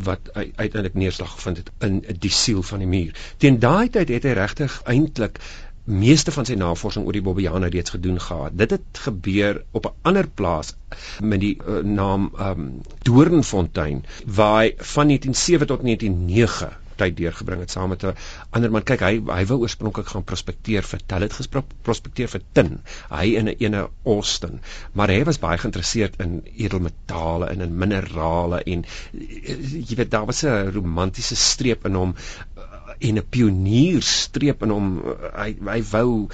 wat 0.05 0.29
hy 0.35 0.51
uiteindelik 0.55 0.93
neerslag 0.93 1.31
gevind 1.31 1.63
het 1.63 1.71
in 1.87 2.01
die 2.21 2.31
siel 2.31 2.61
van 2.63 2.83
die 2.85 2.89
muur. 2.89 3.15
Teen 3.37 3.59
daai 3.59 3.89
tyd 3.89 4.13
het 4.13 4.29
hy 4.29 4.35
regtig 4.37 4.77
eintlik 4.85 5.41
meeste 5.85 6.33
van 6.33 6.45
sy 6.45 6.55
navorsing 6.57 7.05
oor 7.05 7.13
die 7.13 7.25
Bobbejane 7.25 7.69
reeds 7.73 7.93
gedoen 7.93 8.21
gehad. 8.21 8.57
Dit 8.57 8.71
het 8.73 9.01
gebeur 9.05 9.63
op 9.71 9.85
'n 9.85 9.93
ander 10.01 10.27
plaas 10.27 10.73
met 11.21 11.39
die 11.39 11.57
uh, 11.57 11.81
naam 11.83 12.31
um, 12.39 12.81
Doornfontein 13.01 14.05
waar 14.25 14.61
hy 14.61 14.73
van 14.77 15.07
1907 15.07 15.67
tot 15.67 15.81
1909 15.81 16.84
tyd 16.99 17.17
deurgebring 17.17 17.61
het 17.63 17.71
saam 17.71 17.89
met 17.89 18.03
'n 18.03 18.15
ander 18.49 18.71
man. 18.71 18.83
Kyk, 18.83 19.01
hy 19.01 19.21
hy 19.27 19.45
wou 19.45 19.59
oorspronklik 19.59 20.07
gaan 20.07 20.23
prospekteer 20.23 20.83
vir 20.83 20.99
tel 21.05 21.21
het 21.21 21.33
geprospekteer 21.33 22.27
vir 22.27 22.41
tin. 22.53 22.79
Hy 23.09 23.35
in 23.35 23.49
'n 23.49 23.55
ene 23.59 23.87
Austin, 24.05 24.61
maar 24.93 25.09
hy 25.09 25.23
was 25.23 25.39
baie 25.39 25.57
geïnteresseerd 25.57 26.19
in 26.19 26.41
edelmetale 26.55 27.49
en 27.49 27.61
in 27.61 27.77
minerale 27.77 28.61
en 28.63 28.85
jy 29.13 29.95
weet 29.95 30.11
daar 30.11 30.25
was 30.25 30.43
'n 30.43 30.71
romantiese 30.73 31.35
streep 31.35 31.85
in 31.85 31.95
hom 31.95 32.15
en 32.99 33.17
'n 33.17 33.29
pionierstreep 33.29 34.63
in 34.63 34.69
hom. 34.69 35.01
Hy 35.35 35.55
hy 35.65 35.81
wou 35.91 36.29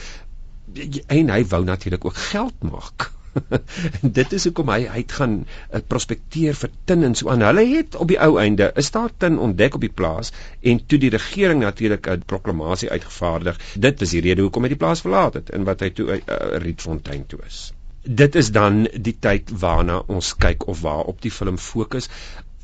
en 1.08 1.30
hy 1.30 1.46
wou 1.46 1.64
natuurlik 1.64 2.06
ook 2.06 2.18
geld 2.32 2.64
maak. 2.64 3.12
dit 4.18 4.34
is 4.38 4.46
hoekom 4.48 4.72
hy 4.74 4.80
hy 4.92 5.02
gaan 5.12 5.36
uh, 5.44 5.82
prospekteer 5.94 6.58
vir 6.58 6.72
tin 6.90 7.06
en 7.08 7.16
so 7.18 7.32
aan. 7.32 7.44
Hulle 7.46 7.64
het 7.70 7.98
op 8.04 8.12
die 8.12 8.20
ou 8.26 8.36
einde 8.42 8.72
'n 8.72 8.86
staat 8.88 9.18
tin 9.24 9.40
ontdek 9.40 9.78
op 9.78 9.86
die 9.86 9.94
plaas 10.02 10.32
en 10.62 10.82
toe 10.86 11.00
die 11.00 11.12
regering 11.16 11.64
natuurlik 11.64 12.10
'n 12.14 12.28
proklamasie 12.34 12.90
uitgevaardig. 12.92 13.60
Dit 13.88 14.02
is 14.02 14.16
die 14.18 14.24
rede 14.28 14.42
hoekom 14.48 14.68
hy 14.68 14.74
die 14.76 14.82
plaas 14.84 15.04
verlaat 15.06 15.40
het 15.40 15.50
en 15.50 15.68
wat 15.70 15.84
hy 15.86 15.90
toe 15.90 16.08
uh, 16.16 16.22
Rietfontein 16.66 17.26
toe 17.28 17.40
is. 17.48 17.72
Dit 18.04 18.36
is 18.36 18.52
dan 18.52 18.88
die 19.08 19.18
tyd 19.20 19.52
waarna 19.64 20.02
ons 20.08 20.34
kyk 20.36 20.68
of 20.68 20.82
waar 20.82 21.06
op 21.06 21.22
die 21.22 21.32
film 21.32 21.58
fokus. 21.58 22.10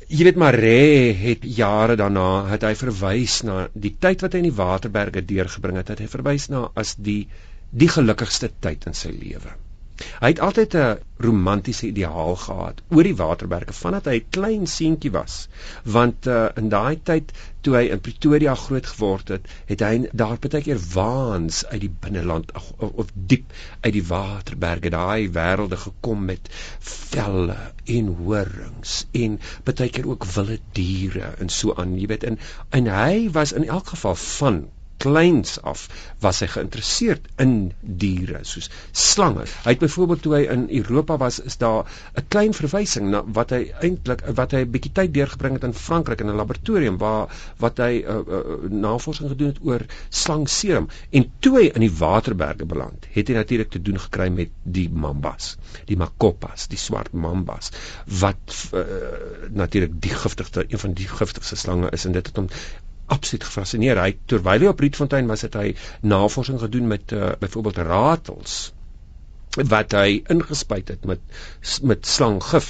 Jy 0.08 0.24
weet 0.24 0.40
maar 0.40 0.54
Re 0.54 1.12
het 1.12 1.44
jare 1.44 1.96
daarna 1.96 2.48
het 2.48 2.64
hy 2.64 2.74
verwys 2.74 3.42
na 3.42 3.68
die 3.74 3.94
tyd 4.00 4.24
wat 4.24 4.32
hy 4.32 4.38
in 4.38 4.50
die 4.50 4.58
Waterberge 4.60 5.24
deurgebring 5.24 5.76
het. 5.76 5.88
Het 5.88 6.04
hy 6.04 6.10
verwys 6.16 6.48
na 6.48 6.68
as 6.74 6.96
die 6.96 7.28
die 7.70 7.88
gelukkigste 7.88 8.50
tyd 8.60 8.86
in 8.88 8.94
sy 8.96 9.10
lewe 9.12 9.52
Hy 9.98 10.28
het 10.30 10.40
altyd 10.46 10.74
'n 10.78 10.98
romantiese 11.26 11.86
ideaal 11.86 12.36
gehad 12.36 12.82
oor 12.94 13.06
die 13.06 13.16
waterberge 13.20 13.74
vandat 13.78 14.04
hy 14.10 14.18
'n 14.18 14.28
klein 14.36 14.66
seentjie 14.72 15.10
was. 15.16 15.38
Want 15.82 16.26
uh, 16.26 16.44
in 16.60 16.68
daai 16.74 17.00
tyd 17.10 17.32
toe 17.66 17.74
hy 17.76 17.82
in 17.94 18.02
Pretoria 18.04 18.54
groot 18.54 18.86
geword 18.92 19.32
het, 19.34 19.48
het 19.72 19.82
hy 19.86 20.08
daar 20.22 20.38
baie 20.44 20.62
keer 20.68 20.78
waans 20.94 21.64
uit 21.72 21.80
die 21.86 21.90
binneland 22.06 22.54
of, 22.60 22.70
of 22.78 23.10
diep 23.32 23.50
uit 23.80 23.92
die 23.98 24.04
waterberge 24.12 24.94
daai 24.94 25.28
wêrelde 25.40 25.82
gekom 25.88 26.24
met 26.30 26.48
velle 26.92 27.58
en 27.98 28.14
horings 28.22 28.96
en 29.24 29.38
baie 29.66 29.90
keer 29.90 30.06
ook 30.14 30.30
wilde 30.36 30.60
diere 30.78 31.34
en 31.38 31.50
so 31.60 31.74
aan, 31.74 31.98
jy 31.98 32.06
weet, 32.14 32.24
en 32.30 32.38
en 32.70 32.94
hy 32.94 33.30
was 33.34 33.52
in 33.52 33.66
elk 33.66 33.96
geval 33.96 34.14
van 34.14 34.66
kleins 34.98 35.58
af 35.62 35.86
was 36.22 36.40
hy 36.42 36.48
geïnteresseerd 36.50 37.26
in 37.42 37.52
diere 37.80 38.40
soos 38.46 38.68
slange. 38.92 39.44
Hy 39.64 39.74
het 39.74 39.82
byvoorbeeld 39.82 40.22
toe 40.24 40.34
hy 40.34 40.40
in 40.50 40.64
Europa 40.80 41.16
was, 41.22 41.38
is 41.40 41.58
daar 41.60 41.86
'n 42.16 42.26
klein 42.28 42.54
verwysing 42.54 43.10
na 43.10 43.22
wat 43.38 43.54
hy 43.54 43.60
eintlik 43.82 44.24
wat 44.40 44.52
hy 44.52 44.64
'n 44.64 44.70
bietjie 44.70 44.92
tyd 44.92 45.14
deurgebring 45.14 45.54
het 45.54 45.64
in 45.64 45.74
Frankryk 45.74 46.20
in 46.20 46.30
'n 46.30 46.40
laboratorium 46.40 46.98
waar 46.98 47.28
wat 47.58 47.78
hy 47.78 48.02
uh, 48.02 48.18
uh, 48.18 48.42
navorsing 48.70 49.28
gedoen 49.28 49.54
het 49.54 49.62
oor 49.62 49.86
slangserum 50.08 50.88
en 51.10 51.30
toe 51.40 51.54
hy 51.58 51.70
in 51.74 51.80
die 51.86 51.94
waterberge 51.98 52.66
beland, 52.66 53.06
het 53.14 53.28
hy 53.28 53.34
natuurlik 53.34 53.70
te 53.70 53.82
doen 53.82 53.98
gekry 53.98 54.28
met 54.28 54.50
die 54.62 54.88
mambas, 54.90 55.56
die 55.86 55.96
makopas, 55.96 56.66
die 56.68 56.78
swart 56.78 57.12
mambas 57.12 57.70
wat 58.06 58.58
uh, 58.74 58.82
natuurlik 59.50 59.94
die 60.02 60.14
giftigste 60.14 60.66
een 60.68 60.78
van 60.78 60.92
die 60.92 61.08
giftigste 61.08 61.56
slange 61.56 61.90
is 61.90 62.04
en 62.04 62.12
dit 62.12 62.26
het 62.26 62.36
hom 62.36 62.48
absoluut 63.16 63.46
gefassineer. 63.50 64.00
Hy 64.02 64.16
terwyl 64.30 64.66
hy 64.66 64.72
op 64.72 64.80
Rietfontein 64.84 65.30
was, 65.30 65.46
het 65.46 65.58
hy 65.58 65.74
navorsing 66.14 66.60
gedoen 66.60 66.90
met 66.94 67.14
uh, 67.16 67.32
byvoorbeeld 67.40 67.86
ratels 67.88 68.60
wat 69.66 69.94
hy 69.96 70.22
ingespuit 70.30 70.88
het 70.92 71.04
met 71.08 71.20
met 71.82 72.06
slanggif 72.06 72.68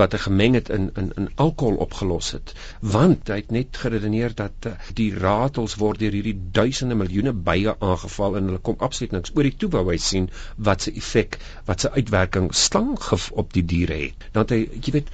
wat 0.00 0.14
hy 0.16 0.20
gemeng 0.24 0.56
het 0.58 0.70
in 0.76 0.88
in 1.02 1.12
in 1.20 1.28
alkohol 1.44 1.76
opgelos 1.84 2.30
het 2.34 2.54
want 2.80 3.28
hy 3.28 3.36
het 3.42 3.52
net 3.54 3.76
geredeneer 3.82 4.34
dat 4.34 4.66
uh, 4.66 4.72
die 5.00 5.10
ratels 5.14 5.76
word 5.82 6.00
deur 6.00 6.16
hierdie 6.16 6.36
duisende 6.58 6.98
miljoene 6.98 7.32
bye 7.50 7.76
aangeval 7.78 8.36
en 8.36 8.50
hulle 8.50 8.62
kom 8.70 8.80
absoluut 8.88 9.12
niks 9.12 9.34
oor 9.36 9.46
die 9.46 9.56
toe 9.56 9.70
wou 9.76 9.84
hy 9.90 9.98
sien 10.08 10.30
wat 10.56 10.82
se 10.86 10.94
effek 11.02 11.38
wat 11.70 11.84
se 11.84 11.92
uitwerking 11.92 12.50
slanggif 12.64 13.30
op 13.44 13.52
die 13.52 13.66
diere 13.74 14.00
het 14.06 14.28
dan 14.32 14.50
hy 14.50 14.64
jy 14.80 14.98
weet 14.98 15.12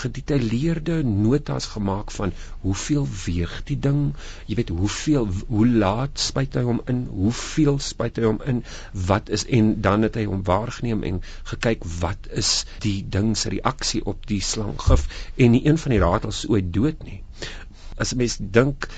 gedetailleerde 0.00 1.02
notas 1.04 1.66
gemaak 1.74 2.10
van 2.10 2.32
hoeveel 2.60 3.08
weeg 3.24 3.54
die 3.70 3.78
ding, 3.86 4.14
jy 4.46 4.58
weet 4.60 4.72
hoeveel 4.74 5.28
hoe 5.48 5.66
laat 5.66 6.22
spuit 6.28 6.54
hy 6.58 6.62
hom 6.68 6.80
in, 6.92 7.02
hoeveel 7.10 7.78
spuit 7.88 8.20
hy 8.20 8.26
hom 8.28 8.40
in, 8.52 8.62
wat 9.10 9.28
is 9.38 9.46
en 9.58 9.74
dan 9.88 10.06
het 10.06 10.18
hy 10.20 10.24
hom 10.30 10.44
waargeneem 10.46 11.04
en 11.10 11.20
gekyk 11.52 11.84
wat 12.00 12.30
is 12.44 12.52
die 12.86 12.98
ding 13.18 13.34
se 13.36 13.52
reaksie 13.56 14.04
op 14.04 14.26
die 14.30 14.40
slanggif 14.40 15.06
en 15.36 15.56
nie 15.56 15.64
een 15.66 15.78
van 15.84 15.96
die 15.96 16.02
ratels 16.02 16.44
ooit 16.48 16.72
dood 16.72 17.02
nie. 17.04 17.22
As 17.96 18.12
'n 18.12 18.18
mens 18.22 18.36
dink 18.40 18.88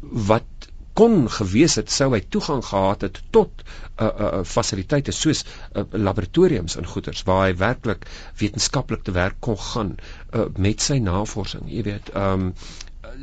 wat 0.00 0.57
kon 0.98 1.28
gewees 1.30 1.76
het 1.78 1.92
sou 1.94 2.10
hy 2.14 2.20
toegang 2.34 2.64
gehad 2.64 3.06
het 3.06 3.20
tot 3.34 3.62
uh, 3.62 4.08
uh, 4.08 4.28
fasiliteite 4.44 5.14
soos 5.14 5.44
uh, 5.44 5.84
laboratoriums 5.92 6.74
en 6.80 6.88
goeders 6.90 7.22
waar 7.28 7.44
hy 7.46 7.54
werklik 7.60 8.08
wetenskaplik 8.40 9.06
te 9.06 9.14
werk 9.14 9.38
kon 9.44 9.58
gaan 9.70 9.94
uh, 9.96 10.48
met 10.58 10.82
sy 10.82 10.98
navorsing 11.04 11.70
jy 11.70 11.86
weet 11.86 12.10
um, 12.18 12.52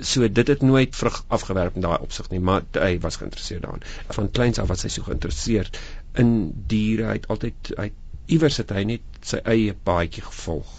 so 0.01 0.27
dit 0.27 0.47
het 0.47 0.61
nooit 0.61 0.95
vrug 0.95 1.23
afgewerp 1.27 1.75
in 1.75 1.85
daai 1.85 1.99
opsig 1.99 2.29
nie 2.31 2.39
maar 2.39 2.63
hy 2.73 2.97
was 2.99 3.19
geïnteresseerd 3.21 3.61
daarin. 3.63 3.83
Van 4.17 4.31
kleins 4.31 4.59
af 4.59 4.67
was 4.67 4.83
hy 4.83 4.91
so 4.93 5.07
geïnteresseerd 5.07 5.79
in 6.19 6.31
diere 6.67 7.09
hy 7.09 7.19
het 7.19 7.27
altyd 7.27 7.71
hy 7.77 7.91
iewers 8.25 8.57
het 8.57 8.71
hy 8.75 8.83
net 8.95 9.25
sy 9.25 9.41
eie 9.43 9.75
paadjie 9.87 10.23
gevolg. 10.25 10.71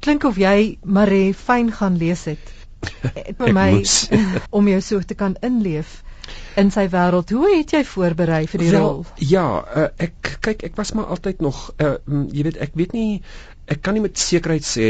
Klink 0.00 0.24
of 0.24 0.38
jy 0.40 0.78
Marie 0.82 1.34
fyn 1.34 1.72
gaan 1.74 1.98
lees 2.00 2.24
het 2.30 2.54
vir 3.38 3.54
my 3.56 3.70
om 4.58 4.68
jou 4.74 4.80
so 4.84 5.00
te 5.00 5.16
kan 5.18 5.36
inleef 5.42 6.02
in 6.60 6.70
sy 6.74 6.88
wêreld. 6.92 7.30
Hoe 7.32 7.52
het 7.54 7.72
jy 7.72 7.84
voorberei 7.88 8.42
vir 8.50 8.64
die 8.64 8.72
Wel, 8.72 8.84
rol? 8.84 9.04
Ja, 9.22 9.46
uh, 9.62 9.86
ek 10.08 10.34
kyk 10.44 10.64
ek 10.68 10.76
was 10.80 10.92
maar 10.96 11.08
altyd 11.14 11.40
nog 11.44 11.68
uh, 11.80 11.96
jy 12.34 12.48
weet 12.48 12.60
ek 12.68 12.76
weet 12.78 12.96
nie 12.96 13.22
ek 13.68 13.82
kan 13.84 13.96
nie 13.96 14.04
met 14.04 14.18
sekerheid 14.20 14.66
sê 14.66 14.88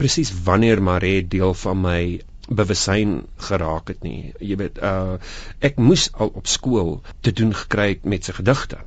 presies 0.00 0.32
wanneer 0.46 0.82
Maree 0.82 1.22
deel 1.26 1.54
van 1.62 1.80
my 1.80 2.02
bewussyn 2.50 3.20
geraak 3.48 3.92
het 3.92 4.04
nie. 4.06 4.32
Jy 4.42 4.56
weet 4.60 4.80
uh 4.82 5.18
ek 5.66 5.78
moes 5.78 6.08
al 6.12 6.32
op 6.40 6.48
skool 6.50 6.96
te 7.22 7.34
doen 7.36 7.52
gekry 7.54 8.00
met 8.02 8.26
sy 8.26 8.34
gedigte. 8.40 8.80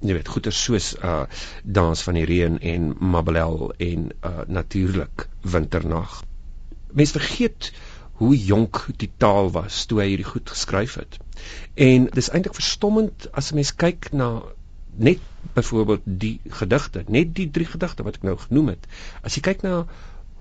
Jy 0.00 0.16
weet 0.16 0.30
goeie 0.32 0.54
soos 0.54 0.92
uh 0.96 1.24
dans 1.64 2.04
van 2.06 2.18
die 2.20 2.26
reën 2.28 2.60
en 2.74 2.90
Mabelel 3.00 3.72
en 3.78 4.10
uh 4.20 4.46
natuurlik 4.46 5.26
winternag 5.42 6.20
mense 6.92 7.18
vergeet 7.18 7.72
hoe 8.20 8.36
jonk 8.36 8.86
die 9.00 9.10
taal 9.16 9.50
was 9.50 9.84
toe 9.88 10.00
hy 10.02 10.10
hierdie 10.12 10.28
goed 10.28 10.50
geskryf 10.52 10.94
het. 11.00 11.16
En 11.74 12.08
dis 12.12 12.28
eintlik 12.28 12.54
verstommend 12.58 13.28
as 13.32 13.50
'n 13.50 13.54
mens 13.60 13.74
kyk 13.74 14.12
na 14.12 14.42
net 14.96 15.18
byvoorbeeld 15.54 16.02
die 16.04 16.40
gedigte, 16.48 17.04
net 17.08 17.34
die 17.34 17.50
drie 17.50 17.66
gedigte 17.66 18.02
wat 18.02 18.20
ek 18.20 18.22
nou 18.22 18.36
genoem 18.36 18.74
het. 18.74 18.86
As 19.22 19.34
jy 19.34 19.40
kyk 19.40 19.62
na 19.62 19.86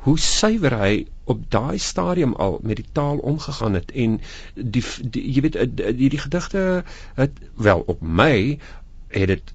hoe 0.04 0.18
suiwer 0.20 0.76
hy 0.80 1.08
op 1.24 1.42
daai 1.52 1.80
stadium 1.80 2.36
al 2.36 2.60
met 2.64 2.80
die 2.80 2.90
taal 2.92 3.18
omgegaan 3.32 3.74
het 3.74 3.92
en 3.92 4.20
die, 4.56 4.84
die 5.16 5.24
jy 5.36 5.42
weet 5.42 5.58
hierdie 5.80 6.22
gedigte 6.24 6.84
het 7.16 7.42
wel 7.56 7.84
op 7.94 8.02
my 8.02 8.60
het 9.10 9.28
dit 9.34 9.52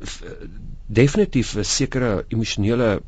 definitief 0.87 1.55
'n 1.57 1.65
sekere 1.65 2.25
emosionele 2.29 3.03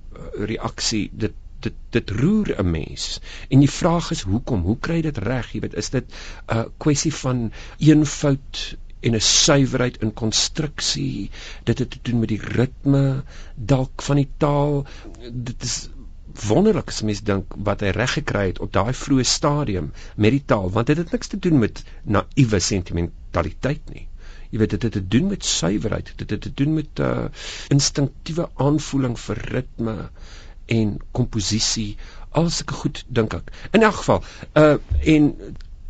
reaksie 0.52 1.10
dit 1.12 1.34
dit 1.66 1.76
dit 1.96 2.10
roer 2.20 2.54
'n 2.58 2.70
mens. 2.70 3.20
En 3.48 3.62
die 3.64 3.70
vraag 3.70 4.10
is 4.16 4.24
hoekom? 4.30 4.62
Hoe 4.68 4.78
kry 4.88 5.00
dit 5.06 5.18
reg? 5.18 5.52
Jy 5.52 5.60
weet, 5.64 5.78
is 5.82 5.90
dit 5.90 6.04
'n 6.10 6.56
uh, 6.56 6.64
kwessie 6.84 7.14
van 7.14 7.52
eenvoud 7.78 8.76
en 9.00 9.14
'n 9.14 9.20
suiwerheid 9.20 10.00
in 10.02 10.14
konstruksie? 10.22 11.30
Dit 11.64 11.78
het 11.78 11.90
te 11.90 12.02
doen 12.02 12.18
met 12.18 12.28
die 12.28 12.42
ritme 12.42 13.24
dalk 13.54 14.02
van 14.02 14.16
die 14.22 14.30
taal. 14.38 14.86
Dit 15.32 15.62
is 15.62 15.88
wonderlik 16.44 16.90
as 16.92 17.02
mens 17.02 17.22
dink 17.24 17.54
wat 17.68 17.82
hy 17.84 17.92
reg 17.96 18.12
gekry 18.18 18.46
het 18.50 18.58
op 18.64 18.72
daai 18.72 18.92
vroeë 18.92 19.24
stadium 19.24 19.92
met 20.16 20.34
die 20.34 20.44
taal, 20.52 20.68
want 20.70 20.90
dit 20.90 21.00
het 21.00 21.12
niks 21.14 21.32
te 21.32 21.38
doen 21.38 21.58
met 21.62 21.82
naïewe 22.04 22.60
sentimentaliteit 22.60 23.94
nie. 23.94 24.06
Jy 24.50 24.60
weet 24.62 24.74
dit 24.76 24.82
het 24.86 24.92
te 24.92 25.04
doen 25.14 25.30
met 25.32 25.44
suiwerheid, 25.44 26.12
dit 26.16 26.30
het 26.30 26.42
te 26.46 26.52
doen 26.60 26.74
met 26.74 27.00
'n 27.00 27.02
uh, 27.02 27.24
instinktiewe 27.74 28.48
aanvoeling 28.66 29.16
vir 29.20 29.40
ritme 29.54 29.96
en 30.66 30.96
komposisie 31.12 31.96
al 32.36 32.50
sulke 32.50 32.74
goed 32.74 33.04
dink 33.08 33.34
ek. 33.38 33.52
In 33.72 33.82
elk 33.86 34.02
geval, 34.02 34.22
uh 34.54 34.76
en 35.14 35.32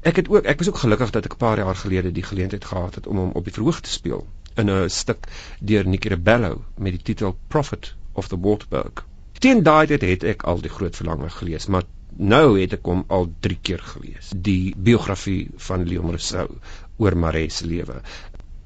ek 0.06 0.20
het 0.22 0.28
ook 0.30 0.46
ek 0.46 0.62
was 0.62 0.68
ook 0.70 0.82
gelukkig 0.84 1.10
dat 1.10 1.24
ek 1.26 1.34
'n 1.34 1.42
paar 1.42 1.58
jaar 1.58 1.76
gelede 1.76 2.12
die 2.12 2.22
geleentheid 2.22 2.64
gehad 2.64 2.94
het 2.94 3.06
om 3.06 3.16
hom 3.16 3.32
op 3.34 3.44
die 3.44 3.52
verhoog 3.52 3.80
te 3.80 3.90
speel 3.90 4.26
in 4.54 4.70
'n 4.70 4.90
stuk 4.90 5.26
deur 5.60 5.88
Nicky 5.88 6.08
Rebello 6.08 6.64
met 6.76 6.92
die 6.92 7.02
titel 7.02 7.36
Prophet 7.48 7.94
of 8.12 8.28
the 8.28 8.38
Waterberg. 8.40 9.04
Teen 9.38 9.62
daai 9.62 9.86
tyd 9.86 10.02
het 10.02 10.24
ek 10.24 10.42
al 10.42 10.60
die 10.60 10.70
groot 10.70 10.96
verlange 10.96 11.30
gelees, 11.30 11.66
maar 11.66 11.82
nou 12.16 12.60
het 12.60 12.72
ek 12.72 12.86
hom 12.88 13.04
al 13.08 13.28
3 13.40 13.58
keer 13.62 13.82
gelees. 13.82 14.30
Die 14.34 14.74
biografie 14.76 15.50
van 15.56 15.84
Leon 15.88 16.14
Rousseau 16.14 16.48
oor 16.96 17.16
Marie 17.16 17.50
se 17.50 17.66
lewe. 17.66 18.00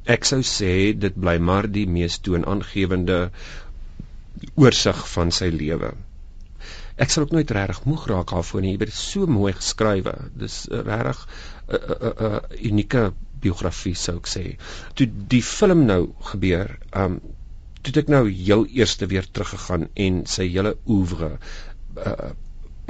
Ek 0.04 0.24
sou 0.24 0.40
sê 0.42 0.92
dit 0.98 1.14
bly 1.14 1.38
maar 1.38 1.70
die 1.70 1.86
mees 1.86 2.18
toonaangewende 2.18 3.30
oorsig 4.54 5.00
van 5.14 5.32
sy 5.34 5.50
lewe. 5.54 5.92
Ek 7.00 7.12
sal 7.12 7.24
ook 7.24 7.32
nooit 7.32 7.50
regtig 7.56 7.84
moeg 7.88 8.06
raak 8.10 8.34
daarvoor 8.34 8.64
nie. 8.64 8.74
Jy 8.76 8.88
is 8.92 9.02
so 9.12 9.26
mooi 9.26 9.52
geskrywe. 9.56 10.14
Dis 10.42 10.62
regtig 10.70 11.20
'n 11.24 11.74
uh, 11.76 11.96
uh, 11.96 12.14
uh, 12.28 12.40
unieke 12.70 13.12
biografie 13.40 13.94
sou 13.96 14.16
ek 14.20 14.28
sê. 14.28 14.44
Toe 14.94 15.06
die 15.34 15.42
film 15.42 15.86
nou 15.88 16.02
gebeur, 16.32 16.76
um 17.04 17.20
toe 17.82 17.96
ek 18.02 18.12
nou 18.12 18.26
heel 18.28 18.66
eerste 18.76 19.08
weer 19.08 19.24
teruggegaan 19.24 19.88
en 20.06 20.24
sy 20.28 20.46
hele 20.50 20.74
oeuvre 20.86 21.30
uh, 21.38 22.32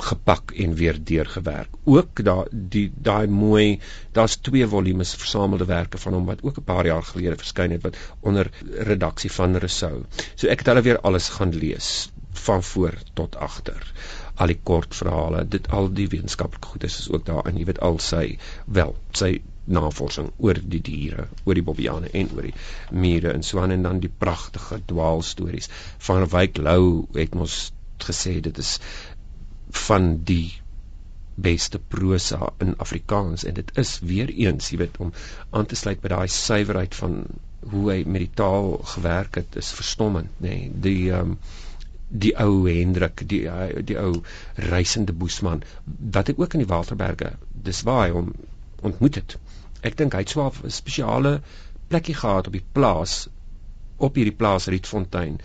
gepak 0.02 0.52
en 0.64 0.74
weer 0.74 0.98
deurgewerk. 1.04 1.74
Ook 1.84 2.22
daai 2.24 2.46
die 2.50 2.86
daai 2.94 3.26
mooi, 3.26 3.80
daar's 4.16 4.36
twee 4.36 4.66
volumes 4.66 5.14
versamelde 5.14 5.64
werke 5.64 5.98
van 5.98 6.16
hom 6.18 6.24
wat 6.30 6.42
ook 6.42 6.58
'n 6.58 6.68
paar 6.72 6.86
jaar 6.86 7.02
gelede 7.02 7.36
verskyn 7.36 7.70
het 7.70 7.82
wat 7.82 7.96
onder 8.20 8.50
redaksie 8.92 9.32
van 9.32 9.56
Rousseau. 9.56 10.04
So 10.34 10.46
ek 10.46 10.58
het 10.58 10.66
hulle 10.66 10.82
weer 10.82 11.00
alles 11.00 11.28
gaan 11.28 11.54
lees 11.54 12.10
van 12.32 12.62
voor 12.62 12.94
tot 13.14 13.36
agter. 13.36 13.92
Al 14.34 14.46
die 14.46 14.60
kort 14.62 14.94
verhale, 14.94 15.48
dit 15.48 15.68
al 15.68 15.92
die 15.92 16.08
wetenskaplike 16.08 16.68
goedes 16.68 16.98
is 16.98 17.10
ook 17.10 17.26
daarin. 17.26 17.56
Jy 17.56 17.64
weet 17.64 17.80
al 17.80 17.98
sy 17.98 18.38
wel, 18.64 18.94
sy 19.12 19.40
navorsing 19.70 20.30
oor 20.36 20.58
die 20.62 20.80
diere, 20.80 21.26
oor 21.44 21.58
die 21.58 21.66
bobiane 21.66 22.08
en 22.20 22.30
oor 22.34 22.48
die 22.48 22.54
mure 22.90 23.32
en 23.32 23.44
aan 23.62 23.70
en 23.76 23.82
dan 23.82 24.00
die 24.00 24.12
pragtige 24.24 24.80
dwaalstories 24.86 25.68
van 25.98 26.26
Wyk 26.32 26.56
Lou 26.56 27.06
het 27.14 27.34
ons 27.34 27.58
gesê 28.00 28.38
dit 28.40 28.58
is 28.58 28.78
van 29.70 30.10
die 30.24 30.60
beste 31.40 31.78
prosa 31.78 32.50
in 32.58 32.74
Afrikaans 32.84 33.44
en 33.44 33.54
dit 33.54 33.70
is 33.82 33.98
weer 34.02 34.28
eens 34.28 34.70
jy 34.70 34.80
weet 34.82 34.98
om 35.04 35.12
aan 35.50 35.66
te 35.66 35.78
sluit 35.78 36.00
by 36.02 36.12
daai 36.12 36.28
suiwerheid 36.34 36.94
van 36.98 37.16
hoe 37.72 37.84
hy 37.92 37.98
met 38.04 38.24
die 38.24 38.34
taal 38.42 38.70
gewerk 38.94 39.40
het 39.40 39.56
is 39.62 39.72
verstommend 39.80 40.42
nê 40.44 40.54
nee. 40.54 40.70
die 40.86 41.12
um, 41.16 41.36
die 42.24 42.32
ou 42.44 42.52
Hendrik 42.66 43.22
die 43.32 43.42
die 43.90 43.98
ou 44.00 44.12
reisende 44.72 45.14
boesman 45.22 45.62
wat 46.16 46.32
ek 46.32 46.40
ook 46.42 46.56
in 46.58 46.64
die 46.64 46.72
Waterberge 46.72 47.34
dis 47.68 47.82
waar 47.88 48.06
hy 48.06 48.14
hom 48.16 48.32
ontmoet 48.90 49.20
het 49.20 49.36
ek 49.86 49.98
dink 50.00 50.16
hy 50.16 50.24
het 50.24 50.34
swaar 50.34 50.56
'n 50.64 50.78
spesiale 50.80 51.34
plekkie 51.92 52.16
gehad 52.22 52.50
op 52.50 52.56
die 52.58 52.66
plaas 52.78 53.20
op 54.06 54.18
hierdie 54.18 54.36
plaas 54.42 54.68
Rietfontein 54.72 55.38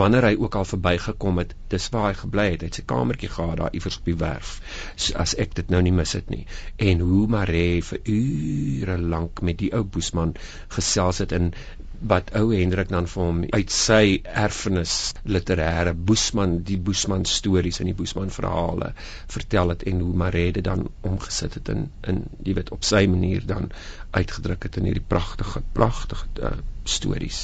wanneer 0.00 0.28
hy 0.30 0.34
ook 0.38 0.58
al 0.60 0.68
verbygekom 0.72 1.42
het 1.42 1.54
dis 1.72 1.88
waar 1.94 2.08
hy 2.10 2.16
gebly 2.20 2.46
het. 2.52 2.64
Hy 2.64 2.70
het 2.70 2.80
sy 2.80 2.86
kamertjie 2.92 3.30
gehad 3.32 3.60
daar 3.60 3.76
iewers 3.76 4.00
op 4.00 4.08
die 4.10 4.18
werf 4.22 4.56
so 4.96 5.18
as 5.24 5.36
ek 5.44 5.54
dit 5.58 5.70
nou 5.70 5.82
nie 5.86 5.94
mis 5.94 6.16
het 6.18 6.30
nie. 6.32 6.46
En 6.90 7.04
hoe 7.06 7.26
Mare 7.30 7.66
vir 7.90 8.00
ure 8.14 8.98
lank 8.98 9.44
met 9.46 9.60
die 9.62 9.70
ou 9.76 9.84
boesman 9.84 10.34
gesels 10.74 11.22
het 11.22 11.36
in 11.36 11.52
wat 12.00 12.30
ou 12.38 12.46
Hendrik 12.48 12.88
dan 12.88 13.06
vir 13.12 13.22
hom 13.22 13.40
uit 13.52 13.72
sy 13.74 14.04
erfenis 14.24 14.94
literêre 15.28 15.92
Boesman 16.10 16.60
die 16.68 16.78
Boesman 16.80 17.26
stories 17.28 17.80
en 17.82 17.90
die 17.90 17.96
Boesman 17.96 18.32
verhale 18.32 18.92
vertel 19.34 19.74
het 19.74 19.84
en 19.90 20.00
hoe 20.00 20.14
Marede 20.22 20.64
dan 20.64 20.86
omgesit 21.10 21.58
het 21.58 21.68
in 21.74 21.90
in 22.12 22.22
jy 22.46 22.56
weet 22.56 22.72
op 22.76 22.88
sy 22.88 23.04
manier 23.14 23.44
dan 23.46 23.68
uitgedruk 24.16 24.64
het 24.68 24.80
in 24.80 24.88
hierdie 24.88 25.08
pragtige 25.14 25.62
pragtige 25.76 26.26
uh, 26.40 26.56
stories 26.88 27.42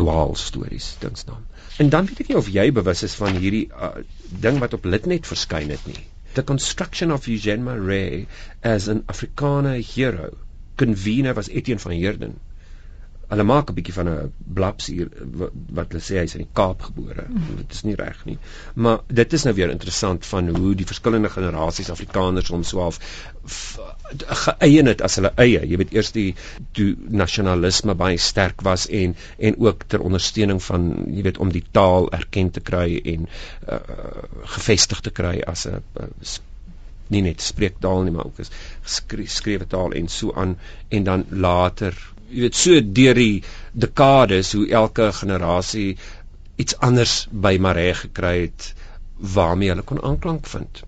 dwaal 0.00 0.34
stories 0.38 0.94
dingsnaam 1.02 1.44
en 1.82 1.90
dan 1.90 2.06
weet 2.06 2.24
ek 2.24 2.32
nie 2.32 2.38
of 2.40 2.50
jy 2.56 2.66
bewus 2.74 3.02
is 3.06 3.14
van 3.20 3.38
hierdie 3.44 3.66
uh, 3.72 3.92
ding 4.46 4.60
wat 4.62 4.74
op 4.78 4.84
Litnet 4.86 5.26
verskyn 5.26 5.72
het 5.74 5.86
nie. 5.90 6.02
The 6.34 6.44
construction 6.46 7.12
of 7.14 7.26
Eugene 7.30 7.62
Marais 7.62 8.26
as 8.62 8.88
an 8.88 9.02
Afrikaner 9.10 9.78
hero. 9.94 10.32
Convener 10.82 11.34
was 11.34 11.48
Etienne 11.48 11.82
van 11.82 11.94
Heerden 11.94 12.38
hulle 13.28 13.44
maak 13.48 13.70
'n 13.70 13.74
bietjie 13.74 13.94
van 13.94 14.08
'n 14.08 14.32
blaps 14.58 14.86
hier 14.86 15.08
wat 15.78 15.92
hulle 15.92 16.02
sê 16.02 16.18
hy's 16.20 16.34
in 16.34 16.44
die 16.44 16.52
Kaap 16.52 16.82
gebore. 16.82 17.24
Mm. 17.28 17.56
Dit 17.56 17.72
is 17.72 17.82
nie 17.82 17.94
reg 17.94 18.24
nie. 18.24 18.38
Maar 18.74 19.00
dit 19.08 19.32
is 19.32 19.44
nou 19.44 19.54
weer 19.54 19.70
interessant 19.70 20.26
van 20.26 20.48
hoe 20.56 20.74
die 20.74 20.86
verskillende 20.86 21.30
generasies 21.30 21.90
Afrikaners 21.90 22.48
hom 22.48 22.62
so 22.62 22.80
half 22.80 22.98
geëien 24.44 24.86
het 24.86 25.02
as 25.02 25.16
hulle 25.20 25.32
eie. 25.36 25.66
Jy 25.66 25.76
weet 25.76 25.92
eers 25.92 26.12
die 26.12 26.34
toe 26.72 26.94
nasionalisme 27.08 27.94
baie 27.94 28.18
sterk 28.18 28.60
was 28.60 28.88
en 28.88 29.16
en 29.38 29.58
ook 29.58 29.84
ter 29.86 30.00
ondersteuning 30.00 30.62
van 30.62 30.90
jy 31.06 31.22
weet 31.22 31.38
om 31.38 31.52
die 31.52 31.64
taal 31.70 32.10
erken 32.12 32.50
te 32.50 32.60
kry 32.60 33.00
en 33.04 33.28
uh, 33.68 33.78
gevestig 34.56 35.00
te 35.00 35.10
kry 35.10 35.40
as 35.40 35.66
'n 35.66 35.82
nie 37.12 37.22
net 37.22 37.40
spreektaal 37.44 38.02
nie 38.04 38.14
maar 38.14 38.30
ook 38.30 38.40
as 38.40 38.52
geskrewe 39.12 39.66
taal 39.68 39.92
en 39.92 40.08
so 40.08 40.32
aan 40.32 40.56
en 40.88 41.04
dan 41.04 41.24
later 41.28 41.96
jy 42.34 42.46
weet 42.46 42.58
so 42.58 42.80
deur 42.98 43.18
die 43.18 43.42
dekades 43.72 44.52
hoe 44.56 44.66
elke 44.82 45.12
generasie 45.12 45.94
iets 46.56 46.78
anders 46.78 47.14
by 47.30 47.56
Maree 47.60 47.94
gekry 47.94 48.34
het 48.46 48.72
waarmee 49.36 49.70
hulle 49.72 49.86
kon 49.86 50.02
aanklank 50.02 50.46
vind. 50.50 50.82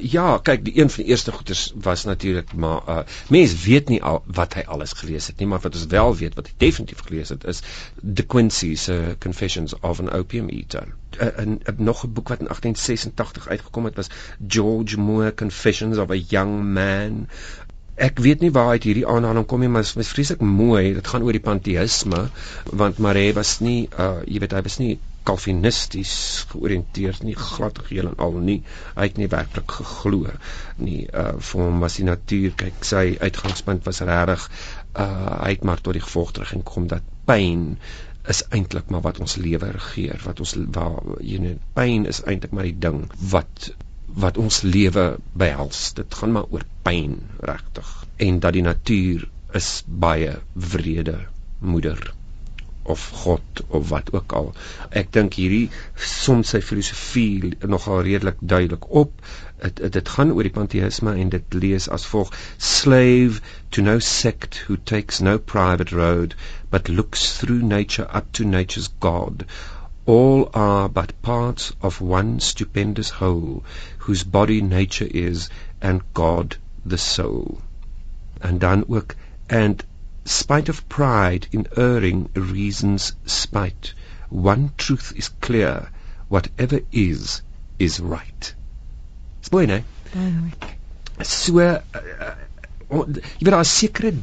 Ja, 0.00 0.38
kyk, 0.44 0.64
die 0.66 0.74
een 0.76 0.90
van 0.92 1.04
die 1.04 1.12
eerste 1.12 1.32
goeters 1.32 1.70
was 1.84 2.04
natuurlik 2.04 2.52
maar 2.52 2.82
uh 2.88 2.98
mense 3.32 3.56
weet 3.64 3.88
nie 3.88 4.00
al 4.02 4.22
wat 4.26 4.56
hy 4.58 4.64
alles 4.66 4.92
gelees 4.92 5.28
het 5.30 5.38
nie, 5.40 5.48
maar 5.48 5.62
wat 5.64 5.78
ons 5.78 5.86
wel 5.92 6.16
weet 6.16 6.34
wat 6.36 6.50
hy 6.50 6.54
definitief 6.64 7.00
gelees 7.06 7.32
het 7.32 7.44
is 7.44 7.62
De 8.00 8.26
Quincey 8.26 8.74
se 8.74 8.96
uh, 8.96 9.14
Confessions 9.20 9.78
of 9.80 10.00
an 10.00 10.12
Opium 10.12 10.48
Eater. 10.48 10.92
Uh, 11.20 11.30
en 11.38 11.60
uh, 11.62 11.78
nog 11.78 12.04
'n 12.04 12.12
boek 12.12 12.28
wat 12.28 12.44
in 12.44 12.50
1886 12.50 13.48
uitgekom 13.48 13.84
het 13.84 13.96
was 13.96 14.10
George 14.48 15.00
Moore 15.00 15.34
Confessions 15.34 15.96
of 15.96 16.10
a 16.10 16.20
Young 16.28 16.72
Man 16.72 17.28
ek 17.96 18.20
weet 18.20 18.42
nie 18.44 18.52
waar 18.52 18.74
uit 18.76 18.84
hierdie 18.84 19.06
aanhaling 19.08 19.46
kom 19.48 19.62
nie, 19.64 19.70
maar 19.72 19.84
dit 19.86 20.02
is 20.02 20.12
vreeslik 20.12 20.42
mooi. 20.44 20.94
Dit 20.96 21.08
gaan 21.08 21.24
oor 21.24 21.36
die 21.36 21.44
panteïsme 21.44 22.26
want 22.80 22.98
Mare 23.02 23.26
was 23.36 23.58
nie 23.64 23.86
uh 23.96 24.20
jy 24.28 24.42
weet 24.42 24.56
hy 24.56 24.62
was 24.66 24.78
nie 24.82 24.96
kalvinisties 25.26 26.12
georiënteerd 26.52 27.24
nie, 27.26 27.34
glad 27.34 27.80
geheel 27.88 28.12
en 28.12 28.18
al 28.22 28.36
nie. 28.48 28.58
Hy 28.94 29.08
het 29.08 29.16
nie 29.18 29.30
werklik 29.32 29.78
geglo 29.78 30.34
nie. 30.76 31.06
Uh 31.08 31.40
vir 31.40 31.64
hom 31.64 31.80
was 31.82 31.96
die 31.98 32.06
natuur, 32.08 32.52
kyk, 32.60 32.84
sy 32.86 33.06
uitgangspunt 33.22 33.88
was 33.88 34.02
regtig 34.04 34.44
uh 34.94 35.40
hy 35.40 35.54
het 35.56 35.64
maar 35.64 35.80
tot 35.80 35.96
die 35.96 36.04
gevolg 36.04 36.36
terug 36.36 36.52
en 36.56 36.66
kom 36.68 36.90
dat 36.92 37.08
pyn 37.26 37.72
is 38.28 38.42
eintlik 38.50 38.90
maar 38.90 39.04
wat 39.06 39.20
ons 39.22 39.36
lewe 39.38 39.70
regeer, 39.72 40.20
wat 40.26 40.40
ons 40.42 40.56
waar 40.74 41.00
jy 41.22 41.40
net 41.42 41.66
pyn 41.78 42.06
is 42.10 42.22
eintlik 42.26 42.52
maar 42.52 42.68
die 42.68 42.78
ding 42.86 43.04
wat 43.32 43.70
wat 44.14 44.38
ons 44.38 44.62
lewe 44.62 45.06
behels. 45.32 45.92
Dit 45.98 46.14
gaan 46.14 46.32
maar 46.32 46.50
oor 46.50 46.64
pyn 46.82 47.18
regtig 47.50 47.88
en 48.26 48.38
dat 48.40 48.54
die 48.56 48.62
natuur 48.66 49.26
is 49.58 49.70
baie 49.86 50.38
wrede 50.54 51.18
moeder 51.58 52.12
of 52.94 53.08
God 53.22 53.62
of 53.68 53.88
wat 53.88 54.12
ook 54.12 54.32
al. 54.32 54.52
Ek 55.00 55.10
dink 55.16 55.34
hierdie 55.40 55.70
soms 56.10 56.52
sy 56.54 56.60
filosofie 56.62 57.52
nogal 57.66 58.04
redelik 58.06 58.38
duidelik 58.40 58.86
op. 59.02 59.12
Dit 59.62 59.82
dit 59.98 60.12
gaan 60.16 60.32
oor 60.36 60.46
die 60.46 60.54
panteïsme 60.54 61.16
en 61.22 61.32
dit 61.34 61.58
lees 61.64 61.88
as 61.98 62.06
volg: 62.12 62.30
Slave 62.58 63.42
to 63.70 63.82
no 63.82 63.98
sect 63.98 64.62
who 64.66 64.78
takes 64.92 65.20
no 65.20 65.38
private 65.38 65.96
road 66.02 66.38
but 66.70 66.88
looks 66.88 67.32
through 67.40 67.62
nature 67.76 68.06
up 68.20 68.30
to 68.38 68.44
nature's 68.44 68.90
God 69.00 69.46
all 70.06 70.48
are 70.54 70.88
but 70.88 71.20
parts 71.20 71.72
of 71.82 72.00
one 72.00 72.38
stupendous 72.38 73.10
whole, 73.10 73.64
whose 74.06 74.22
body 74.22 74.60
nature 74.62 75.08
is, 75.10 75.50
and 75.80 76.00
God 76.14 76.56
the 76.84 76.98
soul. 76.98 77.60
And 78.40 78.60
dan 78.60 78.84
ook, 78.88 79.16
and 79.50 79.84
spite 80.24 80.68
of 80.68 80.88
pride 80.88 81.48
in 81.50 81.66
erring 81.76 82.28
reason's 82.34 83.14
spite, 83.24 83.94
one 84.30 84.70
truth 84.76 85.12
is 85.16 85.28
clear, 85.40 85.90
whatever 86.28 86.80
is, 86.92 87.42
is 87.80 87.98
right. 87.98 88.54
Dis 89.40 89.50
mooi, 89.50 89.66
né? 89.66 89.82
So, 91.22 91.58
uh, 91.58 91.82
uh, 91.94 92.34
jy 92.90 93.42
weet 93.42 93.52
daar 93.56 93.66
is 93.66 93.74
sekere 93.74 94.14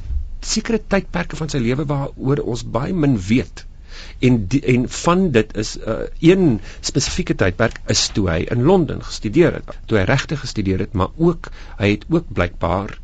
sekere 0.44 0.80
tydperke 0.80 1.40
van 1.40 1.52
sy 1.52 1.60
lewe 1.64 1.84
waaroor 1.92 2.42
ons 2.54 2.64
baie 2.78 2.96
min 2.96 3.20
weet 3.28 3.66
en 4.20 4.40
die, 4.48 4.62
en 4.76 4.90
van 4.90 5.30
dit 5.32 5.56
is 5.58 5.76
'n 5.78 5.90
uh, 5.90 6.08
een 6.20 6.60
spesifieke 6.80 7.36
tydperk 7.36 7.80
is 7.88 8.08
toe 8.08 8.30
hy 8.30 8.40
in 8.56 8.64
Londen 8.64 9.04
gestudeer 9.04 9.54
het. 9.54 9.78
Toe 9.86 9.98
hy 9.98 10.04
regte 10.04 10.38
gestudeer 10.38 10.80
het, 10.80 10.94
maar 10.94 11.10
ook 11.18 11.52
hy 11.78 11.92
het 11.92 12.06
ook 12.10 12.34
blykbaar 12.34 13.00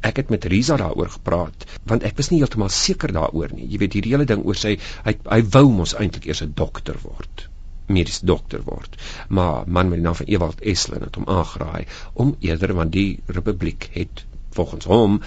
ek 0.00 0.16
het 0.16 0.30
met 0.30 0.44
Risa 0.44 0.76
daaroor 0.76 1.10
gepraat 1.10 1.64
want 1.84 2.02
ek 2.02 2.16
was 2.16 2.30
nie 2.30 2.38
heeltemal 2.38 2.68
seker 2.68 3.12
daaroor 3.12 3.52
nie. 3.52 3.66
Jy 3.66 3.78
weet 3.78 3.92
hierdie 3.98 4.12
hele 4.12 4.28
ding 4.28 4.44
oor 4.44 4.58
sy 4.58 4.78
hy 5.04 5.16
hy 5.24 5.42
wou 5.56 5.68
mos 5.72 5.94
eintlik 5.94 6.26
eers 6.26 6.42
'n 6.42 6.52
dokter 6.54 6.98
word 7.02 7.48
mediese 7.86 8.26
dokter 8.26 8.62
word. 8.66 8.96
Maar 9.28 9.62
man 9.66 9.88
met 9.88 10.00
die 10.00 10.04
naam 10.06 10.14
van 10.18 10.26
Ewald 10.26 10.60
Eslin 10.60 11.04
het 11.06 11.14
hom 11.14 11.28
aangeraai 11.30 11.86
om 12.12 12.34
eerder 12.40 12.74
want 12.74 12.92
die 12.92 13.20
republiek 13.26 13.88
het 13.92 14.24
volgens 14.50 14.84
hom 14.90 15.20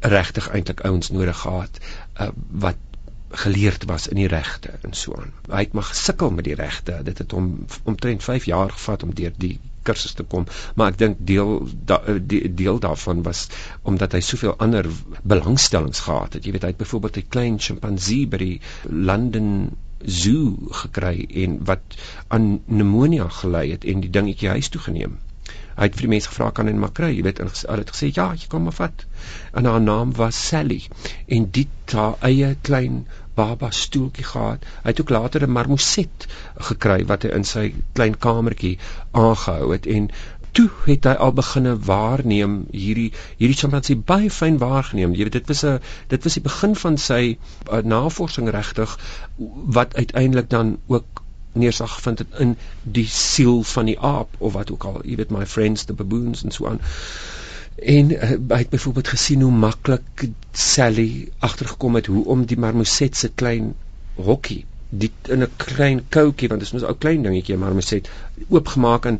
regtig 0.00 0.48
eintlik 0.50 0.80
ouens 0.86 1.10
nodig 1.10 1.38
gehad 1.38 1.78
uh, 2.20 2.28
wat 2.50 2.76
geleerd 3.32 3.84
was 3.84 4.08
in 4.08 4.16
die 4.16 4.28
regte 4.28 4.70
en 4.82 4.94
so 4.94 5.14
aan. 5.16 5.32
Hy 5.48 5.64
het 5.64 5.72
maar 5.72 5.88
gesukkel 5.88 6.30
met 6.30 6.44
die 6.44 6.54
regte. 6.54 7.00
Dit 7.04 7.18
het 7.18 7.30
hom 7.32 7.66
omtrent 7.82 8.22
5 8.22 8.44
jaar 8.44 8.70
gevat 8.70 9.02
om 9.02 9.14
deur 9.14 9.32
die 9.36 9.58
kursus 9.82 10.12
te 10.18 10.22
kom, 10.22 10.44
maar 10.78 10.92
ek 10.92 10.98
dink 10.98 11.22
deel 11.26 11.54
da, 11.90 11.98
die, 12.32 12.42
deel 12.54 12.78
daarvan 12.82 13.22
was 13.26 13.48
omdat 13.88 14.14
hy 14.14 14.20
soveel 14.22 14.54
ander 14.62 14.86
belangstellings 15.22 16.04
gehad 16.06 16.38
het. 16.38 16.44
Jy 16.46 16.54
weet 16.56 16.68
hy 16.68 16.74
het 16.74 16.82
byvoorbeeld 16.84 17.18
'n 17.22 17.32
klein 17.36 17.58
sjimpansee 17.58 18.28
by 18.28 18.42
die 18.44 18.60
London 19.10 19.50
Zoo 20.04 20.56
gekry 20.82 21.26
en 21.44 21.60
wat 21.64 21.98
aan 22.28 22.62
pneumonia 22.66 23.28
gelei 23.28 23.70
het 23.70 23.84
en 23.84 24.00
die 24.00 24.10
dingetjie 24.10 24.48
huis 24.48 24.68
toe 24.68 24.80
geneem. 24.80 25.18
Hy 25.76 25.86
het 25.88 25.94
vir 25.96 26.04
die 26.04 26.12
mense 26.12 26.28
gevra 26.28 26.50
kan 26.50 26.68
hy 26.68 26.72
maar 26.76 26.92
kry, 26.96 27.12
jy 27.16 27.22
weet, 27.26 27.38
hy 27.40 27.76
het 27.78 27.92
gesê 27.94 28.10
ja, 28.12 28.26
jy 28.34 28.48
kan 28.52 28.64
maar 28.66 28.76
vat. 28.76 29.04
En 29.54 29.68
haar 29.70 29.80
naam 29.80 30.12
was 30.18 30.40
Sally 30.48 30.82
en 31.36 31.46
dit 31.58 31.94
haar 31.96 32.18
eie 32.28 32.50
klein 32.68 33.04
baba 33.34 33.70
stoeltjie 33.70 34.24
gehad. 34.24 34.64
Hy 34.82 34.92
het 34.92 35.00
ook 35.00 35.10
later 35.10 35.46
'n 35.46 35.52
marmoset 35.52 36.26
gekry 36.68 37.04
wat 37.06 37.22
hy 37.22 37.32
in 37.38 37.44
sy 37.44 37.74
klein 37.92 38.18
kamertjie 38.18 38.78
aangehou 39.10 39.72
het 39.72 39.86
en 39.86 40.10
toe 40.52 40.68
het 40.84 41.04
hy 41.08 41.12
al 41.24 41.32
begine 41.32 41.72
waarneem 41.88 42.56
hierdie 42.70 43.12
hierdie 43.40 43.56
chimpanse 43.56 43.96
baie 43.96 44.30
fyn 44.30 44.58
waargeneem. 44.60 45.14
Jy 45.16 45.28
weet 45.28 45.38
dit 45.38 45.52
was 45.52 45.64
'n 45.64 45.80
dit 46.08 46.24
was 46.24 46.34
die 46.38 46.42
begin 46.48 46.76
van 46.76 46.98
sy 46.98 47.22
uh, 47.72 47.78
navorsing 47.94 48.50
regtig 48.50 48.98
wat 49.78 49.96
uiteindelik 49.96 50.50
dan 50.50 50.78
ook 50.86 51.22
neersag 51.52 51.94
gevind 51.94 52.18
het 52.18 52.28
in 52.38 52.56
die 52.82 53.06
siel 53.06 53.62
van 53.62 53.84
die 53.84 53.98
aap 53.98 54.28
of 54.38 54.52
wat 54.52 54.70
ook 54.70 54.84
al. 54.84 55.00
Jy 55.04 55.16
weet 55.16 55.30
my 55.30 55.46
friends 55.46 55.84
the 55.84 55.92
baboons 55.92 56.44
en 56.44 56.50
so 56.50 56.66
aan. 56.66 56.80
En 57.76 58.10
uh, 58.10 58.30
hy 58.48 58.58
het 58.64 58.70
byvoorbeeld 58.70 59.08
gesien 59.08 59.40
hoe 59.40 59.52
maklik 59.52 60.28
Sally 60.52 61.28
agtergekom 61.38 61.94
het 61.94 62.06
hoe 62.06 62.24
om 62.24 62.46
die 62.46 62.58
marmoset 62.58 63.16
se 63.16 63.28
klein 63.28 63.74
hokkie 64.14 64.64
die 65.00 65.08
in 65.34 65.42
'n 65.44 65.52
klein 65.60 66.00
koutjie 66.14 66.48
want 66.52 66.60
dit 66.60 66.68
is 66.68 66.72
mos 66.74 66.82
'n 66.82 66.90
ou 66.92 66.96
klein 67.04 67.22
dingetjie 67.26 67.56
maar 67.60 67.76
mens 67.76 67.86
sê 67.92 67.98
oopgemaak 68.56 69.06
en 69.10 69.16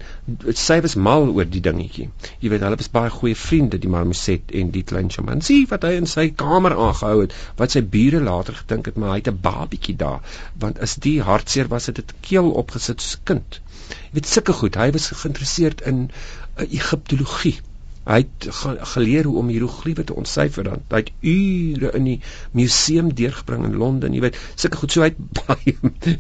sy 0.63 0.77
was 0.87 0.97
mal 1.07 1.25
oor 1.37 1.49
die 1.55 1.63
dingetjie. 1.67 2.09
Jy 2.43 2.51
weet 2.53 2.67
hulle 2.67 2.79
was 2.83 2.91
baie 2.97 3.13
goeie 3.15 3.39
vriende 3.45 3.81
die 3.85 3.93
marmoset 3.95 4.53
en 4.61 4.75
die 4.75 4.83
klein 4.91 5.09
chimpansie 5.15 5.63
wat 5.71 5.89
hy 5.89 5.95
in 6.03 6.11
sy 6.15 6.27
kamer 6.45 6.77
aangehou 6.89 7.23
het 7.23 7.39
wat 7.63 7.77
sy 7.77 7.85
bure 7.97 8.21
later 8.29 8.61
gedink 8.61 8.93
het 8.93 9.01
maar 9.01 9.15
hy 9.15 9.19
het 9.23 9.33
'n 9.33 9.41
babietjie 9.49 9.97
daar 10.05 10.21
want 10.67 10.85
as 10.89 10.99
die 11.09 11.17
hartseer 11.31 11.73
was 11.73 11.89
het 11.89 11.97
dit 12.03 12.15
keel 12.29 12.53
opgesit 12.65 13.01
soos 13.01 13.19
kind. 13.33 13.61
Jy 13.89 14.21
weet 14.21 14.33
sulke 14.35 14.53
goed. 14.61 14.81
Hy 14.85 14.91
was 14.93 15.11
geïnteresseerd 15.25 15.81
in 15.89 16.09
uh, 16.11 16.69
Egiptologie. 16.69 17.57
Hy 18.05 18.19
het 18.25 18.47
geleer 18.93 19.29
hoe 19.31 19.39
om 19.39 19.51
hieroglife 19.53 20.05
te 20.05 20.15
ontsyfer 20.19 20.67
dan. 20.67 20.83
Hy 20.91 21.03
het 21.05 21.13
ure 21.21 21.93
in 21.99 22.09
die 22.09 22.19
museum 22.59 23.13
deurgebring 23.15 23.65
in 23.69 23.77
Londen, 23.79 24.17
jy 24.17 24.25
weet, 24.25 24.39
sulke 24.59 24.81
goed 24.81 24.95
so 24.95 25.05
hy 25.05 25.13
het 25.13 25.21
baie 25.41 25.77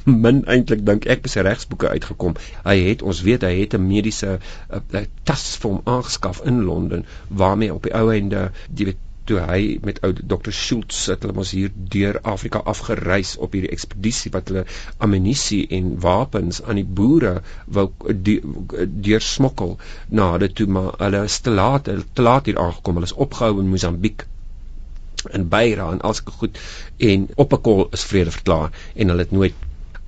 min 0.06 0.42
eintlik 0.46 0.84
dink 0.86 1.08
ek 1.10 1.24
by 1.24 1.32
sy 1.32 1.46
regsboeke 1.46 1.90
uitgekom. 1.90 2.38
Hy 2.66 2.76
het 2.86 3.02
ons 3.02 3.22
weet 3.26 3.46
hy 3.48 3.54
het 3.60 3.74
'n 3.78 3.86
mediese 3.86 4.38
tas 5.28 5.46
vir 5.62 5.70
hom 5.70 5.80
aangeskaf 5.96 6.44
in 6.46 6.62
Londen 6.68 7.06
waarmee 7.28 7.74
op 7.74 7.82
die 7.88 7.94
ou 7.98 8.10
einde, 8.14 8.50
jy 8.74 8.92
weet, 8.92 9.08
toe 9.30 9.38
hy 9.46 9.60
met 9.86 10.00
ou 10.06 10.10
Dr 10.12 10.54
Schultz 10.56 11.04
het 11.12 11.22
hulle 11.24 11.36
mos 11.36 11.52
hier 11.54 11.70
deur 11.94 12.18
Afrika 12.34 12.62
afgereis 12.72 13.36
op 13.46 13.54
hierdie 13.56 13.72
ekspedisie 13.74 14.32
wat 14.34 14.50
hulle 14.50 14.64
ammunisie 15.06 15.62
en 15.78 15.94
wapens 16.02 16.62
aan 16.62 16.80
die 16.80 16.88
boere 17.00 17.34
wou 17.78 17.88
deur 18.08 19.26
smokkel 19.28 19.76
na 20.20 20.32
dit 20.42 20.54
toe 20.58 20.68
maar 20.76 20.94
hulle 21.04 21.24
is 21.30 21.40
te 21.46 21.54
laat 21.54 21.90
te 21.90 22.28
laat 22.28 22.50
hier 22.50 22.58
aangekom. 22.58 22.98
Hulle 22.98 23.10
is 23.10 23.18
opgehou 23.26 23.60
in 23.62 23.70
Mosambiek 23.70 24.26
in 25.30 25.48
Beira 25.48 25.90
en 25.92 26.00
alske 26.00 26.30
goed. 26.30 26.58
En 26.96 27.28
op 27.34 27.52
'n 27.52 27.60
kol 27.60 27.86
is 27.90 28.04
vrede 28.04 28.30
verklaar 28.30 28.70
en 28.94 29.08
hulle 29.08 29.22
het 29.22 29.30
nooit 29.30 29.54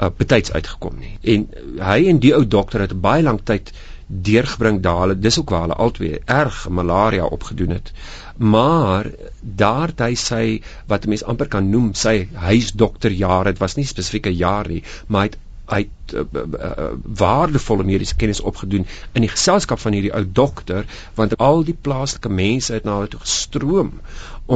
uh, 0.02 0.08
betyds 0.16 0.52
uitgekom 0.52 0.98
nie. 0.98 1.18
En 1.22 1.48
hy 1.78 2.08
en 2.10 2.18
die 2.18 2.34
ou 2.34 2.46
dokter 2.46 2.80
het 2.80 3.00
baie 3.00 3.22
lank 3.22 3.44
tyd 3.44 3.72
deurgebring 4.06 4.80
daar 4.82 5.00
hulle 5.00 5.18
dis 5.18 5.38
ook 5.38 5.50
waar 5.50 5.66
hulle 5.66 5.80
albei 5.86 6.18
erg 6.24 6.68
malaria 6.68 7.24
opgedoen 7.24 7.70
het. 7.76 7.92
Maar 8.36 9.10
daar 9.40 9.86
het 9.92 10.00
hy 10.00 10.14
sy 10.14 10.44
wat 10.86 11.04
'n 11.04 11.08
mens 11.08 11.24
amper 11.24 11.48
kan 11.48 11.70
noem 11.70 11.94
sy 11.94 12.28
huisdokterjare 12.32 13.52
dit 13.52 13.58
was 13.58 13.74
nie 13.74 13.86
spesifieke 13.86 14.34
jaar 14.34 14.68
nie 14.68 14.82
maar 15.06 15.20
hy 15.20 15.28
het 15.28 15.38
hy 15.64 15.78
het 15.80 16.12
uh, 16.12 16.20
uh, 16.44 16.88
waardevolle 17.18 17.84
mediese 17.88 18.16
kennis 18.20 18.40
opgedoen 18.40 18.84
in 19.12 19.24
die 19.24 19.30
geselskap 19.32 19.80
van 19.80 19.96
hierdie 19.96 20.12
ou 20.12 20.24
dokter 20.40 20.84
want 21.16 21.36
al 21.46 21.64
die 21.64 21.76
plaaslike 21.88 22.28
mense 22.28 22.72
het 22.74 22.84
na 22.84 22.98
hulle 22.98 23.08
toe 23.14 23.22
gestroom 23.22 23.94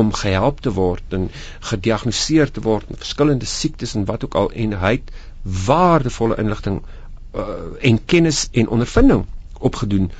om 0.01 0.13
gehelp 0.13 0.61
te 0.61 0.73
word 0.77 1.17
en 1.17 1.31
gediagnoseer 1.71 2.53
te 2.53 2.65
word 2.67 2.91
met 2.91 3.01
verskillende 3.05 3.49
siektes 3.49 3.97
en 3.97 4.05
wat 4.11 4.25
ook 4.25 4.37
al 4.37 4.53
en 4.53 4.77
hy 4.83 4.93
het 4.99 5.11
waardevolle 5.65 6.37
inligting 6.45 6.83
uh, 6.83 7.49
en 7.81 8.05
kennis 8.05 8.49
en 8.53 8.69
ondervinding 8.77 9.25
opgedoen 9.59 10.11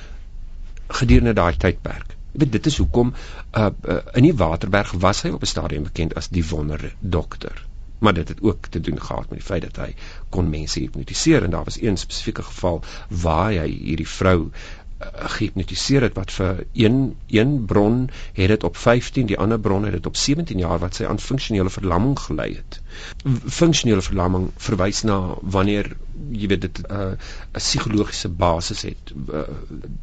gedurende 0.87 1.33
daai 1.33 1.57
tydperk 1.57 2.17
Jy 2.31 2.39
weet 2.43 2.51
dit 2.51 2.67
is 2.69 2.77
hoekom 2.77 3.09
uh, 3.11 3.69
uh 3.93 4.01
in 4.19 4.25
die 4.27 4.35
Waterberg 4.41 4.91
was 5.05 5.21
hy 5.25 5.31
op 5.33 5.41
'n 5.45 5.49
stadium 5.51 5.83
bekend 5.87 6.13
as 6.21 6.29
die 6.29 6.45
wonder 6.49 6.83
dokter. 6.99 7.65
Maar 7.99 8.13
dit 8.13 8.27
het 8.27 8.41
ook 8.41 8.67
te 8.67 8.79
doen 8.79 9.01
gehad 9.01 9.29
met 9.29 9.39
die 9.39 9.47
feit 9.47 9.61
dat 9.61 9.79
hy 9.85 9.95
kon 10.29 10.49
mense 10.49 10.79
hipnotiseer 10.79 11.43
en 11.43 11.49
daar 11.49 11.63
was 11.63 11.81
een 11.81 11.97
spesifieke 11.97 12.43
geval 12.43 12.83
waar 13.09 13.51
hy 13.51 13.67
hierdie 13.69 14.07
vrou 14.07 14.37
uh, 14.45 14.53
gehipnotiseer 14.99 16.03
het 16.03 16.15
wat 16.17 16.31
vir 16.35 16.57
een 16.75 16.97
een 17.27 17.65
bron 17.65 18.09
het 18.33 18.51
dit 18.51 18.63
op 18.63 18.77
15 18.77 19.29
die 19.31 19.37
ander 19.39 19.59
bron 19.59 19.83
het 19.83 19.93
dit 19.95 20.05
op 20.05 20.15
17 20.15 20.59
jaar 20.59 20.79
wat 20.79 20.95
sy 20.95 21.05
aan 21.07 21.19
funksionele 21.19 21.69
verlamming 21.69 22.19
gelei 22.19 22.49
het. 22.55 22.79
Funksionele 23.59 24.01
verlamming 24.01 24.49
verwys 24.57 25.03
na 25.07 25.19
wanneer 25.55 25.93
jy 26.31 26.49
weet 26.51 26.61
dit 26.67 26.81
'n 26.81 26.91
uh, 26.95 27.11
psigologiese 27.51 28.29
basis 28.29 28.81
het 28.81 29.13
uh, 29.31 29.45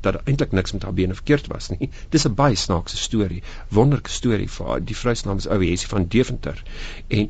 dat 0.00 0.22
eintlik 0.24 0.52
niks 0.52 0.72
met 0.72 0.82
haar 0.82 0.94
bene 0.94 1.14
verkeerd 1.14 1.46
was 1.52 1.68
nie. 1.68 1.90
Dis 2.08 2.24
'n 2.24 2.34
baie 2.34 2.56
snaakse 2.56 2.96
storie, 2.96 3.42
wonderlike 3.68 4.10
storie 4.10 4.48
vir 4.48 4.80
die 4.80 4.96
vrou 4.96 5.14
se 5.14 5.28
naam 5.28 5.36
is 5.36 5.48
Ouesie 5.48 5.88
van 5.88 6.08
Deventer 6.08 6.62
en 7.08 7.28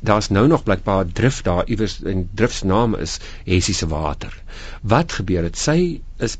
daar's 0.00 0.28
nou 0.28 0.46
nog 0.48 0.62
blykbaar 0.62 1.06
drif 1.06 1.42
daar 1.42 1.66
iewers 1.66 2.02
en 2.02 2.28
drif 2.34 2.52
se 2.52 2.66
naam 2.66 2.94
is 2.94 3.18
Hessie 3.44 3.74
se 3.74 3.86
water. 3.86 4.42
Wat 4.82 5.12
gebeur 5.12 5.42
het? 5.42 5.58
Sy 5.58 6.00
is 6.18 6.38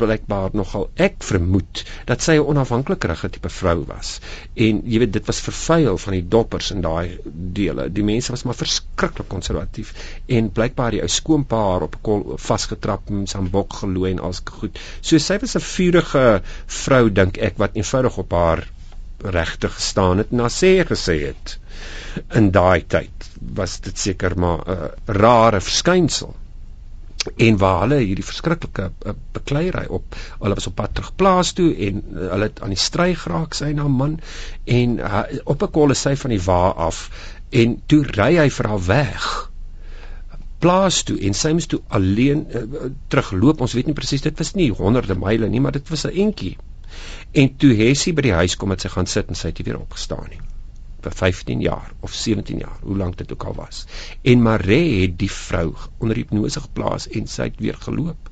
blykbaar 0.00 0.54
nogal 0.58 0.86
ek 1.06 1.24
vermoed 1.26 1.82
dat 2.10 2.22
sy 2.22 2.36
'n 2.36 2.46
onafhanklikerige 2.52 3.30
tipe 3.30 3.48
vrou 3.48 3.84
was. 3.88 4.20
En 4.54 4.82
jy 4.84 4.98
weet 5.02 5.12
dit 5.12 5.26
was 5.26 5.40
vervuil 5.48 5.98
van 5.98 6.12
die 6.16 6.28
doppers 6.34 6.70
in 6.70 6.80
daai 6.80 7.18
dele. 7.58 7.88
Die 7.92 8.04
mense 8.04 8.32
was 8.34 8.44
maar 8.44 8.58
verskriklik 8.58 9.28
konservatief 9.28 9.92
en 10.26 10.52
blykbaar 10.58 10.96
die 10.96 11.02
ou 11.02 11.08
skoonpa 11.08 11.62
haar 11.70 11.86
op 11.88 11.96
'n 11.96 12.02
kol 12.02 12.24
vasgetrap 12.48 13.10
en 13.10 13.26
sambok 13.26 13.72
gelooi 13.82 14.10
en 14.10 14.24
alske 14.30 14.52
goed. 14.52 14.78
So 15.00 15.18
sy 15.18 15.38
was 15.40 15.56
'n 15.56 15.60
vurige 15.60 16.42
vrou 16.66 17.10
dink 17.10 17.38
ek 17.38 17.58
wat 17.58 17.76
eenvoudig 17.76 18.18
op 18.18 18.32
haar 18.32 18.66
regte 19.18 19.68
gestaan 19.68 20.18
het 20.18 20.32
en 20.32 20.38
haar 20.38 20.56
sê 20.62 20.72
gesê 20.86 21.16
het. 21.26 21.58
In 22.34 22.50
daai 22.50 22.84
tyd 22.86 23.30
was 23.54 23.80
dit 23.80 23.98
seker 23.98 24.38
maar 24.38 24.60
'n 24.66 24.90
rare 25.06 25.60
verskynsel 25.60 26.34
en 27.36 27.58
waar 27.60 27.80
hulle 27.84 27.98
hierdie 28.02 28.24
verskriklike 28.26 28.90
uh, 28.90 29.14
bekleierery 29.36 29.86
op 29.98 30.16
hulle 30.40 30.58
was 30.58 30.68
op 30.70 30.76
pad 30.80 30.94
terug 30.94 31.12
plaas 31.20 31.52
toe 31.58 31.68
en 31.88 32.00
uh, 32.02 32.28
hulle 32.32 32.48
het 32.48 32.62
aan 32.64 32.74
die 32.74 32.80
stry 32.80 33.12
geraak 33.18 33.56
sy 33.58 33.72
na 33.76 33.88
man. 33.88 34.18
En 34.64 34.98
uh, 34.98 35.24
op 35.44 35.62
'n 35.62 35.70
kol 35.78 35.94
is 35.94 36.04
sy 36.06 36.16
van 36.16 36.34
die 36.34 36.42
wa 36.46 36.62
af. 36.88 37.02
En 37.50 37.76
toe 37.86 38.02
ry 38.16 38.32
hy 38.36 38.48
vir 38.50 38.70
haar 38.72 38.84
weg 38.86 39.28
plaas 40.58 41.02
toe. 41.02 41.18
En 41.20 41.34
sy 41.34 41.52
moes 41.52 41.66
toe 41.66 41.82
alleen 41.88 42.46
uh, 42.48 42.90
terugloop. 43.08 43.60
Ons 43.60 43.76
weet 43.78 43.86
nie 43.86 43.98
presies 43.98 44.24
dit 44.24 44.38
was 44.38 44.54
nie 44.54 44.70
honderde 44.72 45.18
myle 45.18 45.48
nie 45.48 45.60
maar 45.60 45.76
dit 45.78 45.88
was 45.88 46.06
'n 46.06 46.16
entjie. 46.26 46.56
En 47.32 47.56
toe 47.56 47.74
Hessie 47.74 48.12
by 48.12 48.22
die 48.22 48.36
huis 48.42 48.56
kom 48.56 48.70
het 48.70 48.80
sy 48.80 48.88
gaan 48.88 49.06
sit 49.06 49.28
en 49.28 49.34
sy 49.34 49.48
het 49.48 49.64
weer 49.64 49.80
opgestaan 49.80 50.28
nie 50.30 50.40
vir 51.04 51.12
15 51.12 51.60
jaar 51.60 51.92
of 52.00 52.14
17 52.14 52.58
jaar, 52.58 52.78
hoe 52.82 52.96
lank 52.96 53.18
dit 53.18 53.32
ook 53.32 53.44
al 53.44 53.54
was. 53.54 53.84
En 54.22 54.42
Maree 54.42 55.02
het 55.02 55.18
die 55.18 55.30
vrou 55.30 55.74
onder 55.98 56.16
hipnose 56.16 56.60
geplaas 56.60 57.08
en 57.08 57.26
sy 57.26 57.50
het 57.50 57.60
weer 57.62 57.78
geloop. 57.86 58.30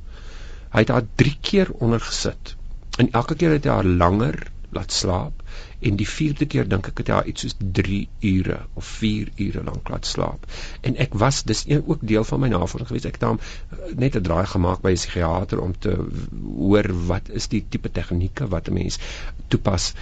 Hy 0.75 0.83
het 0.83 0.91
haar 0.95 1.07
3 1.23 1.37
keer 1.41 1.71
onder 1.79 2.01
gesit. 2.01 2.57
En 2.99 3.11
elke 3.11 3.35
keer 3.35 3.57
het 3.59 3.65
hy 3.65 3.71
haar 3.71 3.91
langer 4.03 4.43
laat 4.75 4.93
slaap 4.93 5.43
en 5.85 5.99
die 6.01 6.09
vierde 6.09 6.47
keer 6.51 6.67
dink 6.69 6.89
ek 6.91 7.03
het 7.03 7.11
hy 7.11 7.17
haar 7.19 7.29
iets 7.31 7.45
soos 7.45 7.57
3 7.79 7.99
ure 8.31 8.59
of 8.81 8.89
4 9.01 9.31
ure 9.47 9.65
lank 9.67 9.91
laat 9.93 10.09
slaap. 10.09 10.47
En 10.89 10.97
ek 11.05 11.17
was 11.21 11.43
dis 11.49 11.65
een 11.69 11.85
ook 11.85 12.03
deel 12.13 12.25
van 12.25 12.43
my 12.45 12.51
navorsing 12.53 12.89
geweest. 12.89 13.09
Ek 13.11 13.19
het 13.21 13.27
dan 13.27 13.41
eh, 13.41 13.93
net 14.05 14.17
'n 14.17 14.25
draai 14.29 14.47
gemaak 14.55 14.83
by 14.83 14.95
'n 14.95 15.01
psigiater 15.01 15.61
om 15.61 15.75
te 15.79 15.95
hoor 16.43 16.89
wat 17.11 17.29
is 17.41 17.49
die 17.53 17.65
tipe 17.69 17.91
tegnieke 17.91 18.49
wat 18.49 18.69
'n 18.69 18.79
mens 18.81 18.99
toepas 19.49 19.93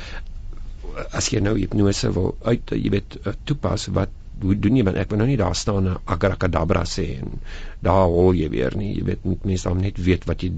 as 1.13 1.31
jy 1.33 1.41
nou 1.41 1.55
hipnose 1.59 2.11
wil 2.17 2.35
uit 2.43 2.75
jy 2.77 2.91
weet 2.93 3.17
eh, 3.23 3.37
toepas 3.49 3.89
wat 3.97 4.11
hoe 4.43 4.57
doen 4.59 4.77
jy? 4.79 4.85
Want 4.87 4.99
ek 5.01 5.13
wil 5.13 5.21
nou 5.23 5.29
nie 5.31 5.39
daar 5.41 5.55
staan 5.57 5.89
'n 5.89 5.99
abracadabra 6.15 6.83
sê 6.89 7.05
en 7.21 7.41
daar 7.81 8.07
hol 8.11 8.35
jy 8.35 8.49
weer 8.51 8.77
nie. 8.77 8.95
Jy 8.97 9.05
weet 9.05 9.25
moet 9.25 9.45
mense 9.45 9.69
dan 9.69 9.81
net 9.81 9.99
weet 9.99 10.27
wat 10.31 10.43
jy 10.43 10.53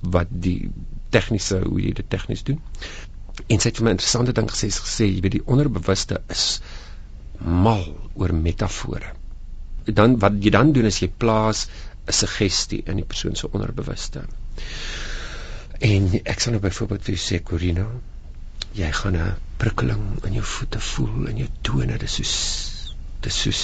wat 0.00 0.28
die 0.30 0.70
tegniese 1.10 1.60
hoe 1.64 1.80
jy 1.80 1.92
dit 1.92 2.08
tegnies 2.10 2.44
doen. 2.44 2.60
En 3.48 3.60
sy 3.60 3.68
het 3.68 3.78
vir 3.78 3.84
my 3.84 3.94
interessante 3.96 4.32
ding 4.32 4.48
gesê 4.50 4.70
gesê 4.72 5.08
jy 5.10 5.20
weet 5.20 5.38
die 5.38 5.46
onderbewuste 5.46 6.22
is 6.30 6.60
mal 7.40 7.84
oor 8.14 8.32
metafore. 8.32 9.12
Dan 9.84 10.18
wat 10.18 10.40
jy 10.42 10.50
dan 10.50 10.72
doen 10.72 10.88
is 10.90 11.00
jy 11.02 11.08
plaas 11.08 11.68
'n 12.06 12.12
suggestie 12.12 12.82
in 12.86 12.96
die 12.96 13.04
persoon 13.04 13.36
se 13.36 13.50
onderbewuste. 13.50 14.24
En 15.80 16.12
ek 16.24 16.40
sal 16.40 16.52
nou 16.52 16.62
byvoorbeeld 16.62 17.02
vir 17.04 17.18
sê 17.20 17.42
Corina 17.42 17.86
jy 18.74 18.92
gaan 18.92 19.16
'n 19.16 19.36
prikkeling 19.58 20.04
in 20.24 20.32
jou 20.32 20.44
voete 20.44 20.80
voel 20.80 21.28
in 21.32 21.36
jou 21.44 21.48
tone 21.62 21.98
dis 21.98 22.14
soos 22.18 22.34
dis 23.22 23.42
soos 23.42 23.62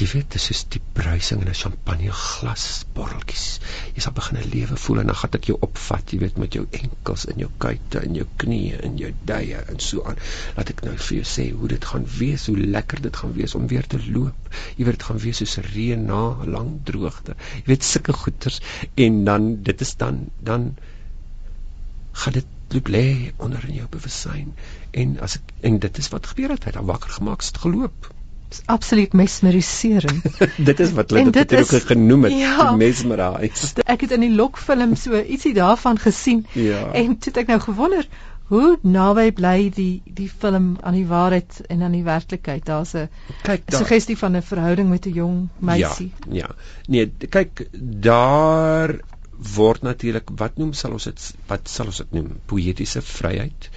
jy 0.00 0.06
weet 0.14 0.30
dis 0.32 0.44
soos 0.48 0.60
die 0.72 0.80
bruising 0.96 1.42
in 1.44 1.48
'n 1.52 1.58
champagne 1.60 2.12
glas 2.18 2.64
borreltjies. 2.96 3.60
Jy 3.96 4.04
sal 4.04 4.14
begin 4.18 4.38
'n 4.40 4.50
lewe 4.54 4.76
voel 4.84 5.00
en 5.00 5.10
dan 5.12 5.18
gaan 5.22 5.32
dit 5.34 5.48
jou 5.50 5.56
opvat 5.66 6.12
jy 6.12 6.18
weet 6.22 6.38
met 6.42 6.54
jou 6.56 6.62
enkels 6.78 7.26
en 7.32 7.42
jou 7.42 7.50
kuite 7.64 8.00
en 8.00 8.14
jou 8.20 8.26
knieë 8.42 8.78
en 8.86 8.96
jou 9.02 9.10
duie 9.30 9.58
en 9.72 9.80
so 9.88 10.04
aan. 10.08 10.22
Laat 10.56 10.70
ek 10.74 10.80
nou 10.86 10.94
vir 10.96 11.16
jou 11.18 11.26
sê 11.32 11.46
hoe 11.52 11.68
dit 11.68 11.84
gaan 11.92 12.06
wees 12.18 12.46
hoe 12.46 12.56
lekker 12.76 13.02
dit 13.08 13.16
gaan 13.22 13.34
wees 13.40 13.54
om 13.54 13.66
weer 13.66 13.86
te 13.86 14.00
loop. 14.06 14.54
Jy 14.76 14.84
weet 14.84 14.98
dit 14.98 15.08
gaan 15.10 15.20
wees 15.26 15.42
soos 15.42 15.56
reën 15.74 16.06
na 16.06 16.22
'n 16.30 16.50
lang 16.56 16.70
droogte. 16.84 17.36
Jy 17.56 17.66
weet 17.74 17.84
sulke 17.84 18.12
goeters 18.12 18.60
en 18.94 19.24
dan 19.24 19.62
dit 19.62 19.80
is 19.80 19.96
dan 19.96 20.30
dan 20.40 20.76
gaan 22.12 22.32
dit 22.32 22.46
loop 22.74 22.88
lê 22.88 23.32
onder 23.36 23.64
in 23.68 23.80
jou 23.80 23.88
bewussyn 23.90 24.54
en 24.90 25.18
as 25.26 25.36
ek 25.40 25.52
en 25.70 25.78
dit 25.82 25.98
is 25.98 26.08
wat 26.14 26.32
gebeur 26.32 26.54
het 26.54 26.64
hy 26.64 26.74
het 26.74 26.88
wakker 26.92 27.18
gemaak 27.18 27.44
het 27.46 27.60
geloop 27.64 28.10
is 28.50 28.62
absoluut 28.66 29.12
mesmeriserend 29.14 30.40
dit 30.70 30.80
is 30.80 30.94
wat 30.96 31.14
hulle 31.14 31.30
dit 31.34 31.54
ook 31.58 31.86
genoem 31.92 32.26
het 32.28 32.38
ja, 32.38 32.70
mesmerize 32.76 33.84
ek 33.84 34.06
het 34.06 34.16
in 34.18 34.26
die 34.26 34.34
lokfilm 34.34 34.96
so 34.96 35.20
ietsie 35.20 35.54
daarvan 35.54 35.98
gesien 35.98 36.46
ja. 36.58 36.90
en 36.92 37.18
toe 37.18 37.32
het 37.32 37.44
ek 37.44 37.54
nou 37.54 37.60
gewonder 37.68 38.10
Hoe 38.50 38.78
naby 38.82 39.28
bly 39.30 39.68
die 39.70 40.02
die 40.10 40.26
film 40.26 40.72
aan 40.82 40.96
die 40.98 41.06
waarheid 41.06 41.60
en 41.70 41.84
aan 41.86 41.92
die 41.94 42.02
werklikheid? 42.02 42.64
Daar's 42.66 42.96
'n 42.98 43.06
kyk 43.46 43.62
da 43.70 43.78
suggestie 43.78 44.16
van 44.18 44.36
'n 44.36 44.42
verhouding 44.42 44.88
met 44.90 45.06
'n 45.06 45.12
jong 45.14 45.36
meisie. 45.58 46.10
Ja, 46.26 46.34
ja. 46.34 46.48
Nee, 46.86 47.12
kyk 47.28 47.68
daar 48.06 48.98
word 49.54 49.82
natuurlik 49.82 50.30
wat 50.36 50.58
noem 50.60 50.72
sal 50.72 50.92
ons 50.92 51.04
dit 51.08 51.28
wat 51.48 51.68
sal 51.68 51.86
ons 51.86 52.00
dit 52.02 52.12
noem 52.12 52.32
poëtiese 52.46 53.02
vryheid. 53.02 53.70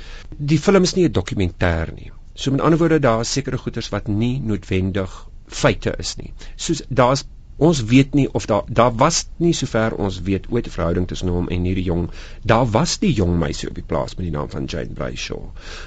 Die 0.54 0.60
film 0.60 0.84
is 0.84 0.96
nie 0.96 1.06
'n 1.08 1.14
dokumentêr 1.20 1.94
nie. 1.96 2.12
So 2.36 2.52
met 2.52 2.62
ander 2.62 2.80
woorde 2.80 3.00
daar 3.00 3.22
is 3.22 3.32
sekere 3.32 3.58
goeters 3.58 3.90
wat 3.90 4.08
nie 4.08 4.40
noodwendig 4.40 5.28
feite 5.48 5.96
is 6.00 6.16
nie. 6.18 6.34
Soos 6.56 6.82
daar's 6.90 7.26
ons 7.58 7.84
weet 7.84 8.14
nie 8.14 8.28
of 8.34 8.46
daar 8.46 8.64
daar 8.68 8.96
was 8.96 9.28
nie 9.38 9.54
sover 9.54 9.94
ons 9.96 10.22
weet 10.22 10.48
ooit 10.50 10.68
'n 10.68 10.76
verhouding 10.76 11.08
tussen 11.08 11.30
hom 11.30 11.48
en 11.48 11.64
hierdie 11.64 11.84
jong 11.84 12.10
daar 12.42 12.66
was 12.72 12.98
die 12.98 13.14
jong 13.14 13.38
meisie 13.40 13.70
op 13.70 13.76
die 13.76 13.84
plaas 13.92 14.16
met 14.16 14.26
die 14.26 14.32
naam 14.32 14.50
van 14.50 14.66
Jane 14.66 14.94
Brayshaw 14.94 15.44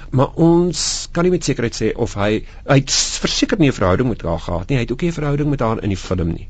maar 0.09 0.31
ons 0.35 1.07
kan 1.11 1.23
nie 1.23 1.31
met 1.31 1.43
sekerheid 1.43 1.75
sê 1.75 1.91
of 1.95 2.13
hy 2.13 2.45
hy 2.65 2.79
verseker 3.25 3.59
nie 3.59 3.67
'n 3.67 3.79
verhouding 3.79 4.09
met 4.09 4.21
haar 4.21 4.39
gehad 4.39 4.69
nie 4.69 4.77
hy 4.77 4.83
het 4.85 4.91
ook 4.91 5.01
nie 5.01 5.09
'n 5.09 5.19
verhouding 5.19 5.49
met 5.49 5.59
haar 5.59 5.83
in 5.83 5.89
die 5.89 6.03
film 6.07 6.33
nie 6.33 6.49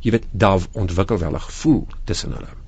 jy 0.00 0.10
weet 0.10 0.26
daar 0.32 0.60
ontwikkel 0.72 1.18
wel 1.18 1.34
'n 1.34 1.46
gevoel 1.48 1.86
tussen 2.04 2.32
hulle 2.32 2.59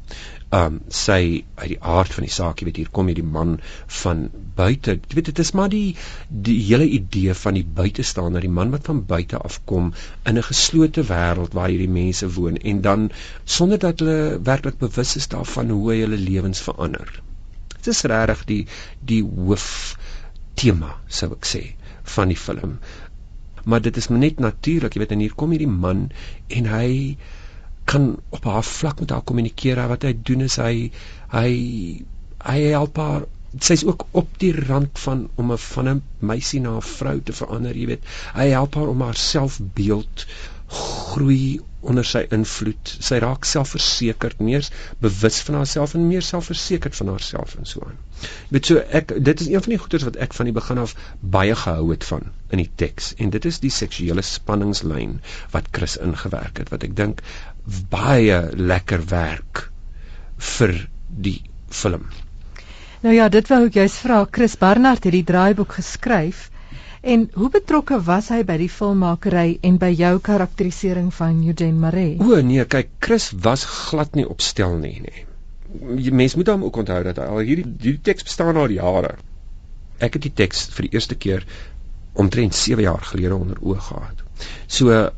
um 0.53 0.75
sy 0.93 1.45
uit 1.57 1.69
die 1.71 1.79
aard 1.81 2.13
van 2.13 2.27
die 2.27 2.33
saak, 2.33 2.61
jy 2.61 2.67
weet 2.69 2.79
hier 2.83 2.91
kom 2.93 3.09
hierdie 3.09 3.25
man 3.25 3.55
van 4.03 4.27
buite. 4.59 4.99
Jy 5.01 5.17
weet 5.19 5.31
dit 5.31 5.41
is 5.45 5.53
maar 5.57 5.71
die 5.73 5.95
die 6.49 6.59
hele 6.67 6.89
idee 6.99 7.37
van 7.43 7.57
die 7.57 7.65
buitestander, 7.79 8.45
die 8.45 8.53
man 8.53 8.75
wat 8.75 8.91
van 8.91 9.01
buite 9.09 9.41
af 9.41 9.61
kom 9.71 9.93
in 10.29 10.37
'n 10.37 10.49
geslote 10.51 11.07
wêreld 11.09 11.57
waar 11.57 11.73
hierdie 11.73 11.89
mense 11.97 12.29
woon 12.37 12.61
en 12.73 12.83
dan 12.89 13.11
sonder 13.45 13.79
dat 13.79 14.05
hulle 14.05 14.41
werklik 14.51 14.79
bewus 14.79 15.17
is 15.17 15.29
daarvan 15.29 15.71
hoe 15.71 15.95
hulle 15.95 16.21
lewens 16.21 16.61
verander. 16.61 17.09
Dit 17.77 17.87
is 17.95 18.03
regtig 18.03 18.45
die 18.45 18.67
die 19.01 19.23
hoof 19.25 19.97
tema 20.55 20.97
sou 21.09 21.33
ek 21.33 21.49
sê 21.49 21.63
van 22.17 22.29
die 22.29 22.43
film. 22.47 22.77
Maar 23.65 23.81
dit 23.81 23.97
is 23.97 24.09
net 24.09 24.41
natuurlik, 24.41 24.95
jy 24.95 25.01
weet 25.01 25.13
en 25.17 25.25
hier 25.25 25.35
kom 25.35 25.51
hierdie 25.55 25.71
man 25.71 26.11
en 26.49 26.67
hy 26.67 27.17
kan 27.93 28.09
op 28.39 28.45
haar 28.49 28.65
vlak 28.65 29.01
met 29.05 29.11
haar 29.11 29.25
kommunikeer. 29.29 29.83
Wat 29.89 30.07
hy 30.09 30.15
doen 30.31 30.47
is 30.49 30.57
hy 30.63 30.91
hy 31.35 31.51
hy 32.43 32.59
help 32.73 32.99
haar 32.99 33.29
sy's 33.61 33.85
ook 33.85 34.07
op 34.17 34.39
die 34.41 34.53
rand 34.57 34.99
van 34.99 35.27
om 35.37 35.53
'n 35.53 35.59
van 35.59 35.89
'n 35.89 36.03
meisie 36.19 36.61
na 36.61 36.77
'n 36.77 36.89
vrou 36.97 37.21
te 37.21 37.33
verander, 37.33 37.77
jy 37.77 37.87
weet. 37.87 38.05
Hy 38.35 38.49
help 38.49 38.75
haar 38.75 38.89
om 38.89 39.01
haar 39.01 39.17
selfbeeld 39.17 40.27
groei 40.69 41.61
onder 41.81 42.05
sy 42.05 42.23
invloed. 42.31 42.97
Sy 43.01 43.19
raak 43.23 43.45
selfversekerd, 43.45 44.39
meer 44.39 44.69
bewus 45.03 45.41
van 45.47 45.55
haarself 45.55 45.95
en 45.95 46.07
meer 46.07 46.23
selfversekerd 46.23 46.97
van 46.97 47.09
haarself 47.09 47.57
en 47.59 47.67
so 47.67 47.83
aan. 47.87 47.99
Jy 48.23 48.55
weet 48.57 48.71
so 48.71 48.85
ek 49.01 49.15
dit 49.25 49.41
is 49.41 49.49
een 49.51 49.65
van 49.65 49.75
die 49.75 49.81
goeters 49.83 50.07
wat 50.09 50.17
ek 50.27 50.37
van 50.39 50.49
die 50.49 50.55
begin 50.55 50.79
af 50.79 50.95
baie 51.21 51.57
gehou 51.65 51.91
het 51.91 52.05
van 52.05 52.31
in 52.55 52.63
die 52.63 52.71
teks 52.83 53.15
en 53.19 53.33
dit 53.35 53.49
is 53.51 53.59
die 53.65 53.73
seksuele 53.75 54.23
spanningslyn 54.23 55.19
wat 55.51 55.73
Chris 55.73 55.99
ingewerk 56.07 56.63
het 56.63 56.71
wat 56.75 56.87
ek 56.87 56.95
dink 56.97 57.25
baie 57.65 58.41
lekker 58.57 59.05
werk 59.11 59.69
vir 60.59 60.75
die 61.09 61.41
film. 61.71 62.09
Nou 63.03 63.15
ja, 63.15 63.29
dit 63.29 63.49
wou 63.51 63.65
ek 63.67 63.77
juist 63.81 63.99
vra. 64.03 64.23
Chris 64.31 64.57
Barnard 64.59 65.05
het 65.05 65.15
die 65.15 65.27
draaiboek 65.27 65.79
geskryf. 65.81 66.49
En 67.03 67.25
hoe 67.35 67.49
betrokke 67.51 67.99
was 68.07 68.29
hy 68.31 68.45
by 68.47 68.57
die 68.61 68.71
filmmakery 68.71 69.57
en 69.67 69.79
by 69.83 69.89
jou 69.91 70.13
karakterisering 70.23 71.09
van 71.15 71.41
Eugene 71.43 71.81
Maree? 71.83 72.15
O 72.23 72.39
nee, 72.47 72.63
kyk, 72.63 72.93
Chris 73.03 73.33
was 73.47 73.65
glad 73.67 74.15
nie 74.15 74.27
opstel 74.29 74.77
nie, 74.79 75.01
nê. 75.03 75.25
Mense 76.15 76.39
moet 76.39 76.53
hom 76.53 76.63
ook 76.69 76.79
onthou 76.85 77.01
dat 77.09 77.19
hy 77.19 77.27
al 77.27 77.43
hierdie 77.43 77.67
hierdie 77.67 78.05
teks 78.07 78.29
bestaan 78.29 78.61
al 78.61 78.71
jare. 78.71 79.17
Ek 79.99 80.15
het 80.15 80.29
die 80.29 80.35
teks 80.43 80.69
vir 80.77 80.87
die 80.87 80.93
eerste 80.95 81.19
keer 81.19 81.47
omtrent 82.23 82.55
7 82.55 82.87
jaar 82.87 83.03
gelede 83.11 83.35
onder 83.35 83.59
oë 83.59 83.83
gehad. 83.89 84.22
So 84.67 85.11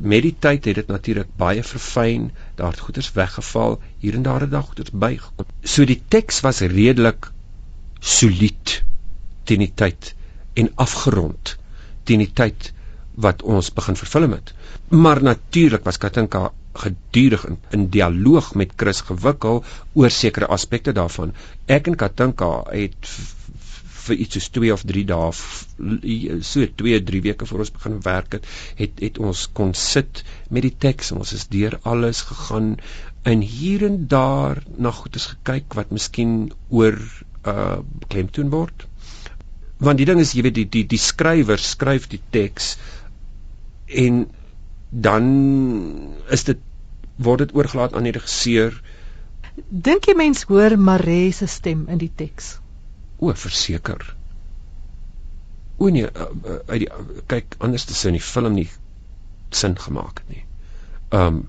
met 0.00 0.22
die 0.26 0.34
tyd 0.38 0.64
het 0.64 0.80
dit 0.80 0.90
natuurlik 0.90 1.30
baie 1.36 1.62
verfyn, 1.64 2.30
daar 2.54 2.74
het 2.74 2.84
goeders 2.86 3.12
weggeval, 3.16 3.80
hier 3.98 4.14
en 4.14 4.22
daar 4.22 4.40
het 4.40 4.50
daar 4.50 4.66
goeders 4.68 4.90
bygekom. 4.90 5.46
So 5.62 5.84
die 5.88 6.02
teks 6.08 6.40
was 6.40 6.60
redelik 6.60 7.30
solied 8.00 8.82
teen 9.44 9.62
die 9.64 9.72
tyd 9.74 10.14
en 10.58 10.70
afgerond 10.74 11.56
teen 12.04 12.22
die 12.24 12.32
tyd 12.32 12.72
wat 13.14 13.42
ons 13.42 13.70
begin 13.76 13.96
vervilm 13.96 14.32
het. 14.32 14.54
Maar 14.88 15.22
natuurlik 15.22 15.84
was 15.84 15.98
Katinka 15.98 16.50
gedurig 16.72 17.44
in, 17.46 17.58
in 17.70 17.88
dialoog 17.92 18.54
met 18.54 18.72
Chris 18.76 19.02
gewikkel 19.04 19.62
oor 19.92 20.10
sekere 20.10 20.48
aspekte 20.48 20.92
daarvan. 20.96 21.34
Ek 21.66 21.86
en 21.90 21.96
Katinka 22.00 22.50
het 22.70 23.10
vir 24.06 24.22
iets 24.24 24.38
soos 24.38 24.48
2 24.56 24.72
of 24.74 24.84
3 24.88 25.04
dae 25.10 25.30
so 26.48 26.66
2 26.82 27.00
3 27.10 27.22
weke 27.28 27.46
voor 27.46 27.64
ons 27.64 27.74
begin 27.76 28.00
werk 28.06 28.36
het 28.38 28.46
het 28.80 29.02
het 29.04 29.18
ons 29.18 29.46
kon 29.58 29.74
sit 29.78 30.22
met 30.50 30.66
die 30.66 30.74
teks 30.86 31.12
ons 31.16 31.34
is 31.38 31.48
deur 31.52 31.78
alles 31.94 32.24
gegaan 32.30 32.76
en 33.22 33.40
hier 33.40 33.84
en 33.86 34.06
daar 34.10 34.62
na 34.76 34.90
goedes 34.90 35.28
gekyk 35.34 35.76
wat 35.78 35.92
miskien 35.94 36.50
oor 36.70 36.98
uh 37.46 37.78
klemtoon 38.08 38.50
word. 38.50 38.86
Want 39.82 39.98
die 39.98 40.06
ding 40.06 40.20
is 40.22 40.34
jy 40.34 40.44
weet 40.46 40.58
die 40.58 40.68
die 40.78 40.84
die 40.94 41.00
skrywer 41.02 41.58
skryf 41.58 42.08
die 42.10 42.20
teks 42.34 42.76
en 43.86 44.26
dan 44.90 45.28
is 46.30 46.46
dit 46.50 46.62
word 47.22 47.46
dit 47.46 47.54
oorgelaat 47.54 47.94
aan 47.94 48.06
die 48.08 48.14
regisseur. 48.14 48.74
Dink 49.68 50.08
jy 50.08 50.16
mens 50.18 50.46
hoor 50.50 50.76
Maree 50.78 51.32
se 51.34 51.46
stem 51.50 51.86
in 51.92 52.00
die 52.02 52.12
teks 52.16 52.56
O, 53.22 53.30
verseker. 53.38 54.02
O 55.78 55.88
nee, 55.94 56.08
uh, 56.10 56.28
uh, 56.42 56.58
uit 56.66 56.82
die 56.82 56.88
kyk 57.30 57.54
anders 57.62 57.86
te 57.86 57.94
sien 57.94 58.18
die 58.18 58.24
film 58.24 58.56
nie 58.58 58.66
sin 59.54 59.76
gemaak 59.78 60.24
het 60.24 60.32
nie. 60.34 60.44
Um 61.14 61.44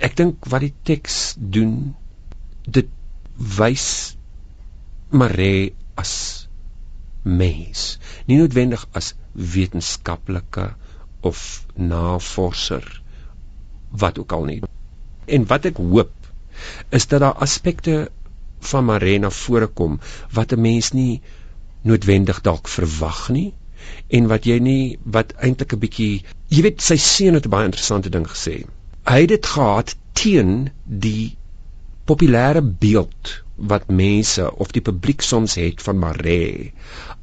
ek 0.00 0.16
dink 0.20 0.46
wat 0.52 0.64
die 0.64 0.74
teks 0.88 1.16
doen 1.56 1.94
dit 2.64 2.88
wys 3.58 3.88
Maree 5.10 5.72
as 5.98 6.12
mens, 7.24 7.98
nie 8.28 8.38
noodwendig 8.38 8.84
as 8.96 9.14
wetenskaplike 9.34 10.68
of 11.26 11.40
navorser 11.76 12.84
wat 13.90 14.20
ook 14.22 14.32
al 14.36 14.46
nie. 14.48 14.60
En 15.26 15.48
wat 15.50 15.66
ek 15.72 15.80
hoop 15.82 16.14
is 16.96 17.08
dat 17.10 17.24
daar 17.24 17.40
aspekte 17.48 18.08
van 18.60 18.84
Marena 18.84 19.30
voorkom 19.30 19.98
wat 20.32 20.52
'n 20.52 20.60
mens 20.60 20.92
nie 20.92 21.22
noodwendig 21.82 22.40
dalk 22.40 22.68
verwag 22.68 23.28
nie 23.28 23.54
en 24.08 24.28
wat 24.28 24.44
jy 24.44 24.58
nie 24.58 24.98
wat 25.16 25.32
eintlik 25.40 25.72
'n 25.74 25.82
bietjie 25.84 26.24
jy 26.48 26.62
weet 26.62 26.82
sy 26.82 26.96
seun 26.96 27.34
het 27.34 27.46
'n 27.46 27.54
baie 27.54 27.68
interessante 27.70 28.10
ding 28.10 28.26
gesê. 28.28 28.66
Hy 29.06 29.20
het 29.20 29.28
dit 29.28 29.46
gehad 29.46 29.96
teen 30.12 30.70
die 30.84 31.36
populêre 32.04 32.62
beeld 32.62 33.42
wat 33.56 33.88
mense 33.88 34.56
of 34.56 34.72
die 34.72 34.82
publiek 34.82 35.22
soms 35.22 35.54
het 35.54 35.82
van 35.82 35.98
Maree 35.98 36.72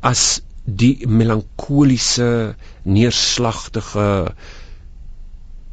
as 0.01 0.41
die 0.65 1.07
melankoliese 1.07 2.55
neerslagtige 2.83 4.33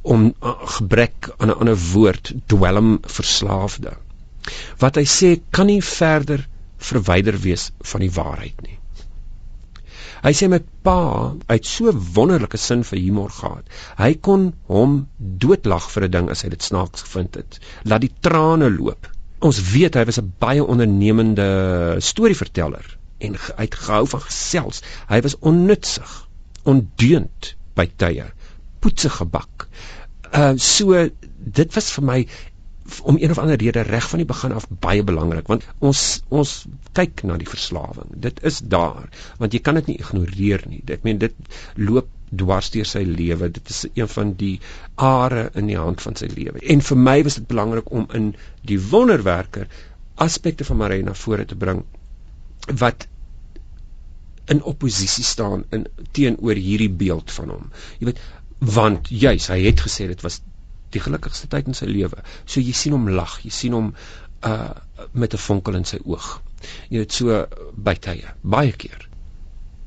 om 0.03 0.35
gebrek 0.77 1.31
aan 1.39 1.49
'n 1.49 1.59
ander 1.61 1.79
woord 1.93 2.33
dwelm 2.47 2.99
verslaafde 3.03 3.97
wat 4.83 4.97
hy 5.01 5.05
sê 5.09 5.37
kan 5.51 5.67
nie 5.71 5.83
verder 5.83 6.47
verwyder 6.85 7.37
wees 7.41 7.71
van 7.93 8.05
die 8.05 8.13
waarheid 8.13 8.65
nie. 8.67 8.79
Hy 10.25 10.33
sê 10.33 10.47
met 10.49 10.65
pa 10.87 11.35
uit 11.53 11.67
so 11.69 11.93
wonderlike 12.17 12.57
sin 12.61 12.85
vir 12.89 13.01
humor 13.01 13.33
gehad. 13.39 13.67
Hy 13.99 14.15
kon 14.29 14.47
hom 14.73 14.95
doodlag 15.19 15.89
vir 15.93 16.07
'n 16.07 16.15
ding 16.17 16.31
as 16.33 16.45
hy 16.45 16.49
dit 16.55 16.63
snaaks 16.63 17.05
gevind 17.05 17.37
het. 17.41 17.59
Laat 17.85 18.05
die 18.07 18.15
trane 18.25 18.71
loop. 18.73 19.09
Ons 19.45 19.61
weet 19.73 19.99
hy 20.01 20.05
was 20.09 20.19
'n 20.21 20.33
baie 20.41 20.65
ondernemende 20.65 21.49
storieverteller 22.01 22.97
en 23.21 23.37
hy 23.37 23.67
het 23.67 23.75
gehou 23.75 24.07
van 24.15 24.21
gesels. 24.21 24.81
Hy 25.09 25.21
was 25.21 25.37
onnutsig, 25.41 26.15
ondeund 26.65 27.55
by 27.77 27.87
tye, 27.97 28.33
poetsige 28.81 29.25
bak. 29.25 29.69
Uh 30.33 30.55
so 30.57 31.09
dit 31.61 31.75
was 31.75 31.93
vir 31.93 32.05
my 32.05 32.27
om 33.03 33.16
een 33.18 33.30
of 33.30 33.39
ander 33.39 33.57
rede 33.57 33.80
reg 33.80 34.09
van 34.09 34.20
die 34.20 34.28
begin 34.28 34.53
af 34.53 34.66
baie 34.68 35.05
belangrik 35.05 35.47
want 35.49 35.64
ons 35.78 36.03
ons 36.28 36.53
kyk 36.93 37.22
na 37.24 37.39
die 37.41 37.49
verslawing. 37.49 38.11
Dit 38.26 38.43
is 38.45 38.61
daar 38.61 39.09
want 39.39 39.57
jy 39.57 39.62
kan 39.64 39.80
dit 39.80 39.89
nie 39.93 39.99
ignoreer 40.03 40.66
nie. 40.68 40.82
Ek 40.93 41.07
meen 41.07 41.22
dit 41.22 41.35
loop 41.76 42.11
dwars 42.35 42.70
deur 42.74 42.89
sy 42.89 43.05
lewe. 43.09 43.49
Dit 43.57 43.70
is 43.70 43.85
een 43.95 44.11
van 44.11 44.35
die 44.41 44.59
are 45.01 45.49
in 45.55 45.70
die 45.70 45.80
hand 45.80 46.03
van 46.05 46.16
sy 46.18 46.28
lewe. 46.32 46.61
En 46.61 46.85
vir 46.85 47.03
my 47.09 47.16
was 47.26 47.41
dit 47.41 47.49
belangrik 47.49 47.91
om 47.91 48.07
in 48.20 48.30
die 48.68 48.80
wonderwerker 48.91 49.68
aspekte 50.14 50.64
van 50.64 50.80
Marina 50.82 51.14
vore 51.18 51.47
te 51.49 51.59
bring 51.59 51.85
wat 52.80 53.09
in 54.53 54.62
oppositie 54.62 55.24
staan 55.24 55.64
in 55.72 55.87
teenoor 56.12 56.59
hierdie 56.61 56.91
beeld 56.91 57.32
van 57.32 57.53
hom. 57.55 57.70
Jy 57.99 58.12
weet 58.12 58.24
want 58.74 59.09
juis 59.12 59.49
hy 59.53 59.59
het 59.66 59.80
gesê 59.85 60.07
dit 60.09 60.20
was 60.24 60.41
die 60.95 61.03
gelukkigste 61.05 61.51
tyd 61.53 61.71
in 61.71 61.79
sy 61.79 61.89
lewe. 61.91 62.23
So 62.47 62.61
jy 62.61 62.73
sien 62.73 62.97
hom 62.97 63.09
lag, 63.11 63.39
jy 63.45 63.53
sien 63.55 63.77
hom 63.77 63.95
uh 64.45 64.75
met 65.13 65.35
'n 65.35 65.45
vonkel 65.47 65.75
in 65.81 65.85
sy 65.85 65.99
oog. 66.05 66.41
Jy 66.91 66.99
weet 67.03 67.13
so 67.13 67.47
by 67.77 67.95
tye, 67.95 68.35
baie 68.43 68.73
keer. 68.73 69.09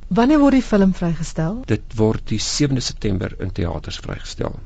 Wanneer 0.08 0.40
word 0.40 0.56
die 0.56 0.64
film 0.64 0.94
vrygestel? 0.96 1.62
Dit 1.68 1.94
word 2.00 2.28
die 2.32 2.40
7de 2.40 2.82
September 2.82 3.34
in 3.44 3.52
teaters 3.52 4.00
vrygestel. 4.00 4.60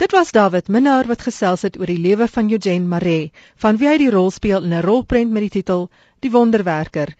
Dit 0.00 0.12
was 0.16 0.30
David 0.32 0.68
Minnar 0.68 1.06
wat 1.06 1.22
gesels 1.22 1.62
het 1.62 1.76
oor 1.78 1.86
die 1.86 2.00
lewe 2.00 2.28
van 2.28 2.48
Eugene 2.50 2.86
Maree, 2.88 3.32
van 3.56 3.76
wie 3.76 3.88
hy 3.88 3.98
die 4.00 4.10
rol 4.10 4.30
speel 4.30 4.64
in 4.64 4.72
'n 4.72 4.82
rolprent 4.82 5.30
met 5.30 5.42
die 5.42 5.60
titel 5.60 5.90
Die 6.20 6.30
Wonderwerker. 6.30 7.14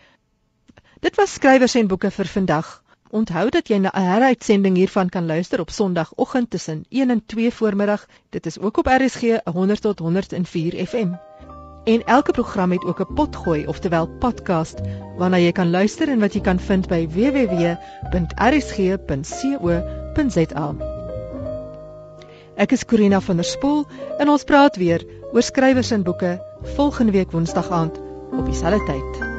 Dit 1.00 1.16
was 1.16 1.32
skrywers 1.32 1.74
en 1.74 1.88
boeke 1.88 2.10
vir 2.10 2.26
vandag. 2.26 2.79
Onthou 3.10 3.48
dat 3.50 3.68
jy 3.68 3.76
'n 3.76 3.88
heruitsending 3.92 4.76
hiervan 4.76 5.08
kan 5.08 5.26
luister 5.26 5.60
op 5.60 5.70
Sondagoggend 5.70 6.50
tussen 6.50 6.84
1 6.88 7.10
en 7.10 7.26
2 7.26 7.52
voormiddag. 7.52 8.06
Dit 8.28 8.46
is 8.46 8.58
ook 8.58 8.76
op 8.76 8.86
RSG 8.86 9.22
100 9.44 9.80
tot 9.80 9.98
104 9.98 10.86
FM. 10.86 11.08
En 11.84 12.04
elke 12.04 12.32
program 12.32 12.70
het 12.70 12.84
ook 12.84 13.00
'n 13.00 13.14
potgooi, 13.14 13.66
oftewel 13.66 14.08
podcast, 14.08 14.78
waarna 15.16 15.36
jy 15.36 15.52
kan 15.52 15.70
luister 15.70 16.08
en 16.08 16.20
wat 16.20 16.32
jy 16.32 16.40
kan 16.40 16.58
vind 16.58 16.88
by 16.88 17.08
www.rsg.co.za. 17.08 17.94
Ek 22.54 22.72
is 22.72 22.84
Corina 22.84 23.20
van 23.20 23.36
der 23.36 23.44
Spool 23.44 23.86
en 24.18 24.28
ons 24.28 24.44
praat 24.44 24.76
weer 24.76 25.06
oor 25.32 25.42
skrywers 25.42 25.90
en 25.90 26.02
boeke 26.02 26.42
volgende 26.62 27.12
week 27.12 27.30
Woensdag 27.30 27.70
aand 27.70 28.00
op 28.32 28.44
dieselfde 28.44 28.84
tyd. 28.84 29.29